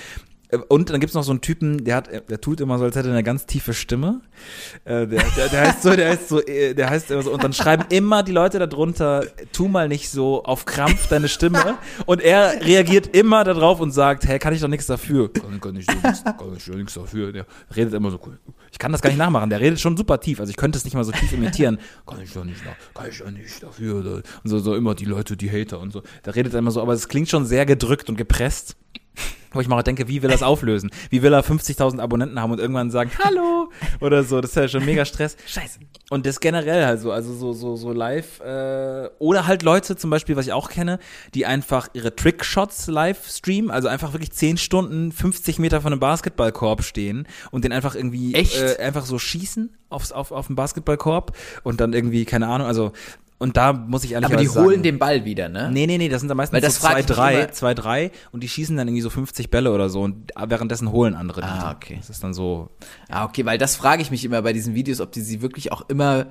Äh, 0.48 0.58
Und 0.68 0.90
dann 0.90 1.00
gibt's 1.00 1.14
noch 1.14 1.22
so 1.24 1.32
einen 1.32 1.40
Typen, 1.40 1.84
der 1.84 1.96
hat, 1.96 2.10
der 2.30 2.40
tut 2.40 2.60
immer 2.60 2.78
so, 2.78 2.84
als 2.84 2.96
hätte 2.96 3.08
er 3.08 3.12
eine 3.14 3.22
ganz 3.22 3.46
tiefe 3.46 3.74
Stimme. 3.74 4.20
Äh, 4.84 5.06
der, 5.06 5.22
der, 5.36 5.48
der 5.48 5.60
heißt 5.68 5.82
so, 5.82 5.94
der 5.96 6.10
heißt 6.10 6.28
so, 6.28 6.40
äh, 6.44 6.74
der 6.74 6.90
heißt 6.90 7.10
immer 7.10 7.22
so, 7.22 7.32
und 7.32 7.42
dann 7.42 7.52
schreiben 7.52 7.84
immer 7.90 8.22
die 8.22 8.32
Leute 8.32 8.58
darunter, 8.58 9.24
tu 9.52 9.68
mal 9.68 9.88
nicht 9.88 10.10
so 10.10 10.44
auf 10.44 10.64
Krampf 10.64 11.08
deine 11.08 11.28
Stimme. 11.28 11.76
Und 12.06 12.20
er 12.22 12.60
reagiert 12.64 13.16
immer 13.16 13.44
darauf 13.44 13.80
und 13.80 13.92
sagt, 13.92 14.26
hey, 14.26 14.38
kann 14.38 14.54
ich 14.54 14.60
doch 14.60 14.68
nichts 14.68 14.86
dafür. 14.86 15.32
Kann, 15.32 15.60
kann 15.60 15.76
ich 15.76 15.86
doch 15.86 16.74
nichts, 16.74 16.94
dafür. 16.94 17.32
Der 17.32 17.46
redet 17.74 17.94
immer 17.94 18.10
so 18.10 18.20
cool. 18.26 18.38
Ich 18.72 18.78
kann 18.78 18.92
das 18.92 19.00
gar 19.00 19.10
nicht 19.10 19.18
nachmachen. 19.18 19.48
Der 19.50 19.60
redet 19.60 19.80
schon 19.80 19.96
super 19.96 20.20
tief. 20.20 20.38
Also 20.40 20.50
ich 20.50 20.56
könnte 20.56 20.76
es 20.78 20.84
nicht 20.84 20.94
mal 20.94 21.04
so 21.04 21.12
tief 21.12 21.32
imitieren. 21.32 21.78
Kann 22.06 22.20
ich 22.20 22.32
doch 22.32 22.44
nicht, 22.44 22.64
nach- 22.64 22.74
kann 22.94 23.10
ich 23.10 23.18
doch 23.18 23.30
nicht 23.30 23.62
dafür. 23.62 23.96
Und 23.96 24.24
so, 24.44 24.58
so 24.58 24.74
immer 24.74 24.94
die 24.94 25.06
Leute, 25.06 25.36
die 25.36 25.50
Hater 25.50 25.80
und 25.80 25.92
so. 25.92 26.02
Da 26.24 26.32
redet 26.32 26.52
er 26.52 26.58
immer 26.58 26.70
so, 26.70 26.82
aber 26.82 26.92
es 26.92 27.08
klingt 27.08 27.28
schon 27.30 27.46
sehr 27.46 27.64
gedrückt 27.64 28.08
und 28.10 28.16
gepresst. 28.16 28.76
Wo 29.52 29.60
ich 29.60 29.68
mal 29.68 29.82
denke, 29.82 30.08
wie 30.08 30.22
will 30.22 30.30
er 30.30 30.36
es 30.36 30.42
auflösen? 30.42 30.90
Wie 31.08 31.22
will 31.22 31.32
er 31.32 31.42
50.000 31.42 31.98
Abonnenten 31.98 32.40
haben 32.40 32.52
und 32.52 32.60
irgendwann 32.60 32.90
sagen, 32.90 33.10
hallo 33.24 33.70
oder 34.00 34.22
so? 34.22 34.40
Das 34.40 34.50
ist 34.50 34.56
ja 34.56 34.68
schon 34.68 34.84
mega 34.84 35.04
Stress. 35.04 35.36
Scheiße. 35.46 35.78
Und 36.10 36.26
das 36.26 36.40
generell 36.40 36.84
halt 36.84 37.00
so, 37.00 37.10
also 37.10 37.34
so, 37.34 37.52
so, 37.52 37.74
so 37.74 37.92
live, 37.92 38.40
äh, 38.40 39.08
oder 39.18 39.46
halt 39.46 39.62
Leute 39.62 39.96
zum 39.96 40.10
Beispiel, 40.10 40.36
was 40.36 40.46
ich 40.46 40.52
auch 40.52 40.68
kenne, 40.68 40.98
die 41.34 41.46
einfach 41.46 41.88
ihre 41.94 42.14
Trickshots 42.14 42.86
live 42.86 43.26
streamen, 43.28 43.70
also 43.70 43.88
einfach 43.88 44.12
wirklich 44.12 44.32
10 44.32 44.56
Stunden 44.58 45.10
50 45.10 45.58
Meter 45.58 45.80
von 45.80 45.92
einem 45.92 46.00
Basketballkorb 46.00 46.84
stehen 46.84 47.26
und 47.50 47.64
den 47.64 47.72
einfach 47.72 47.94
irgendwie 47.94 48.34
Echt? 48.34 48.60
Äh, 48.60 48.76
einfach 48.82 49.04
so 49.04 49.18
schießen 49.18 49.74
aufs, 49.88 50.12
auf, 50.12 50.30
auf 50.32 50.48
den 50.48 50.56
Basketballkorb 50.56 51.36
und 51.64 51.80
dann 51.80 51.92
irgendwie, 51.92 52.24
keine 52.24 52.48
Ahnung, 52.48 52.66
also 52.66 52.92
und 53.38 53.56
da 53.56 53.72
muss 53.72 54.02
ich 54.04 54.12
ehrlich 54.12 54.26
Aber 54.30 54.36
die 54.36 54.46
sagen, 54.46 54.66
holen 54.66 54.82
den 54.82 54.98
Ball 54.98 55.24
wieder, 55.24 55.48
ne? 55.48 55.70
Nee, 55.70 55.86
nee, 55.86 55.98
nee, 55.98 56.08
das 56.08 56.20
sind 56.20 56.28
dann 56.28 56.36
meistens 56.36 56.54
Weil 56.54 56.60
das 56.62 56.76
so 56.76 56.86
zwei, 56.86 57.02
drei, 57.02 57.46
zwei, 57.46 57.74
drei 57.74 58.10
und 58.32 58.42
die 58.42 58.48
schießen 58.48 58.76
dann 58.76 58.88
irgendwie 58.88 59.02
so 59.02 59.10
50 59.10 59.50
Bälle 59.50 59.72
oder 59.72 59.88
so 59.90 60.02
und 60.02 60.32
währenddessen 60.46 60.90
holen 60.90 61.14
andere 61.14 61.42
die. 61.42 61.46
Ah, 61.46 61.72
okay. 61.76 61.96
Das 61.98 62.08
ist 62.10 62.22
dann 62.24 62.34
so, 62.34 62.70
Ah, 63.08 63.24
okay, 63.24 63.44
weil 63.44 63.58
das 63.58 63.76
frage 63.76 64.00
ich 64.02 64.10
mich 64.10 64.24
immer 64.24 64.40
bei 64.42 64.52
diesen 64.52 64.74
Videos, 64.74 65.00
ob 65.00 65.12
die 65.12 65.20
sie 65.20 65.42
wirklich 65.42 65.70
auch 65.72 65.88
immer 65.88 66.26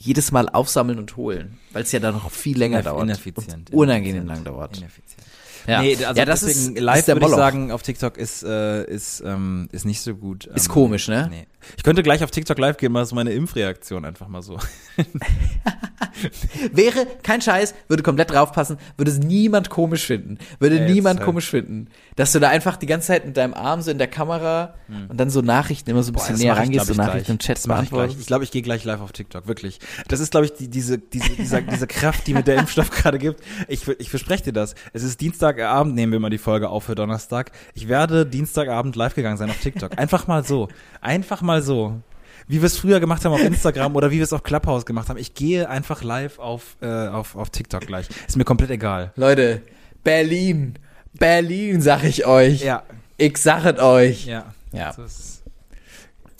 jedes 0.00 0.30
Mal 0.32 0.48
aufsammeln 0.48 0.98
und 0.98 1.16
holen. 1.16 1.58
Weil 1.72 1.82
es 1.82 1.92
ja 1.92 1.98
dann 1.98 2.14
noch 2.14 2.30
viel 2.30 2.56
länger 2.56 2.78
Ineff- 2.78 2.84
dauert. 2.84 3.02
ineffizient. 3.04 3.72
Unangenehm 3.72 4.26
lang 4.26 4.44
dauert. 4.44 4.78
ineffizient. 4.78 5.22
Ja, 5.66 5.82
Nee, 5.82 5.96
also 6.02 6.18
ja 6.18 6.24
das 6.24 6.40
deswegen 6.40 6.76
ist, 6.76 6.82
live 6.82 6.98
ist 7.00 7.08
der 7.08 7.16
würde 7.16 7.26
ich 7.26 7.32
sagen, 7.34 7.72
auf 7.72 7.82
TikTok 7.82 8.16
ist, 8.16 8.42
äh, 8.42 8.84
ist, 8.84 9.22
ähm, 9.26 9.68
ist 9.72 9.84
nicht 9.84 10.00
so 10.00 10.14
gut. 10.14 10.46
Ist 10.46 10.66
ähm, 10.68 10.72
komisch, 10.72 11.08
ne? 11.08 11.26
Nee. 11.30 11.46
Ich 11.76 11.82
könnte 11.82 12.02
gleich 12.02 12.22
auf 12.24 12.30
TikTok 12.30 12.58
live 12.58 12.76
gehen, 12.76 12.92
mal 12.92 13.04
so 13.06 13.14
meine 13.14 13.32
Impfreaktion 13.32 14.04
einfach 14.04 14.28
mal 14.28 14.42
so. 14.42 14.58
Wäre 16.72 17.06
kein 17.22 17.40
Scheiß, 17.40 17.74
würde 17.88 18.02
komplett 18.02 18.30
draufpassen, 18.30 18.78
würde 18.96 19.10
es 19.10 19.18
niemand 19.18 19.70
komisch 19.70 20.04
finden. 20.06 20.38
Würde 20.58 20.76
Ja, 20.78 20.88
niemand 20.88 21.20
halt. 21.20 21.26
komisch 21.26 21.50
finden. 21.50 21.88
Dass 22.16 22.32
du 22.32 22.40
da 22.40 22.48
einfach 22.48 22.76
die 22.76 22.86
ganze 22.86 23.08
Zeit 23.08 23.26
mit 23.26 23.36
deinem 23.36 23.54
Arm 23.54 23.82
so 23.82 23.90
in 23.90 23.98
der 23.98 24.08
Kamera 24.08 24.74
und 25.08 25.18
dann 25.18 25.30
so 25.30 25.40
Nachrichten 25.40 25.90
immer 25.90 26.02
so 26.02 26.10
ein 26.10 26.14
bisschen 26.14 26.34
das 26.34 26.40
näher 26.42 26.54
ich, 26.54 26.58
rangehst, 26.58 26.86
so 26.86 26.92
ich, 26.92 26.98
Nachrichten 26.98 27.32
im 27.32 27.38
gleich. 27.38 27.46
Chat 27.46 27.58
Das 27.58 27.66
mach 27.66 27.82
ich 27.82 27.90
beantwortest. 27.90 28.20
Ich 28.20 28.26
glaube, 28.26 28.44
ich 28.44 28.50
gehe 28.50 28.62
gleich 28.62 28.84
live 28.84 29.00
auf 29.00 29.12
TikTok, 29.12 29.46
wirklich. 29.46 29.78
Das 30.08 30.20
ist, 30.20 30.30
glaube 30.30 30.46
ich, 30.46 30.54
die, 30.54 30.68
diese, 30.68 30.98
diese, 30.98 31.30
dieser, 31.30 31.60
diese 31.62 31.86
Kraft, 31.86 32.26
die 32.26 32.34
mir 32.34 32.42
der 32.42 32.56
Impfstoff 32.58 32.90
gerade 32.90 33.18
gibt. 33.18 33.42
Ich, 33.68 33.86
ich 33.86 34.10
verspreche 34.10 34.44
dir 34.44 34.52
das. 34.52 34.74
Es 34.92 35.02
ist 35.02 35.20
Dienstagabend, 35.20 35.94
nehmen 35.94 36.12
wir 36.12 36.20
mal 36.20 36.30
die 36.30 36.38
Folge 36.38 36.68
auf 36.68 36.84
für 36.84 36.94
Donnerstag. 36.94 37.52
Ich 37.74 37.88
werde 37.88 38.26
Dienstagabend 38.26 38.96
live 38.96 39.14
gegangen 39.14 39.36
sein 39.36 39.50
auf 39.50 39.58
TikTok. 39.58 39.98
Einfach 39.98 40.26
mal 40.26 40.44
so. 40.44 40.68
Einfach 41.00 41.42
mal 41.42 41.47
so. 41.62 42.00
Wie 42.46 42.60
wir 42.62 42.66
es 42.66 42.78
früher 42.78 42.98
gemacht 43.00 43.24
haben 43.24 43.32
auf 43.32 43.42
Instagram 43.42 43.94
oder 43.94 44.10
wie 44.10 44.16
wir 44.16 44.24
es 44.24 44.32
auf 44.32 44.42
Clubhouse 44.42 44.86
gemacht 44.86 45.08
haben. 45.10 45.18
Ich 45.18 45.34
gehe 45.34 45.68
einfach 45.68 46.02
live 46.02 46.38
auf, 46.38 46.76
äh, 46.80 46.86
auf, 47.08 47.36
auf 47.36 47.50
TikTok 47.50 47.86
gleich. 47.86 48.08
Ist 48.26 48.36
mir 48.38 48.44
komplett 48.44 48.70
egal. 48.70 49.12
Leute, 49.16 49.60
Berlin, 50.02 50.74
Berlin, 51.12 51.82
sag 51.82 52.04
ich 52.04 52.24
euch. 52.26 52.62
Ja. 52.62 52.84
Ich 53.18 53.36
sag 53.36 53.64
es 53.66 53.78
euch. 53.80 54.24
Ja. 54.26 54.46
Ja. 54.72 54.90
Ist- 54.90 55.42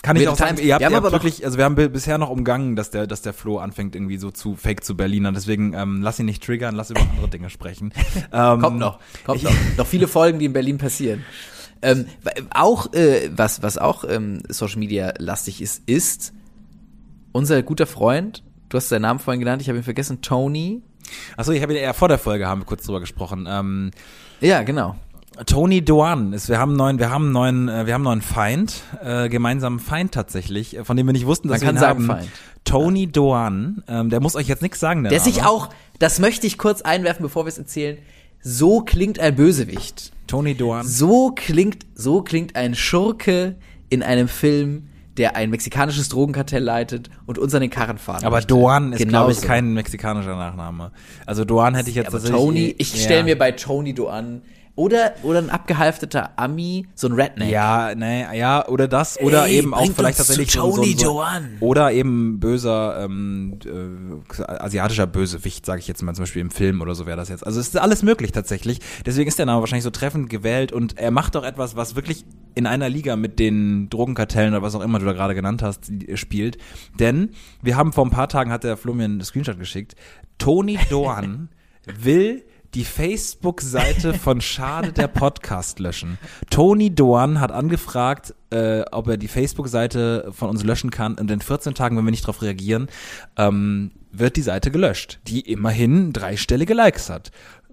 Kann 0.03 0.17
ich 0.17 0.27
auch 0.29 0.37
sagen, 0.37 0.57
ihr 0.59 0.75
habt, 0.75 0.81
wir 0.81 0.87
haben 0.87 0.93
ihr 0.95 1.03
habt 1.03 1.13
wirklich, 1.13 1.45
also 1.45 1.59
wir 1.59 1.65
haben 1.65 1.75
bi- 1.75 1.89
bisher 1.89 2.17
noch 2.17 2.31
umgangen, 2.31 2.75
dass 2.77 2.91
der, 2.91 3.07
dass 3.07 3.21
der 3.21 3.35
Flo 3.35 3.59
anfängt 3.59 3.95
irgendwie 3.95 4.17
so 4.17 4.31
zu 4.31 4.57
fake 4.57 4.85
zu 4.85 4.97
Berlinern. 4.97 5.35
Deswegen 5.35 5.75
ähm, 5.75 6.01
lass 6.03 6.19
ihn 6.21 6.27
nicht 6.27 6.43
triggern, 6.43 6.75
lass 6.75 6.89
über 6.91 7.01
andere 7.03 7.29
Dinge 7.29 7.51
sprechen. 7.51 7.93
Ähm, 8.33 8.61
Kommt 8.63 8.79
noch, 8.79 8.99
kommt 9.27 9.39
ich- 9.39 9.43
noch. 9.45 9.53
Noch 9.77 9.87
viele 9.87 10.07
Folgen, 10.09 10.39
die 10.39 10.45
in 10.47 10.53
Berlin 10.55 10.79
passieren. 10.79 11.25
Ähm, 11.83 12.07
auch, 12.51 12.93
äh, 12.93 13.31
was, 13.35 13.63
was 13.63 13.79
auch 13.79 14.05
ähm, 14.09 14.43
Social 14.49 14.79
Media 14.79 15.15
lastig 15.19 15.61
ist, 15.63 15.83
ist 15.87 16.33
unser 17.33 17.63
guter 17.63 17.87
Freund, 17.87 18.43
du 18.69 18.77
hast 18.77 18.89
seinen 18.89 19.03
Namen 19.03 19.21
vorhin 19.21 19.41
genannt, 19.41 19.63
ich 19.63 19.69
habe 19.69 19.79
ihn 19.79 19.85
vergessen, 19.85 20.21
Tony. 20.23 20.83
Achso, 21.37 21.53
ich 21.53 21.63
habe 21.63 21.73
ihn 21.73 21.79
eher 21.79 21.95
vor 21.95 22.09
der 22.09 22.19
Folge 22.19 22.47
haben 22.47 22.61
wir 22.63 22.67
kurz 22.67 22.85
drüber 22.85 23.01
gesprochen. 23.01 23.47
Ähm, 23.49 23.91
Ja, 24.41 24.63
genau. 24.63 24.97
Tony 25.47 25.85
Doan 25.85 26.33
ist, 26.33 26.49
wir 26.49 26.59
haben 26.59 26.71
einen 26.71 26.79
neuen, 26.79 26.99
wir 26.99 27.11
haben 27.11 27.25
einen 27.25 27.33
neuen, 27.33 27.69
äh, 27.69 27.87
wir 27.87 27.95
haben 27.95 28.03
neuen 28.03 28.23
Feind, 28.23 28.83
äh, 29.03 29.29
gemeinsamen 29.29 29.79
Feind 29.79 30.13
tatsächlich, 30.13 30.77
äh, 30.77 30.85
von 30.85 30.97
dem 30.97 31.07
wir 31.07 31.13
nicht 31.13 31.27
wussten, 31.27 31.49
dass 31.49 31.61
Man 31.61 31.67
kann 31.67 31.77
wir 31.77 31.79
ihn 31.79 31.81
sagen 31.81 32.09
haben. 32.09 32.19
Feind. 32.21 32.31
Tony 32.65 33.07
Doan, 33.07 33.85
ähm, 33.89 34.11
der 34.11 34.21
muss 34.21 34.35
euch 34.35 34.49
jetzt 34.49 34.63
nichts 34.63 34.81
sagen, 34.81 35.05
der, 35.05 35.11
Der 35.11 35.21
sich 35.21 35.45
auch, 35.45 35.71
das 36.01 36.19
möchte 36.19 36.47
ich 36.47 36.59
kurz 36.59 36.83
einwerfen, 36.83 37.23
bevor 37.23 37.45
wir 37.45 37.51
es 37.51 37.59
erzählen, 37.59 37.99
so 38.43 38.81
klingt 38.81 39.21
ein 39.21 39.37
Bösewicht. 39.37 40.13
Tony 40.29 40.55
Doan. 40.55 40.87
So 40.87 41.33
klingt, 41.35 41.85
so 41.95 42.23
klingt 42.23 42.55
ein 42.55 42.75
Schurke 42.77 43.57
in 43.89 44.03
einem 44.05 44.29
Film, 44.29 44.89
der 45.17 45.35
ein 45.35 45.51
mexikanisches 45.51 46.09
Drogenkartell 46.11 46.63
leitet 46.63 47.11
und 47.27 47.39
uns 47.39 47.53
an 47.55 47.61
den 47.61 47.71
Karren 47.71 47.99
fahren 47.99 48.23
Aber 48.25 48.37
möchte. 48.37 48.55
Doan 48.55 48.93
ist, 48.93 49.09
glaube 49.09 49.33
ich, 49.33 49.41
kein 49.41 49.75
mexikanischer 49.75 50.37
Nachname. 50.37 50.93
Also 51.27 51.45
Doan 51.45 51.75
hätte 51.75 51.91
ich 51.91 51.97
jetzt 51.97 52.15
Aber 52.15 52.23
Tony, 52.23 52.75
ich 52.79 52.95
Ja. 52.95 53.01
stelle 53.05 53.25
mir 53.25 53.37
bei 53.37 53.51
Tony 53.53 53.95
Doan 53.95 54.43
oder 54.79 55.15
oder 55.25 55.41
ein 55.41 55.51
abgehalfteter 55.51 56.39
Ami, 56.39 56.87
so 56.95 57.09
ein 57.09 57.15
Redneck. 57.15 57.51
Ja, 57.51 57.95
nee, 57.97 58.25
ja, 58.39 58.67
oder 58.69 58.87
das, 58.87 59.21
oder 59.21 59.47
Ey, 59.47 59.59
eben 59.59 59.75
auch 59.75 59.91
vielleicht 59.91 60.19
tatsächlich 60.19 60.53
so, 60.53 60.71
so, 60.71 60.77
Tony 60.77 60.95
so. 60.97 61.21
Oder 61.59 61.91
eben 61.91 62.39
böser, 62.39 63.03
ähm, 63.03 63.59
äh, 63.67 64.43
asiatischer 64.45 65.09
Bösewicht, 65.09 65.67
sage 65.67 65.81
ich 65.81 65.89
jetzt 65.89 66.01
mal 66.03 66.15
zum 66.15 66.23
Beispiel 66.23 66.43
im 66.43 66.51
Film 66.51 66.81
oder 66.81 66.95
so 66.95 67.07
wäre 67.07 67.17
das 67.17 67.29
jetzt. 67.29 67.45
Also 67.45 67.59
es 67.59 67.69
ist 67.69 67.77
alles 67.77 68.05
möglich 68.05 68.31
tatsächlich. 68.31 68.79
Deswegen 69.05 69.27
ist 69.27 69.39
der 69.41 69.47
Name 69.47 69.61
wahrscheinlich 69.61 69.83
so 69.83 69.91
treffend 69.91 70.31
gewählt 70.31 70.71
und 70.71 70.97
er 70.97 71.11
macht 71.11 71.35
doch 71.35 71.45
etwas, 71.45 71.75
was 71.75 71.97
wirklich 71.97 72.25
in 72.55 72.67
einer 72.67 72.89
Liga 72.89 73.17
mit 73.17 73.41
den 73.41 73.91
Drogenkartellen 73.91 74.55
oder 74.55 74.63
was 74.63 74.77
auch 74.77 74.81
immer 74.81 75.01
du 75.01 75.07
da 75.07 75.13
gerade 75.13 75.35
genannt 75.35 75.61
hast, 75.61 75.91
äh, 75.91 76.17
spielt. 76.17 76.57
Denn 77.01 77.31
wir 77.63 77.77
haben 77.77 77.93
vor 77.93 78.07
ein 78.07 78.11
paar 78.11 78.29
Tagen, 78.29 78.53
hat 78.53 78.63
der 78.63 78.77
Flo 78.77 78.95
mir 78.95 79.07
einen 79.07 79.23
Screenshot 79.23 79.59
geschickt, 79.59 79.97
Tony 80.39 80.79
Doan 80.89 81.49
will 81.85 82.45
die 82.75 82.85
Facebook-Seite 82.85 84.15
von 84.15 84.41
Schade 84.41 84.93
der 84.93 85.09
Podcast 85.09 85.79
löschen. 85.79 86.19
Tony 86.51 86.95
Doan 86.95 87.41
hat 87.41 87.51
angefragt, 87.51 88.35
äh, 88.51 88.83
ob 88.93 89.09
er 89.09 89.17
die 89.17 89.29
Facebook-Seite 89.29 90.31
von 90.33 90.51
uns 90.51 90.65
löschen 90.65 90.91
kann. 90.91 91.15
Und 91.15 91.31
in 91.31 91.41
14 91.41 91.75
Tagen, 91.75 91.97
wenn 91.97 92.05
wir 92.05 92.11
nicht 92.11 92.25
darauf 92.25 92.43
reagieren, 92.43 92.89
ähm, 93.37 93.93
wird 94.13 94.37
die 94.37 94.43
Seite 94.43 94.71
gelöscht, 94.71 95.21
die 95.27 95.41
immerhin 95.41 96.13
dreistellige 96.13 96.75
Likes 96.75 97.09
hat. 97.09 97.31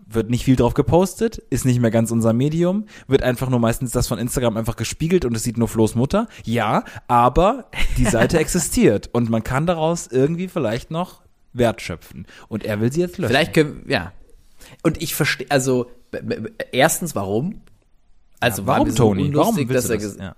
Wird 0.08 0.30
nicht 0.30 0.46
viel 0.46 0.56
drauf 0.56 0.76
gepostet, 0.76 1.38
ist 1.50 1.66
nicht 1.66 1.82
mehr 1.82 1.92
ganz 1.92 2.12
unser 2.12 2.32
Medium, 2.32 2.86
wird 3.08 3.24
einfach 3.24 3.50
nur 3.50 3.60
meistens 3.60 3.92
das 3.92 4.08
von 4.08 4.20
Instagram 4.20 4.56
einfach 4.56 4.76
gespiegelt 4.76 5.26
und 5.26 5.36
es 5.36 5.44
sieht 5.44 5.58
nur 5.58 5.68
Flo's 5.68 5.96
Mutter. 5.96 6.28
Ja, 6.44 6.84
aber 7.08 7.70
die 7.98 8.06
Seite 8.06 8.38
existiert 8.40 9.10
und 9.14 9.30
man 9.30 9.44
kann 9.44 9.66
daraus 9.66 10.08
irgendwie 10.08 10.48
vielleicht 10.48 10.92
noch 10.92 11.22
Wert 11.54 11.82
schöpfen. 11.82 12.28
Und 12.48 12.64
er 12.64 12.80
will 12.82 12.92
sie 12.92 13.02
jetzt 13.02 13.18
löschen. 13.18 13.30
Vielleicht 13.30 13.54
können, 13.54 13.84
ja. 13.88 14.14
Und 14.84 15.02
ich 15.02 15.16
verstehe, 15.16 15.48
also, 15.50 15.90
erstens, 16.72 17.16
warum? 17.16 17.62
Also, 18.40 18.62
Ja, 18.64 18.68
war 18.68 18.80
warum, 18.80 18.96
Tony? 18.96 19.24
unlustig, 19.24 19.56
Warum 19.70 19.74
dass 19.74 19.88
du 19.88 19.94
er 19.94 20.00
das? 20.00 20.18
Ja. 20.18 20.36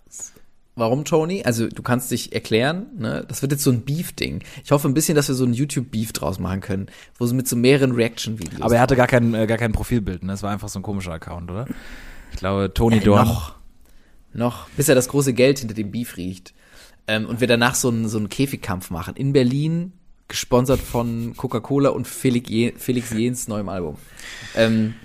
Warum, 0.76 1.06
Tony? 1.06 1.44
Also, 1.44 1.68
du 1.68 1.82
kannst 1.82 2.12
dich 2.12 2.34
erklären, 2.34 2.86
ne? 2.98 3.26
Das 3.28 3.42
wird 3.42 3.52
jetzt 3.52 3.64
so 3.64 3.72
ein 3.72 3.82
Beef-Ding. 3.82 4.44
Ich 4.64 4.72
hoffe 4.72 4.88
ein 4.88 4.94
bisschen, 4.94 5.16
dass 5.16 5.28
wir 5.28 5.34
so 5.36 5.44
ein 5.44 5.54
YouTube-Beef 5.54 6.14
draus 6.14 6.38
machen 6.38 6.62
können, 6.62 6.88
wo 7.18 7.26
so 7.26 7.34
mit 7.34 7.48
so 7.48 7.56
mehreren 7.56 7.94
Reaction-Videos. 7.94 8.62
Aber 8.62 8.76
er 8.76 8.82
hatte 8.82 8.96
gar 8.96 9.08
kein, 9.08 9.34
äh, 9.34 9.48
gar 9.48 9.58
kein 9.58 9.72
Profilbild, 9.72 10.24
ne? 10.24 10.34
Es 10.34 10.44
war 10.44 10.52
einfach 10.52 10.70
so 10.70 10.78
ein 10.80 10.84
komischer 10.84 11.14
Account, 11.14 11.50
oder? 11.50 11.66
Ich 12.32 12.38
glaube, 12.38 12.72
Tony 12.74 12.98
Äh, 12.98 13.00
Dorn. 13.00 13.28
Noch. 13.28 13.56
Noch. 14.34 14.70
Bis 14.78 14.88
er 14.88 14.94
das 14.94 15.08
große 15.08 15.34
Geld 15.34 15.58
hinter 15.60 15.74
dem 15.74 15.90
Beef 15.92 16.16
riecht. 16.18 16.54
Ähm, 17.08 17.26
und 17.26 17.40
wir 17.42 17.48
danach 17.48 17.74
so 17.74 17.90
einen, 17.90 18.08
so 18.08 18.20
einen 18.20 18.30
Käfigkampf 18.30 18.92
machen. 18.92 19.16
In 19.16 19.34
Berlin, 19.34 19.94
gesponsert 20.28 20.80
von 20.80 21.36
Coca-Cola 21.36 21.90
und 21.90 22.08
Felix, 22.08 22.50
Je 22.50 22.74
Felix 22.78 23.12
Jens 23.12 23.48
neuem 23.48 23.70
Album. 23.70 23.98
Ähm, 24.56 24.96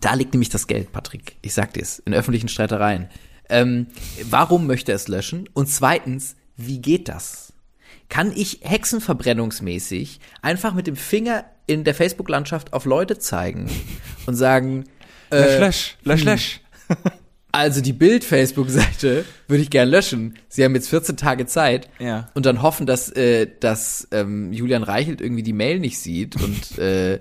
da 0.00 0.14
liegt 0.14 0.32
nämlich 0.32 0.48
das 0.48 0.66
Geld, 0.66 0.92
Patrick. 0.92 1.36
Ich 1.42 1.54
sag 1.54 1.74
dir's. 1.74 2.00
In 2.00 2.14
öffentlichen 2.14 2.48
Streitereien. 2.48 3.08
Ähm, 3.48 3.88
warum 4.24 4.66
möchte 4.66 4.92
er 4.92 4.96
es 4.96 5.08
löschen? 5.08 5.48
Und 5.52 5.66
zweitens, 5.68 6.36
wie 6.56 6.80
geht 6.80 7.08
das? 7.08 7.52
Kann 8.08 8.32
ich 8.34 8.60
hexenverbrennungsmäßig 8.62 10.20
einfach 10.42 10.74
mit 10.74 10.86
dem 10.86 10.96
Finger 10.96 11.44
in 11.66 11.84
der 11.84 11.94
Facebook-Landschaft 11.94 12.72
auf 12.72 12.84
Leute 12.84 13.18
zeigen 13.18 13.70
und 14.26 14.34
sagen, 14.34 14.84
Lösch, 15.30 15.46
äh, 15.46 15.58
lösch, 15.60 15.96
lösch, 16.02 16.24
lösch. 16.24 16.60
Also 17.52 17.80
die 17.80 17.92
Bild-Facebook-Seite 17.92 19.24
würde 19.48 19.62
ich 19.62 19.70
gern 19.70 19.88
löschen. 19.88 20.36
Sie 20.48 20.64
haben 20.64 20.74
jetzt 20.74 20.88
14 20.88 21.16
Tage 21.16 21.46
Zeit 21.46 21.88
Ja. 21.98 22.28
und 22.34 22.46
dann 22.46 22.62
hoffen, 22.62 22.86
dass, 22.86 23.10
äh, 23.10 23.48
dass 23.60 24.08
ähm, 24.12 24.52
Julian 24.52 24.82
Reichelt 24.82 25.20
irgendwie 25.20 25.42
die 25.42 25.52
Mail 25.52 25.78
nicht 25.80 25.98
sieht 25.98 26.36
und 26.42 26.78
äh, 26.78 27.20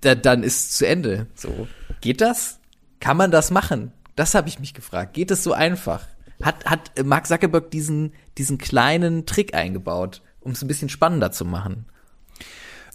da, 0.00 0.14
dann 0.14 0.42
ist 0.42 0.56
es 0.70 0.76
zu 0.76 0.86
Ende. 0.86 1.26
So 1.34 1.66
geht 2.00 2.20
das? 2.20 2.58
Kann 3.00 3.16
man 3.16 3.30
das 3.30 3.50
machen? 3.50 3.92
Das 4.16 4.34
habe 4.34 4.48
ich 4.48 4.58
mich 4.58 4.74
gefragt. 4.74 5.14
Geht 5.14 5.30
es 5.30 5.42
so 5.44 5.52
einfach? 5.52 6.06
Hat 6.42 6.64
hat 6.64 7.04
Mark 7.04 7.26
Zuckerberg 7.26 7.70
diesen 7.70 8.12
diesen 8.36 8.58
kleinen 8.58 9.26
Trick 9.26 9.54
eingebaut, 9.54 10.22
um 10.40 10.52
es 10.52 10.62
ein 10.62 10.68
bisschen 10.68 10.88
spannender 10.88 11.32
zu 11.32 11.44
machen? 11.44 11.86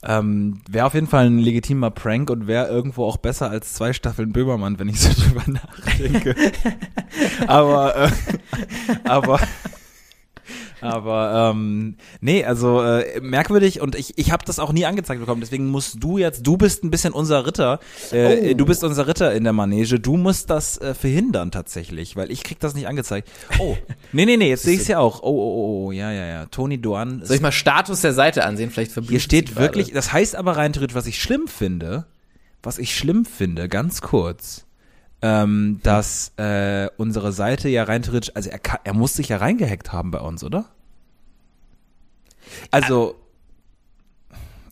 Ähm, 0.06 0.60
wäre 0.70 0.86
auf 0.86 0.94
jeden 0.94 1.08
Fall 1.08 1.28
ein 1.28 1.40
legitimer 1.40 1.90
Prank 1.90 2.30
und 2.30 2.48
wäre 2.48 2.68
irgendwo 2.68 3.06
auch 3.06 3.18
besser 3.18 3.50
als 3.50 3.74
zwei 3.74 3.94
Staffeln 3.94 4.34
Böhmermann, 4.34 4.78
wenn 4.80 4.90
ich 4.90 5.00
so 5.00 5.10
drüber 5.22 5.44
nachdenke. 5.48 6.36
aber, 7.48 7.96
äh, 7.96 8.10
aber, 9.06 9.40
aber, 10.84 11.52
ähm, 11.54 11.96
nee, 12.22 12.44
also 12.46 12.82
äh, 12.82 13.20
merkwürdig 13.22 13.82
und 13.82 13.96
ich, 13.96 14.18
ich 14.18 14.32
habe 14.32 14.46
das 14.46 14.60
auch 14.60 14.72
nie 14.74 14.86
angezeigt 14.86 15.20
bekommen. 15.20 15.42
Deswegen 15.42 15.68
musst 15.68 16.04
du 16.04 16.18
jetzt, 16.18 16.46
du 16.46 16.58
bist 16.58 16.84
ein 16.84 16.92
bisschen 16.92 17.14
unser 17.14 17.46
Ritter, 17.46 17.80
äh, 18.12 18.52
Oh. 18.52 18.54
du 18.56 18.66
bist 18.66 18.84
unser 18.84 19.08
Ritter 19.08 19.34
in 19.34 19.44
der 19.44 19.54
Manege. 19.54 20.00
Du 20.00 20.18
musst 20.18 20.50
das 20.50 20.78
äh, 20.80 20.94
verhindern 20.94 21.52
tatsächlich, 21.52 22.16
weil 22.16 22.32
ich 22.32 22.44
krieg 22.44 22.60
das 22.60 22.76
nicht 22.76 22.88
angezeigt. 22.88 23.30
Oh, 23.60 23.76
nee, 24.12 24.26
nee, 24.26 24.38
nee, 24.38 24.50
jetzt 24.50 24.64
sehe 24.64 24.80
ich 24.80 24.88
ja 24.88 25.00
auch. 25.00 25.22
Oh, 25.24 25.28
oh, 25.28 25.32
oh, 25.32 25.86
oh, 25.88 25.92
ja, 25.92 26.12
ja, 26.12 26.26
ja. 26.26 26.46
Tony 26.48 26.80
Duan 26.80 27.22
Soll 27.24 27.38
ich 27.38 27.42
mal 27.42 27.52
Status 27.52 28.02
der 28.02 28.14
Seite 28.14 28.44
ansehen? 28.46 28.70
Vielleicht 28.70 28.94
hier 29.08 29.20
steht 29.20 29.56
wirklich, 29.56 29.92
das 29.94 30.12
heißt 30.14 30.36
aber 30.36 30.58
rein 30.58 30.74
theoretisch, 30.74 30.96
was 30.96 31.08
ich 31.08 31.22
schlimm 31.22 31.48
finde, 31.48 32.06
was 32.62 32.78
ich 32.78 32.96
schlimm 32.96 33.26
finde, 33.26 33.68
ganz 33.70 34.02
kurz, 34.02 34.66
ähm, 35.22 35.80
dass 35.84 36.34
äh, 36.38 36.88
unsere 36.98 37.32
Seite 37.32 37.70
ja 37.70 37.84
rein 37.84 38.02
theoretisch, 38.04 38.32
also 38.36 38.50
er, 38.50 38.60
kann, 38.60 38.80
er 38.84 38.94
muss 38.94 39.14
sich 39.14 39.30
ja 39.30 39.38
reingehackt 39.38 39.94
haben 39.94 40.12
bei 40.12 40.20
uns, 40.20 40.44
oder? 40.44 40.66
Also, 42.72 43.16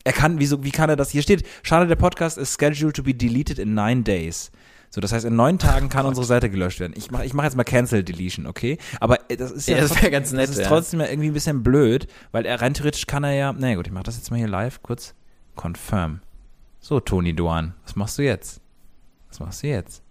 er 0.04 0.12
kann, 0.12 0.38
wieso, 0.38 0.64
wie 0.64 0.70
kann 0.72 0.90
er 0.90 0.96
das? 0.96 1.10
Hier 1.10 1.22
steht, 1.22 1.44
schade, 1.62 1.86
der 1.86 1.96
Podcast 1.96 2.38
is 2.38 2.52
scheduled 2.54 2.96
to 2.96 3.02
be 3.02 3.14
deleted 3.14 3.58
in 3.58 3.74
nine 3.74 4.02
days. 4.02 4.50
So, 4.90 5.00
das 5.00 5.12
heißt, 5.12 5.24
in 5.24 5.36
neun 5.36 5.58
Tagen 5.58 5.88
kann 5.88 6.04
unsere 6.04 6.26
Seite 6.26 6.50
gelöscht 6.50 6.78
werden. 6.80 6.92
Ich 6.96 7.10
mache 7.10 7.24
ich 7.24 7.32
mach 7.32 7.44
jetzt 7.44 7.56
mal 7.56 7.64
Cancel 7.64 8.04
Deletion, 8.04 8.46
okay? 8.46 8.76
Aber 9.00 9.18
äh, 9.30 9.36
das 9.38 9.50
ist 9.50 9.66
ja, 9.68 9.76
Ja, 9.76 9.80
das 9.82 9.90
trotzdem- 9.92 10.02
wär 10.02 10.10
ganz 10.10 10.32
nett, 10.32 10.42
Das 10.48 10.50
ist 10.56 10.58
ja. 10.62 10.68
trotzdem 10.68 11.00
ja 11.00 11.06
irgendwie 11.06 11.28
ein 11.28 11.32
bisschen 11.32 11.62
blöd, 11.62 12.06
weil 12.30 12.44
er 12.44 12.60
rein 12.60 12.74
theoretisch 12.74 13.06
kann 13.06 13.24
er 13.24 13.32
ja, 13.32 13.52
na 13.52 13.68
nee, 13.68 13.74
gut, 13.76 13.86
ich 13.86 13.92
mache 13.92 14.04
das 14.04 14.16
jetzt 14.16 14.30
mal 14.30 14.36
hier 14.36 14.48
live, 14.48 14.82
kurz 14.82 15.14
confirm. 15.56 16.20
So, 16.80 17.00
Toni 17.00 17.32
Duan, 17.34 17.72
was 17.84 17.96
machst 17.96 18.18
du 18.18 18.22
jetzt? 18.22 18.60
Was 19.30 19.40
machst 19.40 19.62
du 19.62 19.68
jetzt? 19.68 20.02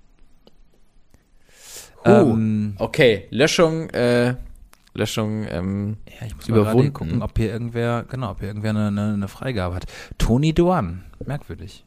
Uh, 2.03 2.09
Ähm, 2.09 2.73
okay, 2.79 3.27
Löschung, 3.29 3.89
äh, 3.91 4.35
Löschung, 4.93 5.45
ähm, 5.49 5.97
ja, 6.19 6.27
ich 6.27 6.35
muss 6.35 6.47
mal 6.49 6.59
überwunden. 6.59 6.93
gucken, 6.93 7.21
ob 7.21 7.37
hier 7.37 7.51
irgendwer, 7.51 8.03
genau, 8.09 8.31
ob 8.31 8.39
hier 8.39 8.49
irgendwer 8.49 8.71
eine, 8.71 8.87
eine, 8.87 9.13
eine 9.13 9.27
Freigabe 9.27 9.75
hat. 9.75 9.85
Toni 10.17 10.53
Duan, 10.53 11.03
merkwürdig. 11.25 11.85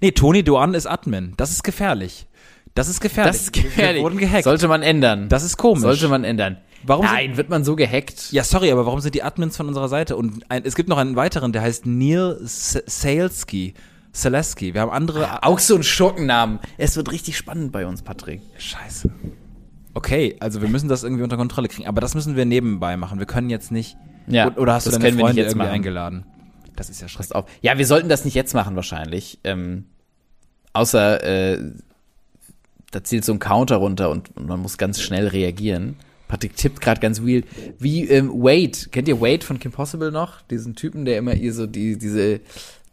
Nee, 0.00 0.12
Toni 0.12 0.42
Duan 0.42 0.74
ist 0.74 0.86
Admin. 0.86 1.34
Das 1.36 1.50
ist 1.50 1.62
gefährlich. 1.62 2.26
Das 2.74 2.88
ist 2.88 3.00
gefährlich. 3.00 3.32
das 3.32 3.42
ist 3.42 3.52
gefährlich. 3.52 3.96
Wir 3.96 4.02
wurden 4.04 4.18
gehackt. 4.18 4.44
Sollte 4.44 4.68
man 4.68 4.82
ändern. 4.82 5.28
das 5.28 5.42
ist 5.42 5.56
komisch. 5.56 5.82
Sollte 5.82 6.08
man 6.08 6.24
ändern. 6.24 6.58
Warum 6.84 7.06
sind- 7.06 7.14
Nein, 7.14 7.36
wird 7.36 7.48
man 7.50 7.64
so 7.64 7.74
gehackt? 7.74 8.30
Ja, 8.30 8.44
sorry, 8.44 8.70
aber 8.70 8.86
warum 8.86 9.00
sind 9.00 9.14
die 9.14 9.22
Admins 9.22 9.56
von 9.56 9.66
unserer 9.66 9.88
Seite? 9.88 10.16
Und 10.16 10.44
ein, 10.48 10.62
es 10.64 10.74
gibt 10.76 10.88
noch 10.88 10.98
einen 10.98 11.16
weiteren, 11.16 11.52
der 11.52 11.62
heißt 11.62 11.86
Neil 11.86 12.38
S- 12.44 12.80
Salesky. 12.86 13.74
Selesky. 14.12 14.74
Wir 14.74 14.80
haben 14.82 14.90
andere. 14.90 15.42
Auch 15.42 15.58
so 15.58 15.74
ein 15.74 15.82
Schurkennamen. 15.82 16.60
Es 16.78 16.96
wird 16.96 17.10
richtig 17.12 17.36
spannend 17.36 17.72
bei 17.72 17.86
uns, 17.86 18.02
Patrick. 18.02 18.40
Scheiße. 18.58 19.10
Okay, 19.98 20.36
also 20.38 20.62
wir 20.62 20.68
müssen 20.68 20.88
das 20.88 21.02
irgendwie 21.02 21.24
unter 21.24 21.36
Kontrolle 21.36 21.66
kriegen. 21.66 21.88
Aber 21.88 22.00
das 22.00 22.14
müssen 22.14 22.36
wir 22.36 22.44
nebenbei 22.44 22.96
machen. 22.96 23.18
Wir 23.18 23.26
können 23.26 23.50
jetzt 23.50 23.72
nicht. 23.72 23.96
Ja, 24.28 24.56
oder 24.56 24.74
hast 24.74 24.86
du 24.86 24.90
das 24.90 25.00
deine 25.00 25.08
können 25.08 25.18
wir 25.18 25.24
nicht 25.24 25.30
Freunde 25.30 25.42
jetzt 25.42 25.50
irgendwie 25.50 25.66
machen. 25.66 25.74
eingeladen? 25.74 26.24
Das 26.76 26.88
ist 26.88 27.00
ja 27.00 27.08
schrecklich. 27.08 27.34
auf. 27.34 27.46
Ja, 27.62 27.78
wir 27.78 27.86
sollten 27.86 28.08
das 28.08 28.24
nicht 28.24 28.34
jetzt 28.34 28.54
machen 28.54 28.76
wahrscheinlich. 28.76 29.40
Ähm, 29.42 29.86
außer 30.72 31.24
äh, 31.24 31.72
da 32.92 33.02
zählt 33.02 33.24
so 33.24 33.32
ein 33.32 33.40
Counter 33.40 33.74
runter 33.74 34.10
und, 34.10 34.36
und 34.36 34.46
man 34.46 34.60
muss 34.60 34.78
ganz 34.78 35.00
schnell 35.00 35.26
reagieren. 35.26 35.96
Patrick 36.28 36.54
tippt 36.54 36.80
gerade 36.80 37.00
ganz 37.00 37.24
wild. 37.24 37.46
Wie 37.80 38.08
ähm, 38.08 38.30
Wade. 38.30 38.90
Kennt 38.92 39.08
ihr 39.08 39.20
Wade 39.20 39.44
von 39.44 39.58
Kim 39.58 39.72
Possible 39.72 40.12
noch? 40.12 40.42
Diesen 40.42 40.76
Typen, 40.76 41.06
der 41.06 41.18
immer 41.18 41.34
ihr 41.34 41.52
so 41.52 41.66
die, 41.66 41.98
diese 41.98 42.38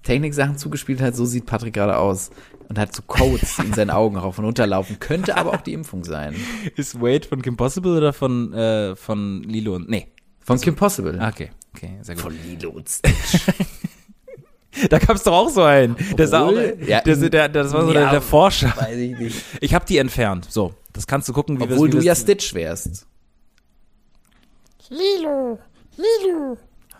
Techniksachen 0.05 0.57
zugespielt 0.57 1.01
hat. 1.01 1.15
So 1.15 1.25
sieht 1.25 1.45
Patrick 1.45 1.73
gerade 1.73 1.97
aus. 1.97 2.31
Und 2.67 2.79
hat 2.79 2.95
so 2.95 3.03
Codes 3.05 3.59
in 3.59 3.73
seinen 3.73 3.91
Augen 3.91 4.17
rauf 4.17 4.39
und 4.39 4.45
runter 4.45 4.65
laufen. 4.65 4.97
Könnte 4.99 5.37
aber 5.37 5.51
auch 5.51 5.61
die 5.61 5.73
Impfung 5.73 6.03
sein. 6.03 6.35
Ist 6.75 6.99
Wade 6.99 7.27
von 7.27 7.41
Kim 7.43 7.57
Possible 7.57 7.95
oder 7.95 8.11
von, 8.11 8.53
äh, 8.53 8.95
von 8.95 9.43
Lilo 9.43 9.75
und. 9.75 9.87
Nee. 9.89 10.07
Von 10.39 10.59
Kim 10.59 10.75
Possible. 10.75 11.19
Ah, 11.19 11.29
Okay, 11.29 11.51
okay, 11.75 11.99
sehr 12.01 12.15
gut. 12.15 12.23
Von 12.23 12.37
Lilo 12.47 12.69
und 12.71 12.89
Stitch. 12.89 13.41
Da 14.89 14.99
gab 14.99 15.15
es 15.15 15.23
doch 15.23 15.31
auch 15.31 15.49
so 15.49 15.63
einen. 15.63 15.95
Der 16.17 16.27
sah 16.27 16.41
auch, 16.41 16.49
Obwohl, 16.49 16.77
ja, 16.85 16.99
der, 16.99 17.15
der, 17.29 17.47
das 17.47 17.71
war 17.71 17.83
so 17.85 17.93
ja, 17.93 18.01
der, 18.01 18.11
der 18.11 18.21
Forscher. 18.21 18.73
Weiß 18.75 18.97
ich 18.97 19.17
nicht. 19.17 19.41
Ich 19.61 19.73
habe 19.73 19.85
die 19.85 19.97
entfernt. 19.97 20.47
So, 20.49 20.73
das 20.91 21.07
kannst 21.07 21.29
du 21.29 21.33
gucken, 21.33 21.55
wie 21.57 21.61
wir 21.69 21.71
Obwohl 21.71 21.87
wie 21.87 21.97
du 21.97 22.03
ja 22.03 22.13
Stitch 22.13 22.53
wärst. 22.53 23.07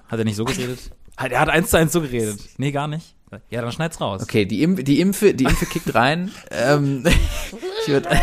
Hat 0.07 0.19
er 0.19 0.23
nicht 0.23 0.37
so 0.37 0.45
geredet? 0.45 0.91
Hat- 1.17 1.31
Er 1.31 1.39
hat 1.39 1.49
eins 1.49 1.69
zu 1.69 1.77
eins 1.77 1.91
so 1.93 2.01
geredet. 2.01 2.39
Nee, 2.57 2.71
gar 2.71 2.87
nicht. 2.87 3.15
Ja, 3.49 3.61
dann 3.61 3.71
schneid's 3.71 3.99
raus. 3.99 4.21
Okay, 4.23 4.45
die, 4.45 4.63
Impf 4.63 4.83
die 4.83 4.99
Impfe, 5.01 5.33
die 5.33 5.43
Impfe 5.45 5.65
kickt 5.65 5.93
rein. 5.93 6.31
ähm, 6.51 7.03
ich 7.81 7.87
würd, 7.89 8.07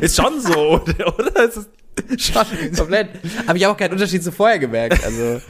Ist 0.00 0.16
schon 0.16 0.40
so, 0.40 0.80
oder? 0.80 1.44
Ist 1.48 1.56
es 1.56 1.68
schon 2.26 2.44
komplett. 2.76 3.08
Habe 3.46 3.58
ich 3.58 3.66
auch 3.66 3.76
keinen 3.76 3.92
Unterschied 3.92 4.22
zu 4.22 4.32
vorher 4.32 4.58
gemerkt. 4.58 5.02
Also 5.04 5.40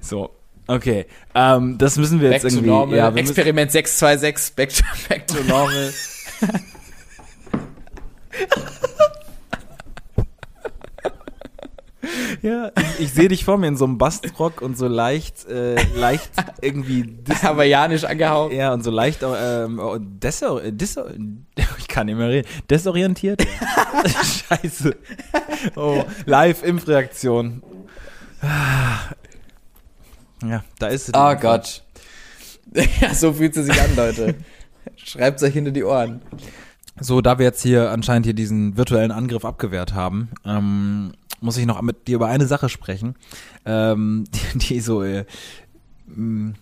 so. 0.00 0.30
Okay, 0.66 1.04
ähm, 1.34 1.76
das 1.76 1.98
müssen 1.98 2.22
wir 2.22 2.30
back 2.30 2.42
jetzt 2.42 2.52
to 2.52 2.56
irgendwie. 2.58 2.70
normal. 2.70 2.96
Ja, 2.96 3.14
Experiment 3.14 3.70
626, 3.70 4.54
back 4.56 4.70
to, 4.70 4.82
back 5.10 5.26
to 5.26 5.34
normal. 5.44 5.92
Ja, 12.42 12.70
ich, 12.76 13.04
ich 13.04 13.12
sehe 13.12 13.28
dich 13.28 13.44
vor 13.44 13.58
mir 13.58 13.68
in 13.68 13.76
so 13.76 13.84
einem 13.84 13.98
Bastrock 13.98 14.62
und 14.62 14.76
so 14.76 14.86
leicht, 14.88 15.46
äh, 15.48 15.76
leicht 15.94 16.30
irgendwie 16.60 17.18
Hawaiianisch 17.42 18.04
angehaucht. 18.04 18.52
ja, 18.52 18.72
und 18.72 18.82
so 18.82 18.90
leicht 18.90 19.22
ähm, 19.22 19.78
oh, 19.78 19.98
desor 19.98 20.60
desor 20.62 21.06
ich 21.78 21.88
kann 21.88 22.06
nicht 22.06 22.16
mehr 22.16 22.28
reden. 22.28 22.48
Desorientiert? 22.68 23.42
Scheiße. 24.48 24.96
Oh, 25.76 26.04
live 26.26 26.62
Impfreaktion. 26.62 27.62
Ja, 30.42 30.64
da 30.78 30.86
ist 30.88 31.06
sie. 31.06 31.12
Oh 31.14 31.34
Gott. 31.36 31.82
Ja, 33.00 33.14
so 33.14 33.32
fühlt 33.32 33.54
sie 33.54 33.62
sich 33.62 33.80
an, 33.80 33.94
Leute. 33.94 34.34
Schreibt 34.96 35.42
euch 35.42 35.52
hinter 35.52 35.70
die 35.70 35.84
Ohren. 35.84 36.22
So, 36.98 37.20
da 37.20 37.38
wir 37.38 37.46
jetzt 37.46 37.62
hier 37.62 37.90
anscheinend 37.90 38.26
hier 38.26 38.34
diesen 38.34 38.76
virtuellen 38.76 39.10
Angriff 39.10 39.44
abgewehrt 39.44 39.94
haben, 39.94 40.30
ähm, 40.44 41.12
muss 41.44 41.58
ich 41.58 41.66
noch 41.66 41.80
mit 41.82 42.08
dir 42.08 42.16
über 42.16 42.28
eine 42.28 42.46
Sache 42.46 42.68
sprechen, 42.68 43.14
ähm, 43.66 44.24
die, 44.32 44.58
die 44.68 44.80
so 44.80 45.02
äh, 45.02 45.26
mh, 46.06 46.54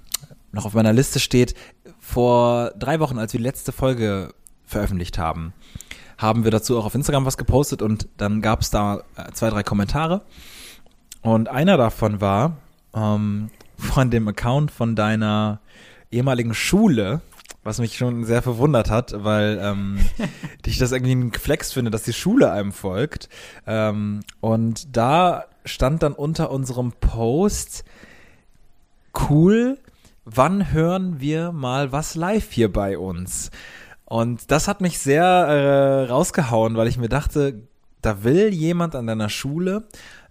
noch 0.51 0.67
auf 0.67 0.75
meiner 0.75 0.93
Liste 0.93 1.21
steht. 1.21 1.55
Vor 2.01 2.73
drei 2.79 3.01
Wochen, 3.01 3.19
als 3.19 3.33
wir 3.33 3.39
die 3.39 3.45
letzte 3.45 3.73
Folge 3.73 4.35
veröffentlicht 4.67 5.19
haben, 5.19 5.53
haben 6.19 6.45
wir 6.45 6.51
dazu 6.51 6.79
auch 6.79 6.85
auf 6.85 6.95
Instagram 6.95 7.25
was 7.25 7.39
gepostet 7.39 7.81
und 7.81 8.09
dann 8.17 8.43
gab 8.43 8.61
es 8.61 8.71
da 8.71 9.03
äh, 9.17 9.31
zwei, 9.33 9.51
drei 9.51 9.63
Kommentare. 9.63 10.23
Und 11.21 11.49
einer 11.49 11.77
davon 11.77 12.21
war 12.21 12.57
ähm, 12.93 13.51
von 13.79 14.11
dem 14.11 14.27
Account 14.27 14.73
von 14.73 14.97
deiner 14.97 15.61
ehemaligen 16.11 16.55
Schule, 16.55 17.21
was 17.65 17.79
mich 17.79 17.97
schon 17.97 18.25
sehr 18.25 18.43
verwundert 18.43 18.91
hat, 18.91 19.15
weil 19.25 19.59
ähm, 19.63 19.99
ich 20.67 20.79
das 20.79 20.93
irgendwie 20.93 21.15
ein 21.15 21.33
Flex 21.33 21.73
finde, 21.73 21.91
dass 21.91 22.03
die 22.03 22.13
Schule 22.13 22.53
einem 22.53 22.73
folgt. 22.73 23.29
Ähm, 23.67 24.21
und 24.41 24.97
da 24.97 25.45
stand 25.65 26.03
dann 26.03 26.13
unter 26.13 26.51
unserem 26.51 26.93
Post, 26.93 27.85
cool, 29.29 29.79
wann 30.25 30.73
hören 30.73 31.21
wir 31.21 31.53
mal 31.53 31.93
was 31.93 32.15
live 32.15 32.51
hier 32.51 32.73
bei 32.73 32.99
uns? 32.99 33.51
Und 34.05 34.51
das 34.51 34.69
hat 34.69 34.81
mich 34.81 34.99
sehr 34.99 35.25
äh, 35.25 36.05
rausgehauen, 36.11 36.77
weil 36.77 36.89
ich 36.89 36.99
mir 36.99 37.09
dachte, 37.09 37.63
da 38.03 38.25
will 38.25 38.53
jemand 38.53 38.95
an 38.97 39.07
deiner 39.07 39.29
Schule, 39.29 39.85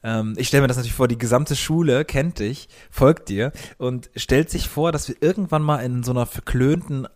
ähm, 0.03 0.33
ich 0.37 0.47
stelle 0.47 0.61
mir 0.61 0.67
das 0.67 0.77
natürlich 0.77 0.95
vor, 0.95 1.07
die 1.07 1.17
gesamte 1.17 1.55
Schule 1.55 2.05
kennt 2.05 2.39
dich, 2.39 2.67
folgt 2.89 3.29
dir 3.29 3.51
und 3.77 4.09
stellt 4.15 4.49
sich 4.49 4.67
vor, 4.67 4.91
dass 4.91 5.07
wir 5.07 5.15
irgendwann 5.21 5.61
mal 5.61 5.77
in 5.77 6.03
so 6.03 6.11
einer 6.11 6.25
verklönten 6.25 7.07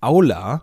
Aula 0.00 0.62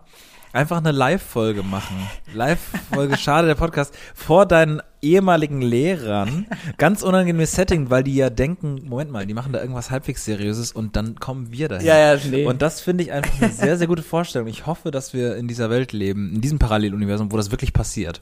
einfach 0.52 0.78
eine 0.78 0.92
Live-Folge 0.92 1.62
machen. 1.62 1.96
Live-Folge, 2.32 3.16
schade, 3.18 3.46
der 3.46 3.54
Podcast, 3.54 3.94
vor 4.14 4.46
deinen 4.46 4.82
ehemaligen 5.00 5.62
Lehrern. 5.62 6.46
Ganz 6.76 7.02
unangenehmes 7.02 7.52
Setting, 7.52 7.90
weil 7.90 8.02
die 8.02 8.16
ja 8.16 8.30
denken, 8.30 8.82
Moment 8.86 9.10
mal, 9.10 9.26
die 9.26 9.34
machen 9.34 9.52
da 9.52 9.60
irgendwas 9.60 9.90
halbwegs 9.90 10.24
Seriöses 10.24 10.72
und 10.72 10.96
dann 10.96 11.16
kommen 11.16 11.52
wir 11.52 11.68
dahin. 11.68 11.86
Ja, 11.86 11.98
ja, 11.98 12.20
nee. 12.28 12.46
Und 12.46 12.62
das 12.62 12.80
finde 12.80 13.04
ich 13.04 13.12
einfach 13.12 13.40
eine 13.40 13.52
sehr, 13.52 13.78
sehr 13.78 13.86
gute 13.86 14.02
Vorstellung. 14.02 14.48
Ich 14.48 14.66
hoffe, 14.66 14.90
dass 14.90 15.12
wir 15.12 15.36
in 15.36 15.48
dieser 15.48 15.70
Welt 15.70 15.92
leben, 15.92 16.34
in 16.34 16.40
diesem 16.40 16.58
Paralleluniversum, 16.58 17.30
wo 17.30 17.36
das 17.36 17.50
wirklich 17.50 17.72
passiert. 17.72 18.20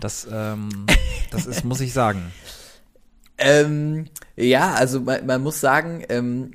Das, 0.00 0.26
ähm, 0.32 0.86
das 1.30 1.46
ist, 1.46 1.64
muss 1.64 1.80
ich 1.80 1.92
sagen. 1.92 2.32
Ähm, 3.38 4.06
ja, 4.36 4.72
also 4.72 5.00
man, 5.00 5.26
man 5.26 5.42
muss 5.42 5.60
sagen, 5.60 6.02
ähm, 6.08 6.52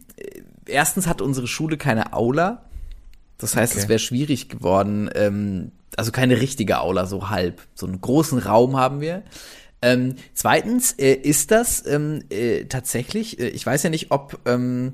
erstens 0.66 1.06
hat 1.06 1.22
unsere 1.22 1.46
Schule 1.46 1.78
keine 1.78 2.14
Aula. 2.14 2.64
Das 3.42 3.56
heißt, 3.56 3.74
Okay. 3.74 3.82
es 3.84 3.90
wäre 3.90 4.00
schwierig 4.00 4.50
geworden, 4.50 5.10
ähm, 5.16 5.72
also 5.98 6.12
keine 6.12 6.40
richtige 6.40 6.80
Aula, 6.80 7.06
so 7.06 7.30
halb. 7.30 7.62
So 7.76 7.86
einen 7.86 8.00
großen 8.00 8.40
Raum 8.40 8.78
haben 8.78 9.02
wir. 9.02 9.24
Ähm, 9.82 10.16
zweitens 10.34 10.94
äh, 10.94 11.14
ist 11.14 11.52
das 11.52 11.86
ähm, 11.88 12.24
äh, 12.30 12.66
tatsächlich, 12.66 13.40
äh, 13.40 13.48
ich 13.50 13.66
weiß 13.66 13.84
ja 13.84 13.90
nicht, 13.90 14.12
ob, 14.12 14.40
ähm, 14.46 14.94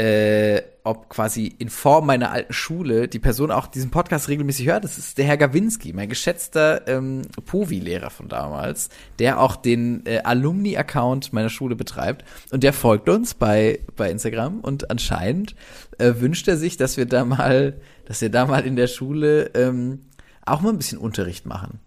äh, 0.00 0.62
ob 0.82 1.10
quasi 1.10 1.54
in 1.58 1.68
Form 1.68 2.06
meiner 2.06 2.30
alten 2.30 2.54
Schule 2.54 3.06
die 3.06 3.18
Person 3.18 3.50
auch 3.50 3.66
diesen 3.66 3.90
Podcast 3.90 4.28
regelmäßig 4.28 4.66
hört. 4.66 4.82
Das 4.82 4.96
ist 4.96 5.18
der 5.18 5.26
Herr 5.26 5.36
Gawinski, 5.36 5.92
mein 5.92 6.08
geschätzter 6.08 6.88
ähm, 6.88 7.20
Povi-Lehrer 7.44 8.08
von 8.08 8.28
damals, 8.28 8.88
der 9.18 9.38
auch 9.40 9.56
den 9.56 10.06
äh, 10.06 10.20
Alumni-Account 10.24 11.34
meiner 11.34 11.50
Schule 11.50 11.76
betreibt. 11.76 12.24
Und 12.50 12.62
der 12.62 12.72
folgt 12.72 13.10
uns 13.10 13.34
bei, 13.34 13.80
bei 13.94 14.10
Instagram 14.10 14.60
und 14.60 14.90
anscheinend 14.90 15.54
äh, 15.98 16.14
wünscht 16.16 16.48
er 16.48 16.56
sich, 16.56 16.78
dass 16.78 16.96
wir 16.96 17.04
da 17.04 17.26
mal, 17.26 17.78
dass 18.06 18.22
wir 18.22 18.30
da 18.30 18.46
mal 18.46 18.64
in 18.64 18.76
der 18.76 18.86
Schule 18.86 19.50
ähm, 19.52 20.06
auch 20.46 20.62
mal 20.62 20.70
ein 20.70 20.78
bisschen 20.78 20.96
Unterricht 20.96 21.44
machen. 21.44 21.78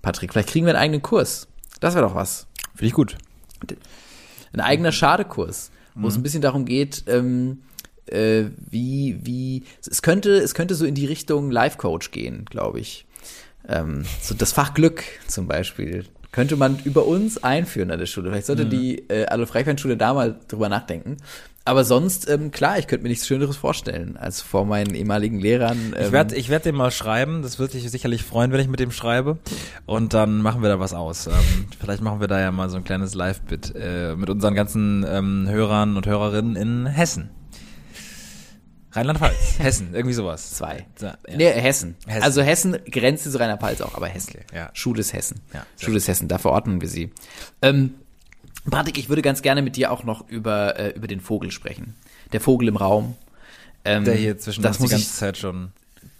Patrick, 0.00 0.32
vielleicht 0.32 0.48
kriegen 0.48 0.64
wir 0.64 0.72
einen 0.72 0.82
eigenen 0.82 1.02
Kurs. 1.02 1.48
Das 1.80 1.94
wäre 1.94 2.06
doch 2.06 2.14
was. 2.14 2.46
Finde 2.74 2.86
ich 2.86 2.94
gut. 2.94 3.18
Ein 4.54 4.60
eigener 4.60 4.92
Schadekurs, 4.92 5.70
wo 5.94 6.08
es 6.08 6.16
ein 6.16 6.22
bisschen 6.22 6.42
darum 6.42 6.64
geht, 6.64 7.04
ähm, 7.06 7.62
äh, 8.06 8.44
wie, 8.70 9.18
wie, 9.22 9.64
es 9.88 10.02
könnte, 10.02 10.30
es 10.38 10.54
könnte 10.54 10.74
so 10.74 10.86
in 10.86 10.94
die 10.94 11.06
Richtung 11.06 11.50
Life-Coach 11.50 12.10
gehen, 12.10 12.44
glaube 12.46 12.80
ich. 12.80 13.06
Ähm, 13.68 14.04
so 14.22 14.34
das 14.34 14.52
Fach 14.52 14.74
Glück 14.74 15.04
zum 15.26 15.46
Beispiel 15.46 16.04
könnte 16.32 16.56
man 16.56 16.78
über 16.84 17.06
uns 17.06 17.42
einführen 17.42 17.90
an 17.90 17.98
der 17.98 18.06
Schule. 18.06 18.30
Vielleicht 18.30 18.46
sollte 18.46 18.66
die 18.66 18.98
äh, 19.08 19.26
Adolf 19.26 19.54
Reichwein-Schule 19.54 19.96
da 19.96 20.14
mal 20.14 20.38
drüber 20.48 20.68
nachdenken. 20.68 21.16
Aber 21.68 21.84
sonst, 21.84 22.26
ähm, 22.30 22.50
klar, 22.50 22.78
ich 22.78 22.86
könnte 22.86 23.02
mir 23.02 23.10
nichts 23.10 23.26
Schöneres 23.26 23.58
vorstellen, 23.58 24.16
als 24.16 24.40
vor 24.40 24.64
meinen 24.64 24.94
ehemaligen 24.94 25.38
Lehrern. 25.38 25.94
Ähm, 25.94 26.06
Ich 26.06 26.12
werde 26.12 26.34
ich 26.34 26.48
werd 26.48 26.64
dem 26.64 26.76
mal 26.76 26.90
schreiben. 26.90 27.42
Das 27.42 27.58
wird 27.58 27.74
dich 27.74 27.90
sicherlich 27.90 28.22
freuen, 28.24 28.52
wenn 28.52 28.60
ich 28.60 28.68
mit 28.68 28.80
dem 28.80 28.90
schreibe. 28.90 29.36
Und 29.84 30.14
dann 30.14 30.40
machen 30.40 30.62
wir 30.62 30.70
da 30.70 30.80
was 30.80 30.94
aus. 30.94 31.26
Ähm, 31.26 31.34
vielleicht 31.78 32.00
machen 32.00 32.20
wir 32.20 32.26
da 32.26 32.40
ja 32.40 32.50
mal 32.52 32.70
so 32.70 32.78
ein 32.78 32.84
kleines 32.84 33.12
Live-Bit 33.14 33.74
äh, 33.78 34.16
mit 34.16 34.30
unseren 34.30 34.54
ganzen 34.54 35.04
ähm, 35.06 35.46
Hörern 35.46 35.98
und 35.98 36.06
Hörerinnen 36.06 36.56
in 36.56 36.86
Hessen. 36.86 37.28
Rheinland-Pfalz, 38.92 39.36
Hessen, 39.58 39.90
irgendwie 39.92 40.14
sowas. 40.14 40.52
Zwei. 40.52 40.86
Ja. 41.02 41.18
Nee, 41.36 41.50
Hessen. 41.50 41.96
Hessen. 42.06 42.22
Also 42.22 42.40
Hessen 42.40 42.78
grenzt 42.90 43.30
zu 43.30 43.38
Rheinland-Pfalz 43.38 43.82
auch, 43.82 43.94
aber 43.94 44.06
Hessen. 44.08 44.30
Okay, 44.36 44.46
ja. 44.56 44.70
Schule 44.72 45.00
ist 45.00 45.12
Hessen. 45.12 45.40
Ja, 45.52 45.66
Schule 45.78 45.98
ist 45.98 46.08
Hessen, 46.08 46.28
da 46.28 46.38
verordnen 46.38 46.80
wir 46.80 46.88
sie. 46.88 47.12
Ähm, 47.60 47.92
Patrick, 48.70 48.98
ich 48.98 49.08
würde 49.08 49.22
ganz 49.22 49.42
gerne 49.42 49.62
mit 49.62 49.76
dir 49.76 49.92
auch 49.92 50.04
noch 50.04 50.28
über, 50.28 50.78
äh, 50.78 50.90
über 50.90 51.06
den 51.06 51.20
Vogel 51.20 51.50
sprechen. 51.50 51.94
Der 52.32 52.40
Vogel 52.40 52.68
im 52.68 52.76
Raum. 52.76 53.16
Ähm, 53.84 54.04
Der 54.04 54.14
hier 54.14 54.38
zwischen 54.38 54.64
uns 54.64 54.78
die 54.78 54.88
ganze 54.88 54.96
ich, 54.96 55.12
Zeit 55.12 55.38
schon. 55.38 55.72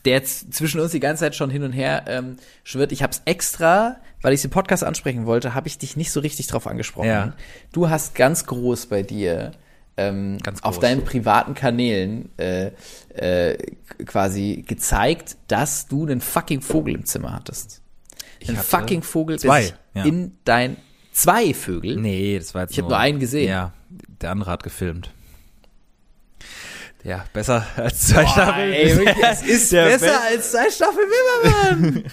der 0.05 0.24
zwischen 0.24 0.80
uns 0.80 0.92
die 0.92 1.01
ganze 1.01 1.20
Zeit 1.24 1.34
schon 1.34 1.51
hin 1.51 1.62
und 1.62 1.72
her 1.72 2.05
ähm, 2.07 2.36
schwirrt. 2.64 2.92
Ich 2.92 3.03
habe 3.03 3.12
es 3.12 3.22
extra, 3.24 3.96
weil 4.22 4.32
ich 4.32 4.42
den 4.42 4.51
Podcast 4.51 4.84
ansprechen 4.84 5.26
wollte, 5.26 5.55
habe 5.55 5.68
ich 5.68 5.78
dich 5.78 5.96
nicht 5.96 6.12
so 6.12 6.20
richtig 6.20 6.46
drauf 6.46 6.66
angesprochen. 6.66 7.09
Ja. 7.09 7.34
Du 7.72 7.90
hast 7.90 8.14
ganz 8.14 8.46
groß 8.46 8.86
bei 8.86 9.03
dir 9.03 9.53
ähm, 9.99 10.38
Ganz 10.42 10.62
auf 10.62 10.76
groß. 10.76 10.82
deinen 10.82 11.05
privaten 11.05 11.55
Kanälen 11.55 12.30
äh, 12.38 12.70
äh, 13.14 13.59
quasi 14.07 14.64
gezeigt, 14.66 15.36
dass 15.49 15.88
du 15.88 16.07
einen 16.07 16.20
fucking 16.20 16.62
Vogel 16.62 16.94
im 16.94 17.05
Zimmer 17.05 17.32
hattest. 17.32 17.82
einen 18.46 18.57
hatte 18.57 18.66
fucking 18.68 19.03
Vogel 19.03 19.36
der 19.36 19.62
sich 19.62 19.74
ja. 19.94 20.05
in 20.05 20.38
dein 20.44 20.76
zwei 21.21 21.55
Vögel. 21.55 21.97
Nee, 21.97 22.39
das 22.39 22.55
war 22.55 22.62
jetzt 22.62 22.73
Ich 22.73 22.79
hab 22.81 22.89
nur 22.89 22.99
einen 22.99 23.19
gesehen. 23.21 23.49
Ja, 23.49 23.73
der 24.21 24.31
andere 24.31 24.51
hat 24.51 24.62
gefilmt. 24.62 25.11
Ja, 27.05 27.25
besser 27.33 27.64
als 27.77 28.09
zwei 28.09 28.27
Staffeln. 28.27 28.73
Ey, 28.73 28.97
wirklich, 28.97 29.16
es 29.31 29.43
ist 29.43 29.73
Der 29.73 29.85
besser 29.87 30.07
Be- 30.07 30.21
als 30.33 30.51
zwei 30.53 30.71
Staffeln 30.71 31.07
Wimmermann. 31.09 32.05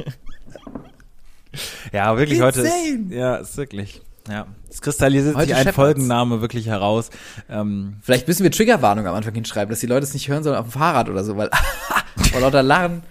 Ja, 1.94 2.18
wirklich 2.18 2.42
heute 2.42 2.62
Insane. 2.62 3.06
ist, 3.10 3.12
ja, 3.14 3.36
ist 3.38 3.56
wirklich. 3.56 4.02
Ja, 4.30 4.48
es 4.70 4.82
kristallisiert 4.82 5.36
Heute 5.36 5.48
sich 5.56 5.56
ein. 5.56 5.72
Folgenname 5.74 6.42
wirklich 6.42 6.66
heraus. 6.68 7.12
Ähm, 7.48 7.98
Vielleicht 8.02 8.28
müssen 8.28 8.44
wir 8.44 8.52
Triggerwarnung 8.52 9.08
am 9.08 9.16
Anfang 9.16 9.34
hinschreiben, 9.36 9.70
dass 9.70 9.80
die 9.80 9.86
Leute 9.86 10.04
es 10.04 10.14
nicht 10.14 10.28
hören 10.28 10.44
sollen 10.44 10.58
auf 10.58 10.66
dem 10.66 10.72
Fahrrad 10.72 11.08
oder 11.10 11.24
so, 11.24 11.38
weil 11.38 11.50
vor 12.32 12.42
lauter 12.42 12.62
Lachen, 12.64 13.04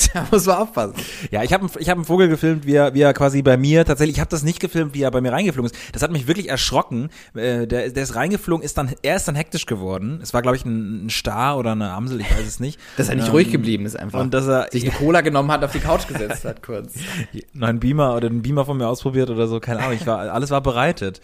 da 0.14 0.26
muss 0.30 0.46
man 0.46 0.56
aufpassen. 0.56 0.94
ja, 1.30 1.42
ich 1.42 1.52
habe 1.52 1.68
ich 1.78 1.88
hab 1.88 1.96
einen 1.96 2.04
Vogel 2.04 2.28
gefilmt, 2.28 2.66
wie 2.66 2.74
er, 2.74 2.94
wie 2.94 3.02
er 3.02 3.12
quasi 3.12 3.42
bei 3.42 3.56
mir 3.56 3.84
tatsächlich, 3.84 4.16
ich 4.16 4.20
habe 4.20 4.30
das 4.30 4.42
nicht 4.42 4.60
gefilmt, 4.60 4.94
wie 4.94 5.02
er 5.02 5.10
bei 5.10 5.20
mir 5.20 5.32
reingeflogen 5.32 5.70
ist. 5.70 5.78
Das 5.92 6.02
hat 6.02 6.10
mich 6.10 6.26
wirklich 6.26 6.48
erschrocken. 6.48 7.10
Äh, 7.34 7.66
der, 7.66 7.90
der 7.90 8.02
ist 8.02 8.14
reingeflogen, 8.14 8.64
ist 8.64 8.78
dann, 8.78 8.92
er 9.02 9.16
ist 9.16 9.26
dann 9.28 9.34
hektisch 9.34 9.66
geworden. 9.66 10.20
Es 10.22 10.34
war, 10.34 10.42
glaube 10.42 10.56
ich, 10.56 10.64
ein, 10.64 11.06
ein 11.06 11.10
Star 11.10 11.58
oder 11.58 11.72
eine 11.72 11.90
Amsel, 11.90 12.20
ich 12.20 12.30
weiß 12.30 12.46
es 12.46 12.60
nicht. 12.60 12.78
Dass 12.96 13.08
er 13.08 13.16
nicht 13.16 13.26
Ähm, 13.26 13.32
ruhig 13.32 13.50
geblieben 13.50 13.86
ist 13.86 13.98
einfach. 13.98 14.20
Und 14.20 14.34
dass 14.34 14.46
er 14.46 14.68
sich 14.70 14.84
eine 14.84 14.92
Cola 14.92 15.20
genommen 15.20 15.50
hat, 15.50 15.64
auf 15.64 15.72
die 15.72 15.80
Couch 15.80 16.06
gesetzt 16.06 16.44
hat 16.44 16.62
kurz. 16.62 16.94
noch 17.52 17.68
einen 17.68 17.80
Beamer 17.80 18.14
oder 18.16 18.28
einen 18.28 18.42
Beamer 18.42 18.64
von 18.64 18.76
mir 18.76 18.88
ausprobiert 18.88 19.30
oder 19.30 19.46
so, 19.48 19.60
keine 19.60 19.80
Ahnung, 19.80 19.94
ich 19.94 20.06
war, 20.06 20.18
alles 20.32 20.50
war 20.50 20.60
bereitet. 20.60 21.20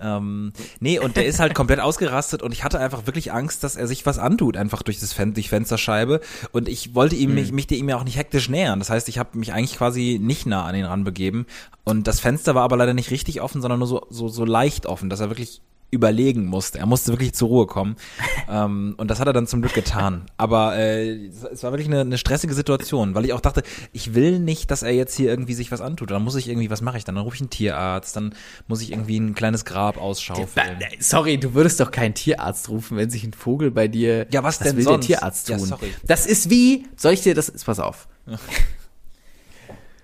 Ähm, 0.00 0.52
nee, 0.80 0.98
und 0.98 1.16
der 1.16 1.26
ist 1.26 1.40
halt 1.40 1.54
komplett 1.54 1.80
ausgerastet 1.80 2.42
und 2.42 2.52
ich 2.52 2.64
hatte 2.64 2.78
einfach 2.78 3.06
wirklich 3.06 3.32
Angst, 3.32 3.62
dass 3.64 3.76
er 3.76 3.86
sich 3.86 4.06
was 4.06 4.18
antut, 4.18 4.56
einfach 4.56 4.82
durch 4.82 5.00
das 5.00 5.12
Fen 5.12 5.34
durch 5.34 5.48
Fensterscheibe. 5.48 6.20
Und 6.52 6.68
ich 6.68 6.94
wollte 6.94 7.16
ihm 7.16 7.34
mich, 7.34 7.52
mich 7.52 7.70
ihm 7.70 7.88
ja 7.88 7.96
auch 7.96 8.04
nicht 8.04 8.16
hektisch 8.16 8.48
nähern. 8.48 8.78
Das 8.78 8.90
heißt, 8.90 9.08
ich 9.08 9.18
habe 9.18 9.38
mich 9.38 9.52
eigentlich 9.52 9.76
quasi 9.76 10.18
nicht 10.20 10.46
nah 10.46 10.64
an 10.64 10.74
ihn 10.74 10.84
ranbegeben. 10.84 11.46
Und 11.84 12.06
das 12.06 12.20
Fenster 12.20 12.54
war 12.54 12.62
aber 12.62 12.76
leider 12.76 12.94
nicht 12.94 13.10
richtig 13.10 13.40
offen, 13.40 13.60
sondern 13.62 13.78
nur 13.78 13.88
so, 13.88 14.06
so, 14.10 14.28
so 14.28 14.44
leicht 14.44 14.86
offen, 14.86 15.10
dass 15.10 15.20
er 15.20 15.30
wirklich 15.30 15.60
überlegen 15.92 16.46
musste. 16.46 16.78
Er 16.78 16.86
musste 16.86 17.12
wirklich 17.12 17.32
zur 17.34 17.48
Ruhe 17.48 17.66
kommen. 17.66 17.96
ähm, 18.48 18.94
und 18.96 19.10
das 19.10 19.18
hat 19.20 19.26
er 19.26 19.32
dann 19.32 19.46
zum 19.46 19.60
Glück 19.60 19.74
getan. 19.74 20.26
Aber 20.36 20.76
äh, 20.76 21.26
es- 21.26 21.62
war 21.62 21.72
wirklich 21.72 21.88
eine, 21.88 22.00
eine 22.02 22.18
stressige 22.18 22.54
Situation, 22.54 23.14
weil 23.14 23.24
ich 23.24 23.32
auch 23.32 23.40
dachte, 23.40 23.62
ich 23.92 24.14
will 24.14 24.38
nicht, 24.38 24.70
dass 24.70 24.82
er 24.82 24.92
jetzt 24.92 25.16
hier 25.16 25.28
irgendwie 25.30 25.54
sich 25.54 25.72
was 25.72 25.80
antut. 25.80 26.10
Dann 26.10 26.22
muss 26.22 26.36
ich 26.36 26.48
irgendwie, 26.48 26.70
was 26.70 26.80
mache 26.80 26.96
ich 26.98 27.04
dann? 27.04 27.16
Dann 27.16 27.24
rufe 27.24 27.34
ich 27.36 27.40
einen 27.42 27.50
Tierarzt, 27.50 28.14
dann 28.16 28.34
muss 28.68 28.80
ich 28.82 28.92
irgendwie 28.92 29.18
ein 29.18 29.34
kleines 29.34 29.64
Grab 29.64 29.96
ausschaufeln. 29.96 30.78
Sorry, 31.00 31.38
du 31.38 31.54
würdest 31.54 31.80
doch 31.80 31.90
keinen 31.90 32.14
Tierarzt 32.14 32.68
rufen, 32.68 32.96
wenn 32.96 33.10
sich 33.10 33.24
ein 33.24 33.32
Vogel 33.32 33.70
bei 33.70 33.88
dir. 33.88 34.26
Ja, 34.30 34.42
was 34.44 34.58
denn 34.60 34.76
will 34.76 34.84
sonst? 34.84 35.08
der 35.08 35.16
Tierarzt 35.18 35.48
Ja, 35.48 35.56
tun? 35.58 35.66
sorry. 35.66 35.92
Das 36.06 36.26
ist 36.26 36.50
wie, 36.50 36.86
soll 36.96 37.12
ich 37.14 37.22
dir 37.22 37.34
das, 37.34 37.50
pass 37.64 37.80
auf. 37.80 38.06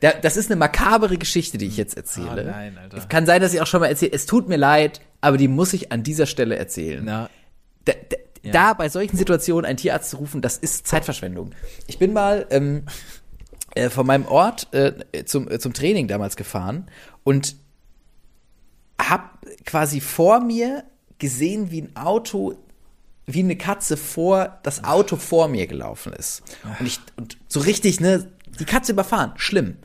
Da, 0.01 0.13
das 0.13 0.37
ist 0.37 0.51
eine 0.51 0.57
makabere 0.59 1.17
Geschichte, 1.17 1.57
die 1.57 1.65
ich 1.67 1.79
jetzt 1.79 1.97
erzähle. 1.97 2.53
Ah, 2.53 2.59
nein, 2.59 2.77
Alter. 2.77 2.99
Es 2.99 3.09
kann 3.09 3.25
sein, 3.25 3.41
dass 3.41 3.55
ich 3.55 3.63
auch 3.63 3.67
schon 3.67 3.81
mal 3.81 3.87
erzähle. 3.87 4.13
Es 4.13 4.27
tut 4.27 4.47
mir 4.47 4.59
leid, 4.59 5.01
aber 5.27 5.39
die 5.39 5.49
muss 5.49 5.73
ich 5.73 5.91
an 5.91 6.05
dieser 6.05 6.27
Stelle 6.27 6.55
erzählen. 6.57 7.03
Na, 7.05 7.29
da, 7.85 7.95
da, 8.09 8.17
da 8.53 8.73
bei 8.75 8.89
solchen 8.89 9.17
Situationen 9.17 9.65
einen 9.65 9.77
Tierarzt 9.77 10.11
zu 10.11 10.19
rufen, 10.19 10.41
das 10.41 10.57
ist 10.57 10.87
Zeitverschwendung. 10.87 11.51
Ich 11.89 11.99
bin 11.99 12.13
mal 12.13 12.47
ähm, 12.51 12.85
äh, 13.75 13.91
von 13.91 14.07
meinem 14.07 14.25
Ort 14.27 14.73
äh, 14.73 15.25
zum, 15.25 15.51
äh, 15.51 15.59
zum 15.59 15.73
Training 15.73 16.07
damals 16.07 16.37
gefahren 16.37 16.87
und 17.25 17.57
hab 19.01 19.45
quasi 19.65 20.01
vor 20.01 20.39
mir 20.39 20.85
gesehen, 21.19 21.73
wie 21.73 21.83
ein 21.83 21.97
Auto, 21.97 22.55
wie 23.27 23.41
eine 23.41 23.57
Katze 23.57 23.97
vor 23.97 24.61
das 24.63 24.85
Auto 24.85 25.17
vor 25.17 25.49
mir 25.49 25.67
gelaufen 25.67 26.13
ist. 26.13 26.45
Und 26.79 26.87
ich 26.87 27.01
und 27.17 27.37
so 27.49 27.59
richtig, 27.59 27.99
ne, 27.99 28.31
die 28.61 28.65
Katze 28.65 28.93
überfahren, 28.93 29.33
schlimm. 29.35 29.79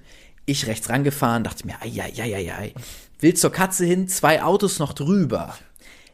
Ich 0.45 0.67
rechts 0.67 0.87
rangefahren, 0.89 1.43
dachte 1.43 1.65
mir, 1.65 1.81
ai, 1.81 1.99
ai, 1.99 2.35
ai, 2.35 2.53
ai. 2.53 2.73
Will 3.21 3.35
zur 3.35 3.51
Katze 3.51 3.85
hin, 3.85 4.07
zwei 4.07 4.41
Autos 4.43 4.79
noch 4.79 4.93
drüber. 4.93 5.55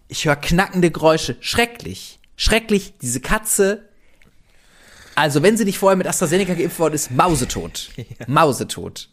Ich 0.10 0.26
höre 0.26 0.36
knackende 0.36 0.92
Geräusche, 0.92 1.38
schrecklich, 1.40 2.20
schrecklich. 2.36 2.94
Diese 3.02 3.22
Katze, 3.22 3.88
also 5.16 5.42
wenn 5.42 5.58
sie 5.58 5.66
nicht 5.66 5.80
vorher 5.80 5.96
mit 5.96 6.06
AstraZeneca 6.06 6.54
geimpft 6.54 6.80
worden 6.80 6.94
ist, 6.94 7.12
mausetot, 7.12 7.90
mausetot. 8.28 9.10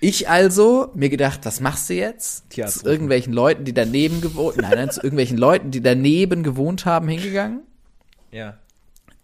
Ich 0.00 0.28
also 0.28 0.90
mir 0.94 1.10
gedacht, 1.10 1.40
was 1.44 1.60
machst 1.60 1.88
du 1.90 1.94
jetzt? 1.94 2.50
Tierarzt 2.50 2.80
zu 2.80 2.86
irgendwelchen 2.86 3.32
Leuten, 3.32 3.64
die 3.64 3.72
daneben 3.72 4.20
gewohnt, 4.20 4.56
nein, 4.56 4.72
nein, 4.74 4.90
zu 4.90 5.00
irgendwelchen 5.00 5.38
Leuten, 5.38 5.70
die 5.70 5.80
daneben 5.80 6.42
gewohnt 6.42 6.86
haben, 6.86 7.06
hingegangen. 7.08 7.62
Ja. 8.30 8.58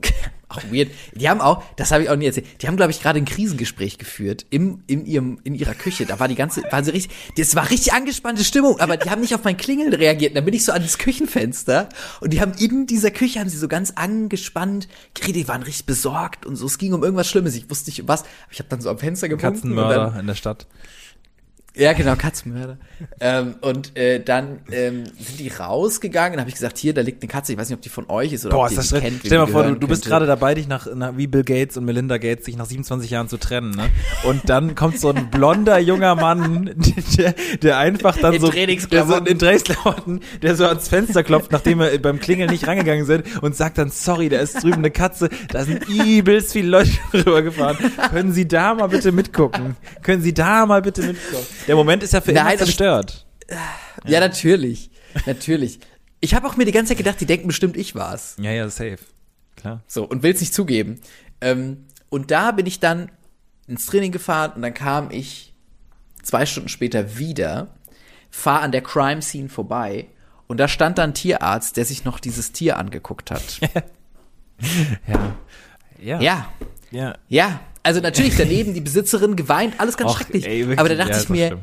Auch 0.51 0.63
weird. 0.73 0.91
Die 1.15 1.29
haben 1.29 1.43
auch, 1.43 1.63
das 1.77 1.93
habe 1.93 2.05
ich 2.05 2.11
auch 2.11 2.17
nie 2.17 2.25
erzählt. 2.25 2.47
Die 2.63 2.69
haben, 2.69 2.77
glaube 2.77 2.91
ich, 2.91 3.03
gerade 3.03 3.19
ein 3.19 3.27
Krisengespräch 3.27 3.99
geführt 3.99 4.47
im, 4.49 4.83
in 4.87 5.05
ihrem, 5.05 5.39
in 5.45 5.55
ihrer 5.55 5.75
Küche. 5.75 6.07
Da 6.07 6.21
war 6.21 6.29
die 6.29 6.37
ganze, 6.37 6.63
waren 6.71 6.85
sie 6.85 6.93
richtig, 6.93 7.15
das 7.37 7.55
war 7.55 7.69
richtig 7.71 7.93
angespannte 7.93 8.45
Stimmung, 8.45 8.81
aber 8.81 8.97
die 8.97 9.11
haben 9.11 9.21
nicht 9.21 9.35
auf 9.35 9.45
mein 9.45 9.59
Klingeln 9.59 9.93
reagiert. 9.93 10.31
Und 10.31 10.37
dann 10.37 10.45
bin 10.47 10.55
ich 10.55 10.65
so 10.65 10.73
an 10.73 10.83
das 10.83 10.97
Küchenfenster 10.97 11.91
und 12.21 12.33
die 12.33 12.41
haben 12.41 12.53
in 12.59 12.87
dieser 12.87 13.11
Küche 13.11 13.41
haben 13.41 13.51
sie 13.51 13.59
so 13.59 13.69
ganz 13.69 13.93
angespannt 13.97 14.89
geredet, 15.13 15.37
die 15.37 15.49
waren 15.49 15.63
richtig 15.63 15.85
besorgt 15.85 16.47
und 16.47 16.57
so. 16.57 16.65
Es 16.65 16.79
ging 16.79 16.95
um 16.95 17.03
irgendwas 17.03 17.29
Schlimmes. 17.29 17.55
Ich 17.55 17.69
wusste 17.69 17.91
nicht 17.91 18.01
um 18.01 18.09
was. 18.09 18.23
Aber 18.23 18.53
ich 18.53 18.59
habe 18.59 18.71
dann 18.71 18.81
so 18.81 18.89
am 18.89 18.99
Fenster 18.99 19.29
dann, 19.29 19.39
Katzenmörder 19.39 20.17
in 20.19 20.27
der 20.27 20.35
Stadt. 20.35 20.67
Ja, 21.79 21.93
genau, 21.93 22.17
Katzenmörder. 22.17 22.77
ähm, 23.21 23.55
und 23.61 23.97
äh, 23.97 24.21
dann 24.21 24.59
ähm, 24.71 25.05
sind 25.19 25.39
die 25.39 25.49
rausgegangen 25.49 26.35
und 26.35 26.41
habe 26.41 26.51
ich 26.51 26.57
gesagt, 26.57 26.77
hier, 26.79 26.93
da 26.93 27.01
liegt 27.01 27.23
eine 27.23 27.31
Katze, 27.31 27.53
ich 27.53 27.59
weiß 27.59 27.69
nicht, 27.69 27.77
ob 27.77 27.83
die 27.83 27.89
von 27.89 28.09
euch 28.11 28.33
ist 28.33 28.45
oder 28.45 28.57
Boah, 28.57 28.67
ob 28.67 28.73
ist 28.73 28.93
die 28.93 29.01
kennt. 29.01 29.21
Stell 29.21 29.31
dir 29.31 29.39
mal 29.39 29.47
vor, 29.47 29.63
du, 29.63 29.77
du 29.77 29.87
bist 29.87 30.05
gerade 30.05 30.27
dabei, 30.27 30.55
dich 30.55 30.67
nach, 30.67 30.93
nach 30.95 31.17
wie 31.17 31.27
Bill 31.27 31.45
Gates 31.45 31.77
und 31.77 31.85
Melinda 31.85 32.19
Gates 32.19 32.47
sich 32.47 32.57
nach 32.57 32.67
27 32.67 33.11
Jahren 33.11 33.29
zu 33.29 33.37
trennen, 33.37 33.71
ne? 33.71 33.89
Und 34.25 34.49
dann 34.49 34.75
kommt 34.75 34.99
so 34.99 35.11
ein 35.11 35.31
blonder 35.31 35.79
junger 35.79 36.15
Mann, 36.15 36.75
der, 37.19 37.35
der 37.63 37.79
einfach 37.79 38.17
dann 38.17 38.35
In 38.35 38.41
so 38.41 38.51
der 38.51 39.07
so 39.07 39.17
in 39.17 39.39
Trainingsklamotten, 39.39 40.21
der 40.43 40.57
so 40.57 40.67
ans 40.67 40.89
Fenster 40.89 41.23
klopft, 41.23 41.53
nachdem 41.53 41.79
wir 41.79 42.01
beim 42.03 42.19
Klingeln 42.19 42.51
nicht 42.51 42.67
rangegangen 42.67 43.07
sind 43.07 43.43
und 43.43 43.55
sagt 43.55 43.79
dann, 43.79 43.91
sorry, 43.91 44.29
da 44.29 44.39
ist 44.39 44.63
drüben 44.63 44.79
eine 44.79 44.91
Katze, 44.91 45.29
da 45.51 45.65
sind 45.65 45.89
übelst 45.89 46.53
viele 46.53 46.69
Leute 46.69 46.91
rübergefahren. 47.15 47.79
Können 48.11 48.33
Sie 48.33 48.49
da 48.49 48.75
mal 48.75 48.89
bitte 48.89 49.13
mitgucken? 49.13 49.77
Können 50.03 50.23
Sie 50.23 50.35
da 50.35 50.67
mal 50.67 50.83
bitte 50.83 51.03
mitgucken? 51.03 51.47
Der 51.69 51.77
Moment 51.77 52.03
ist 52.03 52.13
ja 52.13 52.21
für 52.21 52.33
Nein, 52.33 52.43
immer 52.45 52.53
ich- 52.55 52.59
zerstört. 52.59 53.27
Ja, 54.07 54.21
natürlich. 54.21 54.91
Natürlich. 55.27 55.79
Ich 56.21 56.35
habe 56.35 56.47
auch 56.49 56.57
mir 56.57 56.65
die 56.65 56.73
ganze 56.73 56.91
Zeit 56.91 56.99
gedacht, 56.99 57.21
die 57.21 57.27
denken 57.27 57.47
bestimmt, 57.47 57.77
ich 57.77 57.95
war's. 57.95 58.37
Ja, 58.41 58.51
ja, 58.51 58.69
safe. 58.69 58.99
Klar. 59.57 59.83
So, 59.87 60.05
und 60.05 60.23
will's 60.23 60.41
nicht 60.41 60.53
zugeben. 60.55 61.01
Ähm, 61.41 61.87
und 62.11 62.31
da 62.31 62.51
bin 62.53 62.67
ich 62.67 62.81
dann 62.81 63.11
ins 63.67 63.87
Training 63.87 64.13
gefahren 64.13 64.53
und 64.57 64.63
dann 64.63 64.75
kam 64.75 65.11
ich 65.11 65.55
zwei 66.23 66.45
Stunden 66.47 66.69
später 66.69 67.17
wieder, 67.19 67.69
fahr 68.31 68.61
an 68.63 68.73
der 68.73 68.83
Crime 68.83 69.23
Scene 69.23 69.49
vorbei 69.49 70.09
und 70.47 70.59
da 70.59 70.69
stand 70.69 70.99
dann 70.99 71.11
ein 71.11 71.15
Tierarzt, 71.15 71.77
der 71.77 71.85
sich 71.85 72.05
noch 72.05 72.19
dieses 72.21 72.53
Tier 72.53 72.77
angeguckt 72.79 73.31
hat. 73.31 73.61
Ja. 75.07 75.35
Ja. 76.01 76.21
ja, 76.21 76.49
Ja. 76.91 77.15
ja. 77.29 77.61
Also 77.89 78.03
natürlich 78.03 78.37
daneben 78.37 78.75
die 78.75 78.83
Besitzerin 78.83 79.35
geweint, 79.35 79.81
alles 79.81 79.97
ganz 79.97 80.11
Och, 80.11 80.19
schrecklich. 80.19 80.47
ey, 80.47 80.77
aber 80.77 80.91
da 80.91 80.95
dachte 80.95 81.13
ja, 81.13 81.21
ich 81.23 81.29
mir, 81.31 81.47
schlimm. 81.47 81.61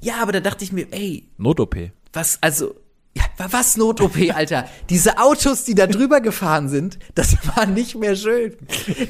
ja, 0.00 0.14
aber 0.22 0.32
da 0.32 0.40
dachte 0.40 0.64
ich 0.64 0.72
mir, 0.72 0.86
ey, 0.92 1.24
Not-OP. 1.36 1.76
was, 2.14 2.38
also, 2.40 2.74
was 3.50 3.76
Not-OP, 3.76 4.16
Alter? 4.34 4.66
Diese 4.90 5.18
Autos, 5.18 5.64
die 5.64 5.74
da 5.74 5.86
drüber 5.86 6.20
gefahren 6.20 6.68
sind, 6.68 6.98
das 7.14 7.36
war 7.56 7.66
nicht 7.66 7.94
mehr 7.96 8.14
schön. 8.16 8.54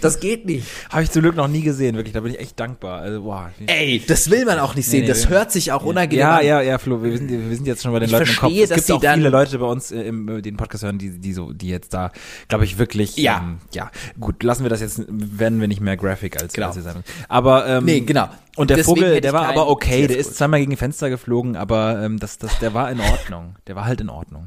Das 0.00 0.20
geht 0.20 0.46
nicht. 0.46 0.66
Habe 0.90 1.02
ich 1.02 1.10
zum 1.10 1.22
Glück 1.22 1.36
noch 1.36 1.48
nie 1.48 1.62
gesehen, 1.62 1.96
wirklich. 1.96 2.12
Da 2.14 2.20
bin 2.20 2.32
ich 2.32 2.40
echt 2.40 2.58
dankbar. 2.60 3.00
Also, 3.00 3.22
boah. 3.22 3.50
Ey, 3.66 4.02
das 4.06 4.30
will 4.30 4.44
man 4.44 4.58
auch 4.58 4.74
nicht 4.74 4.86
sehen. 4.88 5.02
nee, 5.02 5.08
das 5.08 5.28
wir- 5.28 5.36
hört 5.36 5.52
sich 5.52 5.72
auch 5.72 5.84
unangenehm 5.84 6.20
Ja, 6.20 6.36
an. 6.38 6.46
ja, 6.46 6.60
ja, 6.62 6.78
Flo, 6.78 7.02
wir 7.02 7.16
sind, 7.16 7.28
wir 7.30 7.56
sind 7.56 7.66
jetzt 7.66 7.82
schon 7.82 7.92
bei 7.92 7.98
den 7.98 8.06
Ich 8.06 8.12
Leuten 8.12 8.28
im 8.30 8.36
Kopf. 8.36 8.40
verstehe, 8.40 8.62
Es 8.64 8.68
dass 8.70 8.86
gibt 8.86 9.06
auch 9.06 9.14
viele 9.14 9.28
Leute 9.30 9.58
bei 9.58 9.66
uns 9.66 9.90
äh, 9.92 10.00
im 10.02 10.28
äh, 10.28 10.42
den 10.42 10.56
Podcast 10.56 10.84
hören, 10.84 10.98
die, 10.98 11.10
die 11.18 11.32
so, 11.32 11.52
die 11.52 11.68
jetzt 11.68 11.92
da, 11.94 12.12
glaube 12.48 12.64
ich, 12.64 12.78
wirklich, 12.78 13.16
Ja. 13.16 13.38
ähm, 13.42 13.58
ja, 13.72 13.90
gut, 14.20 14.42
lassen 14.42 14.62
wir 14.64 14.70
das 14.70 14.80
jetzt, 14.80 15.02
werden 15.08 15.60
wir 15.60 15.68
nicht 15.68 15.80
mehr 15.80 15.96
graphic 15.96 16.40
als, 16.40 16.52
Genau. 16.52 16.68
als 16.68 16.76
wir 16.76 16.82
sein. 16.82 17.02
Aber, 17.28 17.66
ähm, 17.66 17.84
Nee, 17.84 18.00
genau. 18.00 18.28
Und 18.56 18.70
der 18.70 18.76
Deswegen 18.76 19.00
Vogel, 19.00 19.20
der 19.20 19.32
war 19.32 19.48
aber 19.48 19.68
okay, 19.68 20.06
der 20.06 20.18
ist 20.18 20.36
zweimal 20.36 20.60
gegen 20.60 20.70
die 20.70 20.76
Fenster 20.76 21.08
geflogen, 21.08 21.56
aber 21.56 22.02
ähm, 22.02 22.18
das, 22.18 22.38
das, 22.38 22.58
der 22.58 22.74
war 22.74 22.90
in 22.90 23.00
Ordnung. 23.00 23.56
Der 23.66 23.76
war 23.76 23.86
halt 23.86 24.00
in 24.00 24.10
Ordnung. 24.10 24.46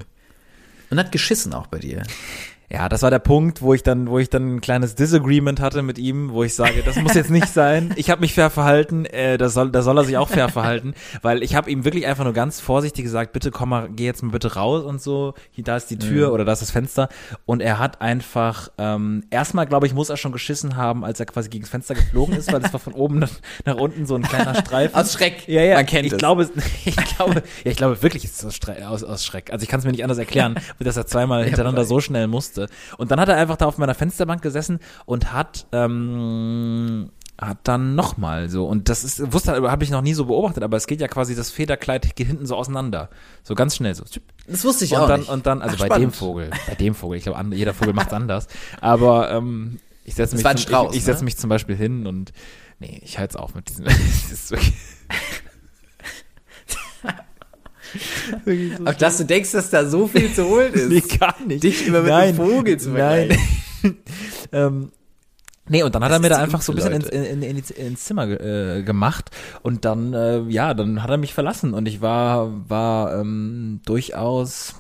Und 0.92 1.00
hat 1.00 1.12
geschissen 1.12 1.54
auch 1.54 1.68
bei 1.68 1.80
dir. 1.80 2.04
Ja, 2.70 2.90
das 2.90 3.04
war 3.04 3.12
der 3.12 3.20
Punkt, 3.20 3.62
wo 3.62 3.74
ich 3.74 3.84
dann, 3.84 4.08
wo 4.10 4.18
ich 4.18 4.30
dann 4.30 4.56
ein 4.56 4.62
kleines 4.62 4.96
Disagreement 4.96 5.60
hatte 5.60 5.84
mit 5.84 6.00
ihm, 6.00 6.32
wo 6.32 6.44
ich 6.44 6.56
sage, 6.56 6.82
das 6.84 6.96
muss 6.96 7.14
jetzt 7.14 7.30
nicht 7.30 7.48
sein. 7.48 7.94
Ich 7.96 8.10
habe 8.10 8.22
mich 8.22 8.34
fair 8.34 8.50
verhalten, 8.50 9.06
äh, 9.06 9.38
da 9.38 9.50
soll, 9.50 9.72
da 9.72 9.82
soll 9.84 9.98
er 10.00 10.04
sich 10.04 10.18
auch 10.18 10.30
fair 10.30 10.50
verhalten, 10.50 10.96
weil 11.22 11.44
ich 11.44 11.56
habe 11.56 11.70
ihm 11.70 11.86
wirklich 11.86 12.08
einfach 12.08 12.24
nur 12.24 12.34
ganz 12.34 12.60
vorsichtig 12.60 13.04
gesagt, 13.04 13.34
bitte 13.34 13.52
komm 13.52 13.70
mal, 13.70 13.90
geh 13.90 14.06
jetzt 14.06 14.24
mal 14.24 14.32
bitte 14.32 14.56
raus 14.56 14.84
und 14.84 15.02
so. 15.02 15.36
Hier, 15.52 15.64
da 15.64 15.78
ist 15.78 15.92
die 15.92 15.98
Tür 15.98 16.34
oder 16.34 16.44
da 16.44 16.54
ist 16.54 16.62
das 16.62 16.72
Fenster. 16.72 17.10
Und 17.46 17.62
er 17.62 17.78
hat 17.78 18.02
einfach, 18.02 18.70
ähm, 18.78 19.24
erstmal 19.30 19.68
glaube 19.68 19.86
ich, 19.86 19.94
muss 19.94 20.10
er 20.10 20.18
schon 20.18 20.32
geschissen 20.32 20.76
haben, 20.76 21.06
als 21.06 21.20
er 21.20 21.28
quasi 21.28 21.50
gegen 21.50 21.64
das 21.64 21.70
Fenster 21.70 21.94
geflogen 21.94 22.36
ist, 22.36 22.52
weil 22.52 22.64
es 22.64 22.74
war 22.74 22.80
von 22.80 22.94
oben 22.94 23.20
nach, 23.20 23.32
nach 23.66 23.76
unten 23.76 24.06
so 24.06 24.16
ein 24.16 24.24
kleiner 24.24 24.56
Streifen. 24.56 24.96
Aus 24.96 25.14
Schreck. 25.14 25.48
Ja, 25.48 25.62
ja, 25.62 25.76
Man 25.76 25.86
kennt 25.86 26.08
ich 26.08 26.14
es. 26.14 26.18
glaube, 26.18 26.50
ich 26.86 26.96
glaube, 26.96 27.44
ja, 27.64 27.72
ich 27.72 27.78
glaube 27.78 28.02
wirklich 28.02 28.24
ist 28.24 28.44
es 28.44 28.60
aus, 28.86 29.04
aus, 29.04 29.26
Schreck. 29.26 29.52
Also 29.52 29.64
ich 29.64 29.70
kann 29.70 29.80
es 29.80 29.86
mir 29.86 29.92
nicht 29.92 30.04
anders 30.04 30.18
erklären, 30.18 30.56
dass 30.80 30.98
er 30.98 31.06
zweimal 31.06 31.44
hintereinander 31.46 31.86
so 31.86 32.00
schnell 32.00 32.28
musste. 32.28 32.55
Und 32.98 33.12
dann 33.12 33.20
hat 33.20 33.30
er 33.30 33.38
einfach 33.38 33.58
da 33.58 33.66
auf 33.66 33.78
meiner 33.78 33.96
Fensterbank 33.96 34.42
gesessen 34.42 34.80
und 35.06 35.34
hat 35.34 35.68
ähm, 35.72 37.12
hat 37.40 37.60
dann 37.64 37.96
nochmal 37.96 38.50
so 38.50 38.66
und 38.66 38.88
das 38.88 39.04
ist 39.04 39.34
wusste 39.34 39.70
habe 39.70 39.84
ich 39.84 39.90
noch 39.90 40.02
nie 40.02 40.14
so 40.14 40.26
beobachtet, 40.26 40.64
aber 40.64 40.78
es 40.78 40.88
geht 40.88 41.02
ja 41.02 41.08
quasi 41.10 41.36
das 41.36 41.52
Federkleid 41.52 42.16
geht 42.16 42.28
hinten 42.28 42.46
so 42.46 42.56
auseinander, 42.56 43.10
so 43.44 43.56
ganz 43.56 43.76
schnell 43.76 43.94
so. 43.94 44.06
Das 44.48 44.64
wusste 44.64 44.86
ich 44.86 44.94
Und 44.94 45.00
auch 45.00 45.08
dann 45.08 45.20
nicht. 45.22 45.30
und 45.30 45.46
dann 45.46 45.62
also 45.62 45.76
Ach, 45.76 45.80
bei 45.80 45.86
spannend. 45.88 46.14
dem 46.14 46.18
Vogel, 46.18 46.50
bei 46.68 46.76
dem 46.76 46.96
Vogel, 46.96 47.18
ich 47.18 47.24
glaube 47.26 47.56
jeder 47.56 47.74
Vogel 47.74 47.94
macht 47.94 48.14
anders, 48.14 48.48
aber 48.80 49.32
ähm, 49.32 49.80
ich 50.06 50.16
setze 50.16 50.36
mich 50.36 50.46
zum, 50.46 50.58
Strauß, 50.58 50.92
ich, 50.92 51.00
ich 51.00 51.04
setze 51.04 51.20
ne? 51.22 51.26
mich 51.26 51.38
zum 51.38 51.50
Beispiel 51.50 51.76
hin 51.76 52.08
und 52.08 52.32
nee, 52.80 53.02
ich 53.04 53.18
halte 53.18 53.32
es 53.32 53.36
auf 53.36 53.54
mit 53.54 53.68
diesem 53.68 53.86
es 53.88 54.32
ist 54.32 54.52
wirklich 54.52 54.74
Wirklich 57.04 57.16
so 58.46 58.86
Auch 58.86 58.94
dass 58.94 59.18
du 59.18 59.26
denkst, 59.26 59.52
dass 59.52 59.70
da 59.70 59.86
so 59.86 60.08
viel 60.08 60.32
zu 60.34 60.48
holen 60.48 60.74
ist. 60.74 60.90
Nee, 60.90 61.18
gar 61.18 61.36
nicht. 61.46 61.64
Dich 61.64 61.88
immer 61.88 62.02
mit 62.02 62.10
Nein, 62.10 62.30
einem 62.30 62.36
Vogel 62.38 62.78
zu 62.78 62.90
Nein. 62.92 63.38
ähm, 64.52 64.92
nee, 65.68 65.84
und 65.84 65.94
dann 65.96 66.04
hat 66.04 66.12
Das 66.12 66.18
er 66.18 66.22
mir 66.22 66.30
da 66.30 66.38
einfach 66.38 66.62
so 66.62 66.72
ein 66.72 66.76
bisschen 66.76 66.94
ins, 66.94 67.08
in, 67.08 67.42
in, 67.42 67.58
ins, 67.58 68.04
Zimmer 68.04 68.28
äh, 68.28 68.84
gemacht 68.84 69.32
und 69.62 69.86
dann, 69.86 70.14
äh, 70.14 70.42
ja, 70.48 70.74
dann 70.74 71.04
hat 71.04 71.10
er 71.10 71.18
mich 71.18 71.34
verlassen 71.34 71.74
und 71.74 71.88
ich 71.88 72.02
war, 72.02 72.70
war 72.70 73.20
ähm, 73.20 73.82
durchaus 73.86 74.76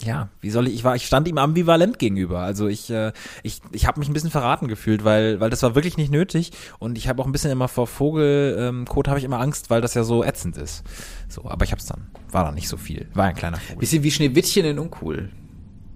ja, 0.00 0.28
wie 0.40 0.50
soll 0.50 0.68
ich, 0.68 0.74
ich 0.74 0.84
war, 0.84 0.96
ich 0.96 1.06
stand 1.06 1.28
ihm 1.28 1.38
ambivalent 1.38 1.98
gegenüber. 1.98 2.40
Also 2.40 2.68
ich, 2.68 2.90
äh, 2.90 3.12
ich, 3.42 3.60
ich 3.72 3.86
habe 3.86 3.98
mich 3.98 4.08
ein 4.08 4.12
bisschen 4.12 4.30
verraten 4.30 4.68
gefühlt, 4.68 5.04
weil, 5.04 5.40
weil 5.40 5.50
das 5.50 5.62
war 5.62 5.74
wirklich 5.74 5.96
nicht 5.96 6.10
nötig 6.10 6.52
und 6.78 6.98
ich 6.98 7.08
habe 7.08 7.22
auch 7.22 7.26
ein 7.26 7.32
bisschen 7.32 7.50
immer 7.50 7.68
vor 7.68 7.86
Vogelkot 7.86 9.06
ähm, 9.06 9.10
habe 9.10 9.18
ich 9.18 9.24
immer 9.24 9.40
Angst, 9.40 9.70
weil 9.70 9.80
das 9.80 9.94
ja 9.94 10.04
so 10.04 10.24
ätzend 10.24 10.56
ist. 10.56 10.84
So, 11.28 11.44
aber 11.46 11.64
ich 11.64 11.72
hab's 11.72 11.86
dann, 11.86 12.08
war 12.30 12.44
dann 12.44 12.54
nicht 12.54 12.68
so 12.68 12.76
viel, 12.76 13.08
war 13.14 13.26
ein 13.26 13.34
kleiner 13.34 13.58
Vogel. 13.58 13.80
Bisschen 13.80 14.02
wie 14.02 14.10
Schneewittchen 14.10 14.64
in 14.64 14.78
Uncool. 14.78 15.30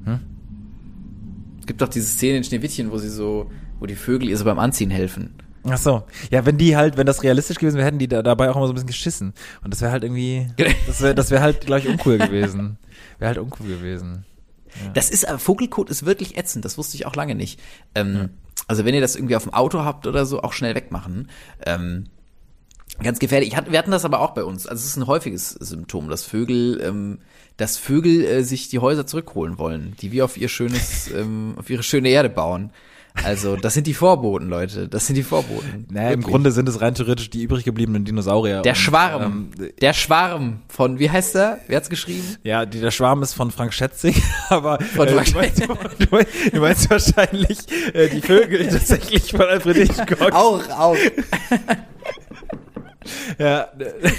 Hm? 0.04 0.20
Es 1.60 1.66
gibt 1.66 1.82
doch 1.82 1.88
diese 1.88 2.06
Szene 2.06 2.38
in 2.38 2.44
Schneewittchen, 2.44 2.90
wo 2.90 2.98
sie 2.98 3.10
so, 3.10 3.50
wo 3.78 3.86
die 3.86 3.96
Vögel 3.96 4.28
ihr 4.28 4.36
so 4.36 4.44
beim 4.44 4.58
Anziehen 4.58 4.90
helfen. 4.90 5.34
Ach 5.70 5.78
so. 5.78 6.02
Ja, 6.30 6.44
wenn 6.46 6.58
die 6.58 6.76
halt, 6.76 6.96
wenn 6.96 7.06
das 7.06 7.22
realistisch 7.22 7.58
gewesen 7.58 7.76
wäre, 7.76 7.86
hätten 7.86 7.98
die 7.98 8.08
da, 8.08 8.22
dabei 8.22 8.50
auch 8.50 8.56
immer 8.56 8.66
so 8.66 8.72
ein 8.72 8.74
bisschen 8.74 8.88
geschissen. 8.88 9.34
Und 9.62 9.72
das 9.72 9.80
wäre 9.80 9.92
halt 9.92 10.02
irgendwie, 10.04 10.48
das 10.86 11.00
wäre, 11.00 11.14
das 11.14 11.30
wäre 11.30 11.42
halt, 11.42 11.62
glaube 11.62 11.80
ich, 11.80 11.88
uncool 11.88 12.18
gewesen. 12.18 12.78
Wäre 13.18 13.28
halt 13.28 13.38
uncool 13.38 13.66
gewesen. 13.68 14.24
Das 14.94 15.10
ist, 15.10 15.26
aber 15.28 15.38
Vogelkot 15.38 15.90
ist 15.90 16.06
wirklich 16.06 16.36
ätzend, 16.38 16.64
das 16.64 16.78
wusste 16.78 16.96
ich 16.96 17.04
auch 17.06 17.16
lange 17.16 17.34
nicht. 17.34 17.60
Ähm, 17.94 18.30
Also 18.68 18.84
wenn 18.84 18.94
ihr 18.94 19.00
das 19.00 19.16
irgendwie 19.16 19.34
auf 19.34 19.42
dem 19.42 19.52
Auto 19.52 19.80
habt 19.84 20.06
oder 20.06 20.24
so, 20.26 20.42
auch 20.42 20.52
schnell 20.52 20.74
wegmachen. 20.76 21.28
Ähm, 21.66 22.04
ganz 23.02 23.18
gefährlich. 23.18 23.48
Ich 23.48 23.56
hatte, 23.56 23.72
wir 23.72 23.78
hatten 23.78 23.90
das 23.90 24.04
aber 24.04 24.20
auch 24.20 24.30
bei 24.30 24.44
uns. 24.44 24.66
Also 24.68 24.80
es 24.80 24.86
ist 24.90 24.96
ein 24.96 25.06
häufiges 25.08 25.50
Symptom, 25.50 26.08
dass 26.08 26.24
Vögel, 26.24 26.80
ähm, 26.84 27.18
dass 27.56 27.78
Vögel 27.78 28.24
äh, 28.24 28.44
sich 28.44 28.68
die 28.68 28.78
Häuser 28.78 29.06
zurückholen 29.06 29.58
wollen, 29.58 29.96
die 30.00 30.12
wir 30.12 30.24
auf 30.24 30.36
ihr 30.36 30.48
schönes, 30.48 31.10
ähm, 31.14 31.54
auf 31.58 31.68
ihre 31.68 31.82
schöne 31.82 32.10
Erde 32.10 32.28
bauen. 32.30 32.70
Also, 33.14 33.56
das 33.56 33.74
sind 33.74 33.86
die 33.86 33.94
Vorboten, 33.94 34.48
Leute. 34.48 34.88
Das 34.88 35.06
sind 35.06 35.16
die 35.16 35.22
Vorboten. 35.22 35.86
Naja, 35.90 36.10
im. 36.10 36.22
Grunde 36.22 36.52
sind 36.52 36.68
es 36.68 36.80
rein 36.80 36.94
theoretisch 36.94 37.28
die 37.30 37.42
übrig 37.42 37.64
gebliebenen 37.64 38.04
Dinosaurier. 38.04 38.62
Der 38.62 38.72
Und, 38.72 38.76
Schwarm. 38.78 39.50
ähm, 39.58 39.70
der 39.80 39.92
Schwarm 39.92 40.60
von, 40.68 40.98
wie 40.98 41.10
heißt 41.10 41.34
er? 41.36 41.58
Wer 41.66 41.76
hat's 41.78 41.90
geschrieben? 41.90 42.36
ja, 42.44 42.64
die, 42.66 42.80
der 42.80 42.90
Schwarm 42.90 43.22
ist 43.22 43.34
von 43.34 43.50
Frank 43.50 43.74
Schätzing, 43.74 44.14
aber 44.48 44.78
Von 44.80 45.08
äh, 45.08 45.10
du, 45.10 45.16
meinst, 45.16 45.34
du, 45.62 46.06
meinst, 46.10 46.28
du 46.52 46.60
meinst 46.60 46.90
wahrscheinlich 46.90 47.58
äh, 47.94 48.08
die 48.08 48.20
Vögel 48.20 48.68
tatsächlich 48.68 49.30
von 49.30 49.42
Alfred 49.42 49.76
Hitchcock. 49.76 50.32
Auch, 50.32 50.68
auch. 50.70 50.96
Ja, 53.38 53.68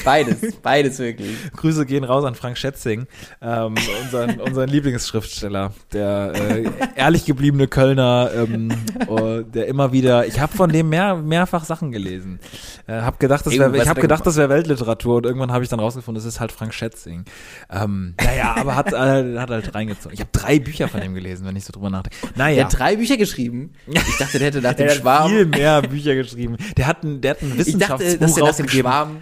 Beides, 0.04 0.56
beides 0.62 1.00
wirklich. 1.00 1.36
Grüße 1.56 1.86
gehen 1.86 2.04
raus 2.04 2.26
an 2.26 2.36
Frank 2.36 2.58
Schätzing, 2.58 3.08
ähm, 3.42 3.76
unseren, 4.04 4.40
unseren 4.40 4.70
Lieblingsschriftsteller, 4.70 5.72
der 5.94 6.34
äh, 6.36 6.70
ehrlich 6.96 7.26
gebliebene 7.26 7.68
Kölner, 7.68 8.32
ähm, 8.36 8.70
oh, 9.08 9.42
der 9.42 9.68
immer 9.68 9.92
wieder, 9.92 10.26
ich 10.26 10.40
habe 10.40 10.56
von 10.56 10.72
dem 10.72 10.90
mehr, 10.90 11.16
mehrfach 11.16 11.64
Sachen 11.66 11.92
gelesen. 11.92 12.40
Äh, 12.88 13.02
hab 13.02 13.20
gedacht, 13.20 13.46
das 13.46 13.58
wär, 13.58 13.74
ich 13.74 13.88
habe 13.88 14.02
gedacht, 14.02 14.26
das 14.26 14.38
wäre 14.38 14.50
Weltliteratur 14.50 15.18
und 15.18 15.26
irgendwann 15.26 15.52
habe 15.52 15.64
ich 15.64 15.70
dann 15.70 15.80
rausgefunden, 15.80 16.22
das 16.24 16.32
ist 16.32 16.40
halt 16.40 16.52
Frank 16.52 16.74
Schätzing. 16.74 17.26
Ähm, 17.70 18.16
naja, 18.24 18.56
aber 18.58 18.76
hat, 18.76 18.92
äh, 18.94 19.38
hat 19.38 19.50
halt 19.50 19.76
reingezogen. 19.76 20.14
Ich 20.14 20.20
habe 20.22 20.30
drei 20.32 20.60
Bücher 20.60 20.88
von 20.88 21.02
ihm 21.04 21.14
gelesen, 21.14 21.46
wenn 21.46 21.56
ich 21.56 21.66
so 21.66 21.72
drüber 21.74 21.90
nachdenke. 21.90 22.16
Der 22.36 22.38
Naja. 22.38 22.64
hat 22.66 22.78
drei 22.80 22.96
Bücher 22.96 23.18
geschrieben. 23.18 23.74
Ich 23.88 24.18
dachte, 24.18 24.40
der 24.40 24.48
hätte 24.48 24.62
nach 24.62 24.74
dem 24.74 24.88
Der 24.88 24.90
hat 24.96 25.02
Schwarm. 25.02 25.30
viel 25.32 25.46
mehr 25.46 25.82
Bücher 25.84 26.16
geschrieben. 26.16 26.58
Der 26.78 26.88
hat 26.88 27.04
ein, 27.04 27.22
der 27.22 27.32
hat 27.32 27.42
ein 27.42 27.52
ich 27.60 27.78
dachte, 27.78 28.00
Wissenschaftsbuch 28.00 28.20
dass 28.20 28.38
er 28.38 28.46
nach 28.46 28.56
dem 28.56 28.66
rausgegeben. 28.72 28.92
Schwarm. 28.92 29.22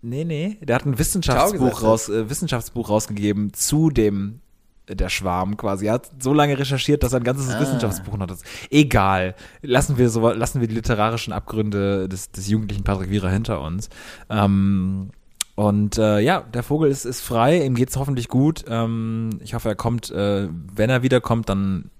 Nee, 0.00 0.24
nee, 0.24 0.58
der 0.62 0.76
hat 0.76 0.86
ein 0.86 0.98
Wissenschaftsbuch, 0.98 1.82
raus, 1.82 2.08
äh, 2.08 2.30
Wissenschaftsbuch 2.30 2.88
rausgegeben 2.88 3.52
zu 3.52 3.90
dem 3.90 4.40
äh, 4.86 4.94
der 4.94 5.08
Schwarm 5.08 5.56
quasi. 5.56 5.86
Er 5.86 5.94
hat 5.94 6.10
so 6.20 6.32
lange 6.32 6.58
recherchiert, 6.58 7.02
dass 7.02 7.12
er 7.12 7.20
ein 7.20 7.24
ganzes 7.24 7.50
Ah. 7.50 7.60
Wissenschaftsbuch 7.60 8.16
noch 8.16 8.28
hat. 8.28 8.38
Egal. 8.70 9.34
Lassen 9.62 9.98
wir 9.98 10.08
so, 10.08 10.30
lassen 10.30 10.60
wir 10.60 10.68
die 10.68 10.74
literarischen 10.74 11.32
Abgründe 11.32 12.08
des, 12.08 12.30
des 12.30 12.48
jugendlichen 12.48 12.84
Patrick 12.84 13.10
Wierer 13.10 13.30
hinter 13.30 13.60
uns. 13.60 13.88
Ähm, 14.30 15.10
und 15.56 15.98
äh, 15.98 16.20
ja, 16.20 16.42
der 16.42 16.62
Vogel 16.62 16.88
ist, 16.88 17.04
ist 17.04 17.20
frei, 17.20 17.64
ihm 17.64 17.74
geht's 17.74 17.96
hoffentlich 17.96 18.28
gut. 18.28 18.64
Ähm, 18.68 19.40
ich 19.42 19.54
hoffe, 19.54 19.68
er 19.68 19.74
kommt, 19.74 20.08
äh, 20.12 20.48
wenn 20.72 20.88
er 20.88 21.02
wiederkommt, 21.02 21.48
dann 21.48 21.90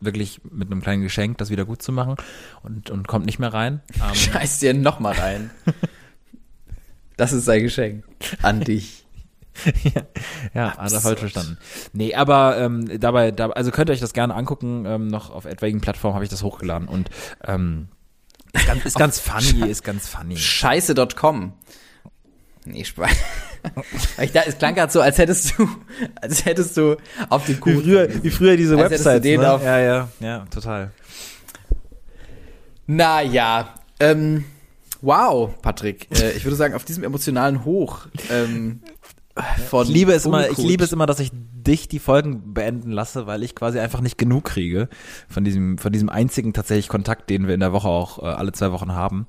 wirklich 0.00 0.40
mit 0.50 0.70
einem 0.70 0.82
kleinen 0.82 1.02
Geschenk, 1.02 1.38
das 1.38 1.50
wieder 1.50 1.64
gut 1.64 1.82
zu 1.82 1.92
machen 1.92 2.16
und, 2.62 2.90
und 2.90 3.06
kommt 3.06 3.26
nicht 3.26 3.38
mehr 3.38 3.52
rein. 3.52 3.80
Ähm, 4.00 4.14
Scheiß 4.14 4.60
dir 4.60 4.72
noch 4.72 4.98
mal 4.98 5.12
rein. 5.12 5.50
Das 7.16 7.32
ist 7.32 7.44
sein 7.44 7.62
Geschenk 7.62 8.04
an 8.40 8.60
dich. 8.60 9.04
ja, 9.82 10.02
ja 10.54 10.76
hat 10.76 10.92
er 10.92 11.00
falsch 11.00 11.20
verstanden. 11.20 11.58
Nee, 11.92 12.14
aber 12.14 12.56
ähm, 12.58 12.98
dabei, 12.98 13.30
da, 13.30 13.50
also 13.50 13.70
könnt 13.70 13.90
ihr 13.90 13.92
euch 13.92 14.00
das 14.00 14.14
gerne 14.14 14.34
angucken. 14.34 14.86
Ähm, 14.86 15.08
noch 15.08 15.30
auf 15.30 15.44
etwaigen 15.44 15.80
Plattformen 15.80 16.14
habe 16.14 16.24
ich 16.24 16.30
das 16.30 16.42
hochgeladen 16.42 16.88
und 16.88 17.10
ähm, 17.44 17.88
ist 18.52 18.66
ganz, 18.66 18.84
ist 18.84 18.98
ganz 18.98 19.20
funny, 19.20 19.68
ist 19.68 19.84
ganz 19.84 20.08
funny. 20.08 20.36
Scheiße.com. 20.36 21.52
Nee, 22.64 22.84
Spaß. 22.84 23.10
ich 24.22 24.32
dachte, 24.32 24.50
es 24.50 24.58
klang 24.58 24.74
gerade 24.74 24.92
so, 24.92 25.00
als 25.00 25.18
hättest 25.18 25.58
du, 25.58 25.68
als 26.20 26.44
hättest 26.44 26.76
du 26.76 26.96
auf 27.28 27.46
den 27.46 27.56
Wie 27.56 27.60
Kuchen. 27.60 27.82
früher, 27.82 28.22
wie 28.22 28.30
früher 28.30 28.56
diese 28.56 28.76
Als 28.76 28.88
du 28.88 28.90
Websites. 28.90 29.24
Ne? 29.24 29.42
Ja, 29.42 29.78
ja, 29.78 30.08
ja, 30.20 30.46
total. 30.50 30.90
Naja, 32.86 33.74
ähm, 33.98 34.44
wow, 35.00 35.50
Patrick. 35.62 36.08
Äh, 36.18 36.32
ich 36.32 36.44
würde 36.44 36.56
sagen, 36.56 36.74
auf 36.74 36.84
diesem 36.84 37.04
emotionalen 37.04 37.64
Hoch 37.64 38.06
ähm, 38.30 38.80
von 39.68 39.86
Ich 39.86 39.92
liebe 39.92 40.12
es 40.12 40.26
immer, 40.26 40.50
ich 40.50 40.58
liebe 40.58 40.84
es 40.84 40.92
immer, 40.92 41.06
dass 41.06 41.20
ich 41.20 41.30
dich 41.62 41.88
die 41.88 41.98
Folgen 41.98 42.54
beenden 42.54 42.90
lasse, 42.90 43.26
weil 43.26 43.42
ich 43.42 43.54
quasi 43.54 43.78
einfach 43.78 44.00
nicht 44.00 44.18
genug 44.18 44.44
kriege 44.44 44.88
von 45.28 45.44
diesem, 45.44 45.78
von 45.78 45.92
diesem 45.92 46.08
einzigen 46.08 46.52
tatsächlich 46.52 46.88
Kontakt, 46.88 47.30
den 47.30 47.46
wir 47.46 47.54
in 47.54 47.60
der 47.60 47.72
Woche 47.72 47.88
auch 47.88 48.22
äh, 48.22 48.26
alle 48.26 48.52
zwei 48.52 48.72
Wochen 48.72 48.92
haben. 48.92 49.26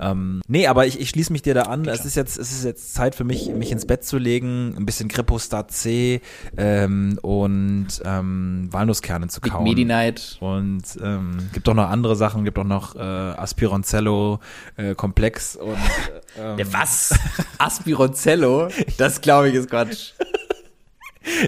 Ähm, 0.00 0.42
nee, 0.48 0.66
aber 0.66 0.86
ich, 0.86 1.00
ich 1.00 1.10
schließe 1.10 1.32
mich 1.32 1.42
dir 1.42 1.54
da 1.54 1.62
an. 1.62 1.86
Es 1.86 2.04
ist 2.04 2.14
jetzt, 2.14 2.38
es 2.38 2.52
ist 2.52 2.64
jetzt 2.64 2.94
Zeit 2.94 3.14
für 3.14 3.24
mich, 3.24 3.48
mich 3.48 3.72
ins 3.72 3.86
Bett 3.86 4.04
zu 4.04 4.18
legen, 4.18 4.74
ein 4.76 4.86
bisschen 4.86 5.08
Kripostar 5.08 5.68
C 5.68 6.20
ähm, 6.56 7.18
und 7.22 7.88
ähm, 8.04 8.68
Walnusskerne 8.70 9.28
zu 9.28 9.40
kauen. 9.40 9.64
Medi 9.64 9.84
Night. 9.84 10.36
Und 10.40 10.82
ähm, 11.02 11.50
gibt 11.52 11.68
auch 11.68 11.74
noch 11.74 11.88
andere 11.88 12.16
Sachen, 12.16 12.44
gibt 12.44 12.58
auch 12.58 12.64
noch 12.64 12.96
äh, 12.96 12.98
Aspironcello 13.00 14.40
äh, 14.76 14.94
Komplex 14.94 15.56
und 15.56 15.72
äh, 16.38 16.50
ähm, 16.52 16.56
Der 16.56 16.72
was? 16.72 17.18
Aspironcello? 17.58 18.68
Das 18.98 19.20
glaube 19.20 19.48
ich 19.48 19.54
ist 19.54 19.70
Quatsch. 19.70 20.12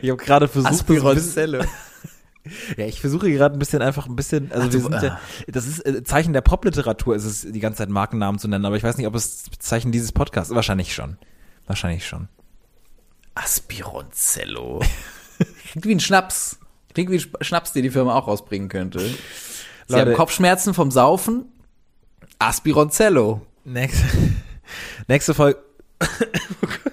Ich 0.03 0.11
habe 0.11 0.16
gerade 0.16 0.49
versucht, 0.49 0.72
Aspironcello. 0.72 1.64
Ja, 2.76 2.86
ich 2.86 3.01
versuche 3.01 3.28
gerade 3.32 3.57
ein 3.57 3.59
bisschen 3.59 3.82
einfach 3.82 4.07
ein 4.07 4.14
bisschen, 4.14 4.53
also 4.53 4.68
Ach, 4.68 4.72
wir 4.72 4.80
sind 4.80 5.03
ja, 5.03 5.18
das 5.49 5.66
ist 5.66 5.84
äh, 5.84 6.05
Zeichen 6.05 6.32
der 6.32 6.42
Popliteratur, 6.42 7.16
ist 7.16 7.24
es 7.24 7.40
die 7.40 7.59
ganze 7.59 7.78
Zeit 7.78 7.88
Markennamen 7.88 8.38
zu 8.38 8.47
nennen, 8.47 8.64
aber 8.64 8.76
ich 8.76 8.84
weiß 8.84 8.99
nicht, 8.99 9.09
ob 9.09 9.16
es 9.16 9.47
Zeichen 9.59 9.90
dieses 9.90 10.12
Podcasts, 10.12 10.55
wahrscheinlich 10.55 10.94
schon. 10.94 11.18
Wahrscheinlich 11.66 12.07
schon. 12.07 12.28
Aspironcello. 13.34 14.80
Klingt 15.70 15.86
wie 15.86 15.94
ein 15.97 16.01
Schnaps. 16.01 16.59
Klingt 16.94 17.11
wie 17.11 17.16
ein 17.18 17.44
Schnaps, 17.44 17.72
den 17.72 17.82
die 17.82 17.90
Firma 17.90 18.14
auch 18.14 18.28
rausbringen 18.28 18.68
könnte. 18.68 19.01
Sie 19.01 19.14
Leute- 19.88 20.11
haben 20.11 20.14
Kopfschmerzen 20.16 20.72
vom 20.72 20.92
Saufen. 20.92 21.47
Aspironcello. 22.38 23.44
Nächste, 23.64 24.07
nächste 25.09 25.34
Folge. 25.34 25.59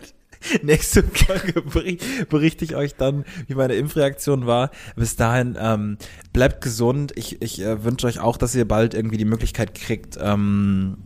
Nächste 0.62 1.04
Folge 1.04 1.62
bericht, 1.62 2.30
berichte 2.30 2.66
ich 2.66 2.76
euch 2.76 2.96
dann, 2.96 3.26
wie 3.48 3.56
meine 3.56 3.74
Impfreaktion 3.76 4.46
war. 4.46 4.72
Bis 4.96 5.16
dahin, 5.16 5.58
ähm, 5.60 5.98
bleibt 6.32 6.62
gesund. 6.62 7.14
Ich, 7.16 7.42
ich 7.42 7.62
äh, 7.62 7.84
wünsche 7.84 8.08
euch 8.08 8.20
auch, 8.20 8.38
dass 8.38 8.56
ihr 8.56 8.68
bald 8.68 8.94
irgendwie 8.94 9.18
die 9.18 9.26
Möglichkeit 9.26 9.74
kriegt, 9.74 10.18
ähm, 10.22 10.98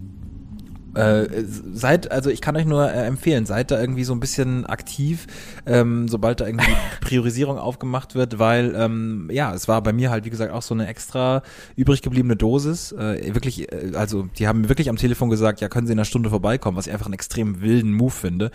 äh, 0.98 1.44
seid, 1.74 2.12
also 2.12 2.32
ich 2.32 2.42
kann 2.42 2.56
euch 2.56 2.66
nur 2.66 2.92
äh, 2.92 3.06
empfehlen, 3.06 3.46
seid 3.46 3.70
da 3.70 3.80
irgendwie 3.80 4.04
so 4.04 4.14
ein 4.14 4.20
bisschen 4.20 4.66
aktiv, 4.66 5.28
ähm, 5.68 6.08
sobald 6.08 6.40
da 6.40 6.48
irgendwie 6.48 6.72
Priorisierung 7.02 7.60
aufgemacht 7.60 8.16
wird, 8.16 8.40
weil 8.40 8.74
ähm, 8.76 9.30
ja, 9.32 9.54
es 9.54 9.68
war 9.68 9.84
bei 9.84 9.94
mir 9.94 10.10
halt 10.10 10.26
wie 10.26 10.32
gesagt 10.32 10.52
auch 10.52 10.64
so 10.64 10.74
eine 10.74 10.88
extra 10.88 11.44
übrig 11.76 12.02
gebliebene 12.02 12.36
Dosis. 12.36 12.94
Äh, 12.94 13.36
wirklich, 13.36 13.72
äh, 13.72 13.92
also 13.94 14.24
die 14.40 14.48
haben 14.48 14.62
mir 14.62 14.70
wirklich 14.70 14.90
am 14.90 14.96
Telefon 14.96 15.30
gesagt, 15.30 15.62
ja, 15.62 15.70
können 15.70 15.86
Sie 15.86 15.94
in 15.94 16.00
einer 16.00 16.06
Stunde 16.06 16.32
vorbeikommen, 16.32 16.78
was 16.78 16.88
ich 16.88 16.94
einfach 16.94 17.06
einen 17.06 17.14
extrem 17.14 17.62
wilden 17.62 17.94
Move 17.94 18.12
finde. 18.12 18.52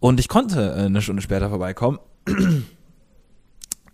Und 0.00 0.18
ich 0.18 0.28
konnte 0.28 0.74
äh, 0.76 0.86
eine 0.86 1.02
Stunde 1.02 1.22
später 1.22 1.50
vorbeikommen. 1.50 1.98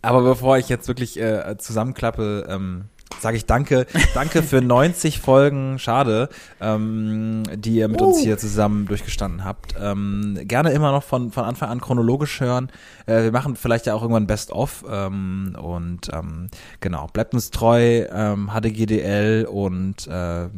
Aber 0.03 0.23
bevor 0.23 0.57
ich 0.57 0.69
jetzt 0.69 0.87
wirklich 0.89 1.21
äh, 1.21 1.57
zusammenklappe, 1.59 2.47
ähm, 2.49 2.85
sage 3.21 3.37
ich 3.37 3.47
danke. 3.47 3.87
Danke 4.15 4.43
für 4.43 4.61
90 4.63 5.21
Folgen, 5.21 5.79
schade, 5.79 6.29
ähm, 6.61 7.43
die 7.55 7.77
ihr 7.77 7.89
mit 7.89 8.01
uns 8.01 8.21
hier 8.21 8.39
zusammen 8.39 8.87
durchgestanden 8.87 9.45
habt. 9.45 9.75
Ähm, 9.81 10.39
gerne 10.43 10.71
immer 10.71 10.93
noch 10.93 11.03
von, 11.03 11.33
von 11.33 11.45
Anfang 11.45 11.71
an 11.71 11.81
chronologisch 11.81 12.41
hören. 12.41 12.71
Äh, 13.07 13.25
wir 13.25 13.33
machen 13.33 13.57
vielleicht 13.57 13.87
ja 13.87 13.95
auch 13.95 14.03
irgendwann 14.03 14.29
Best-of. 14.29 14.85
Ähm, 14.89 15.57
und 15.61 16.09
ähm, 16.13 16.51
genau, 16.81 17.09
bleibt 17.13 17.35
uns 17.35 17.51
treu, 17.51 18.07
ähm, 18.11 18.51
HDGDL 18.55 19.47
und 19.51 20.07
äh, 20.07 20.49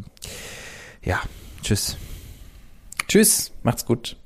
ja, 1.03 1.21
tschüss. 1.63 1.97
Tschüss. 3.07 3.53
Macht's 3.63 3.87
gut. 3.87 4.17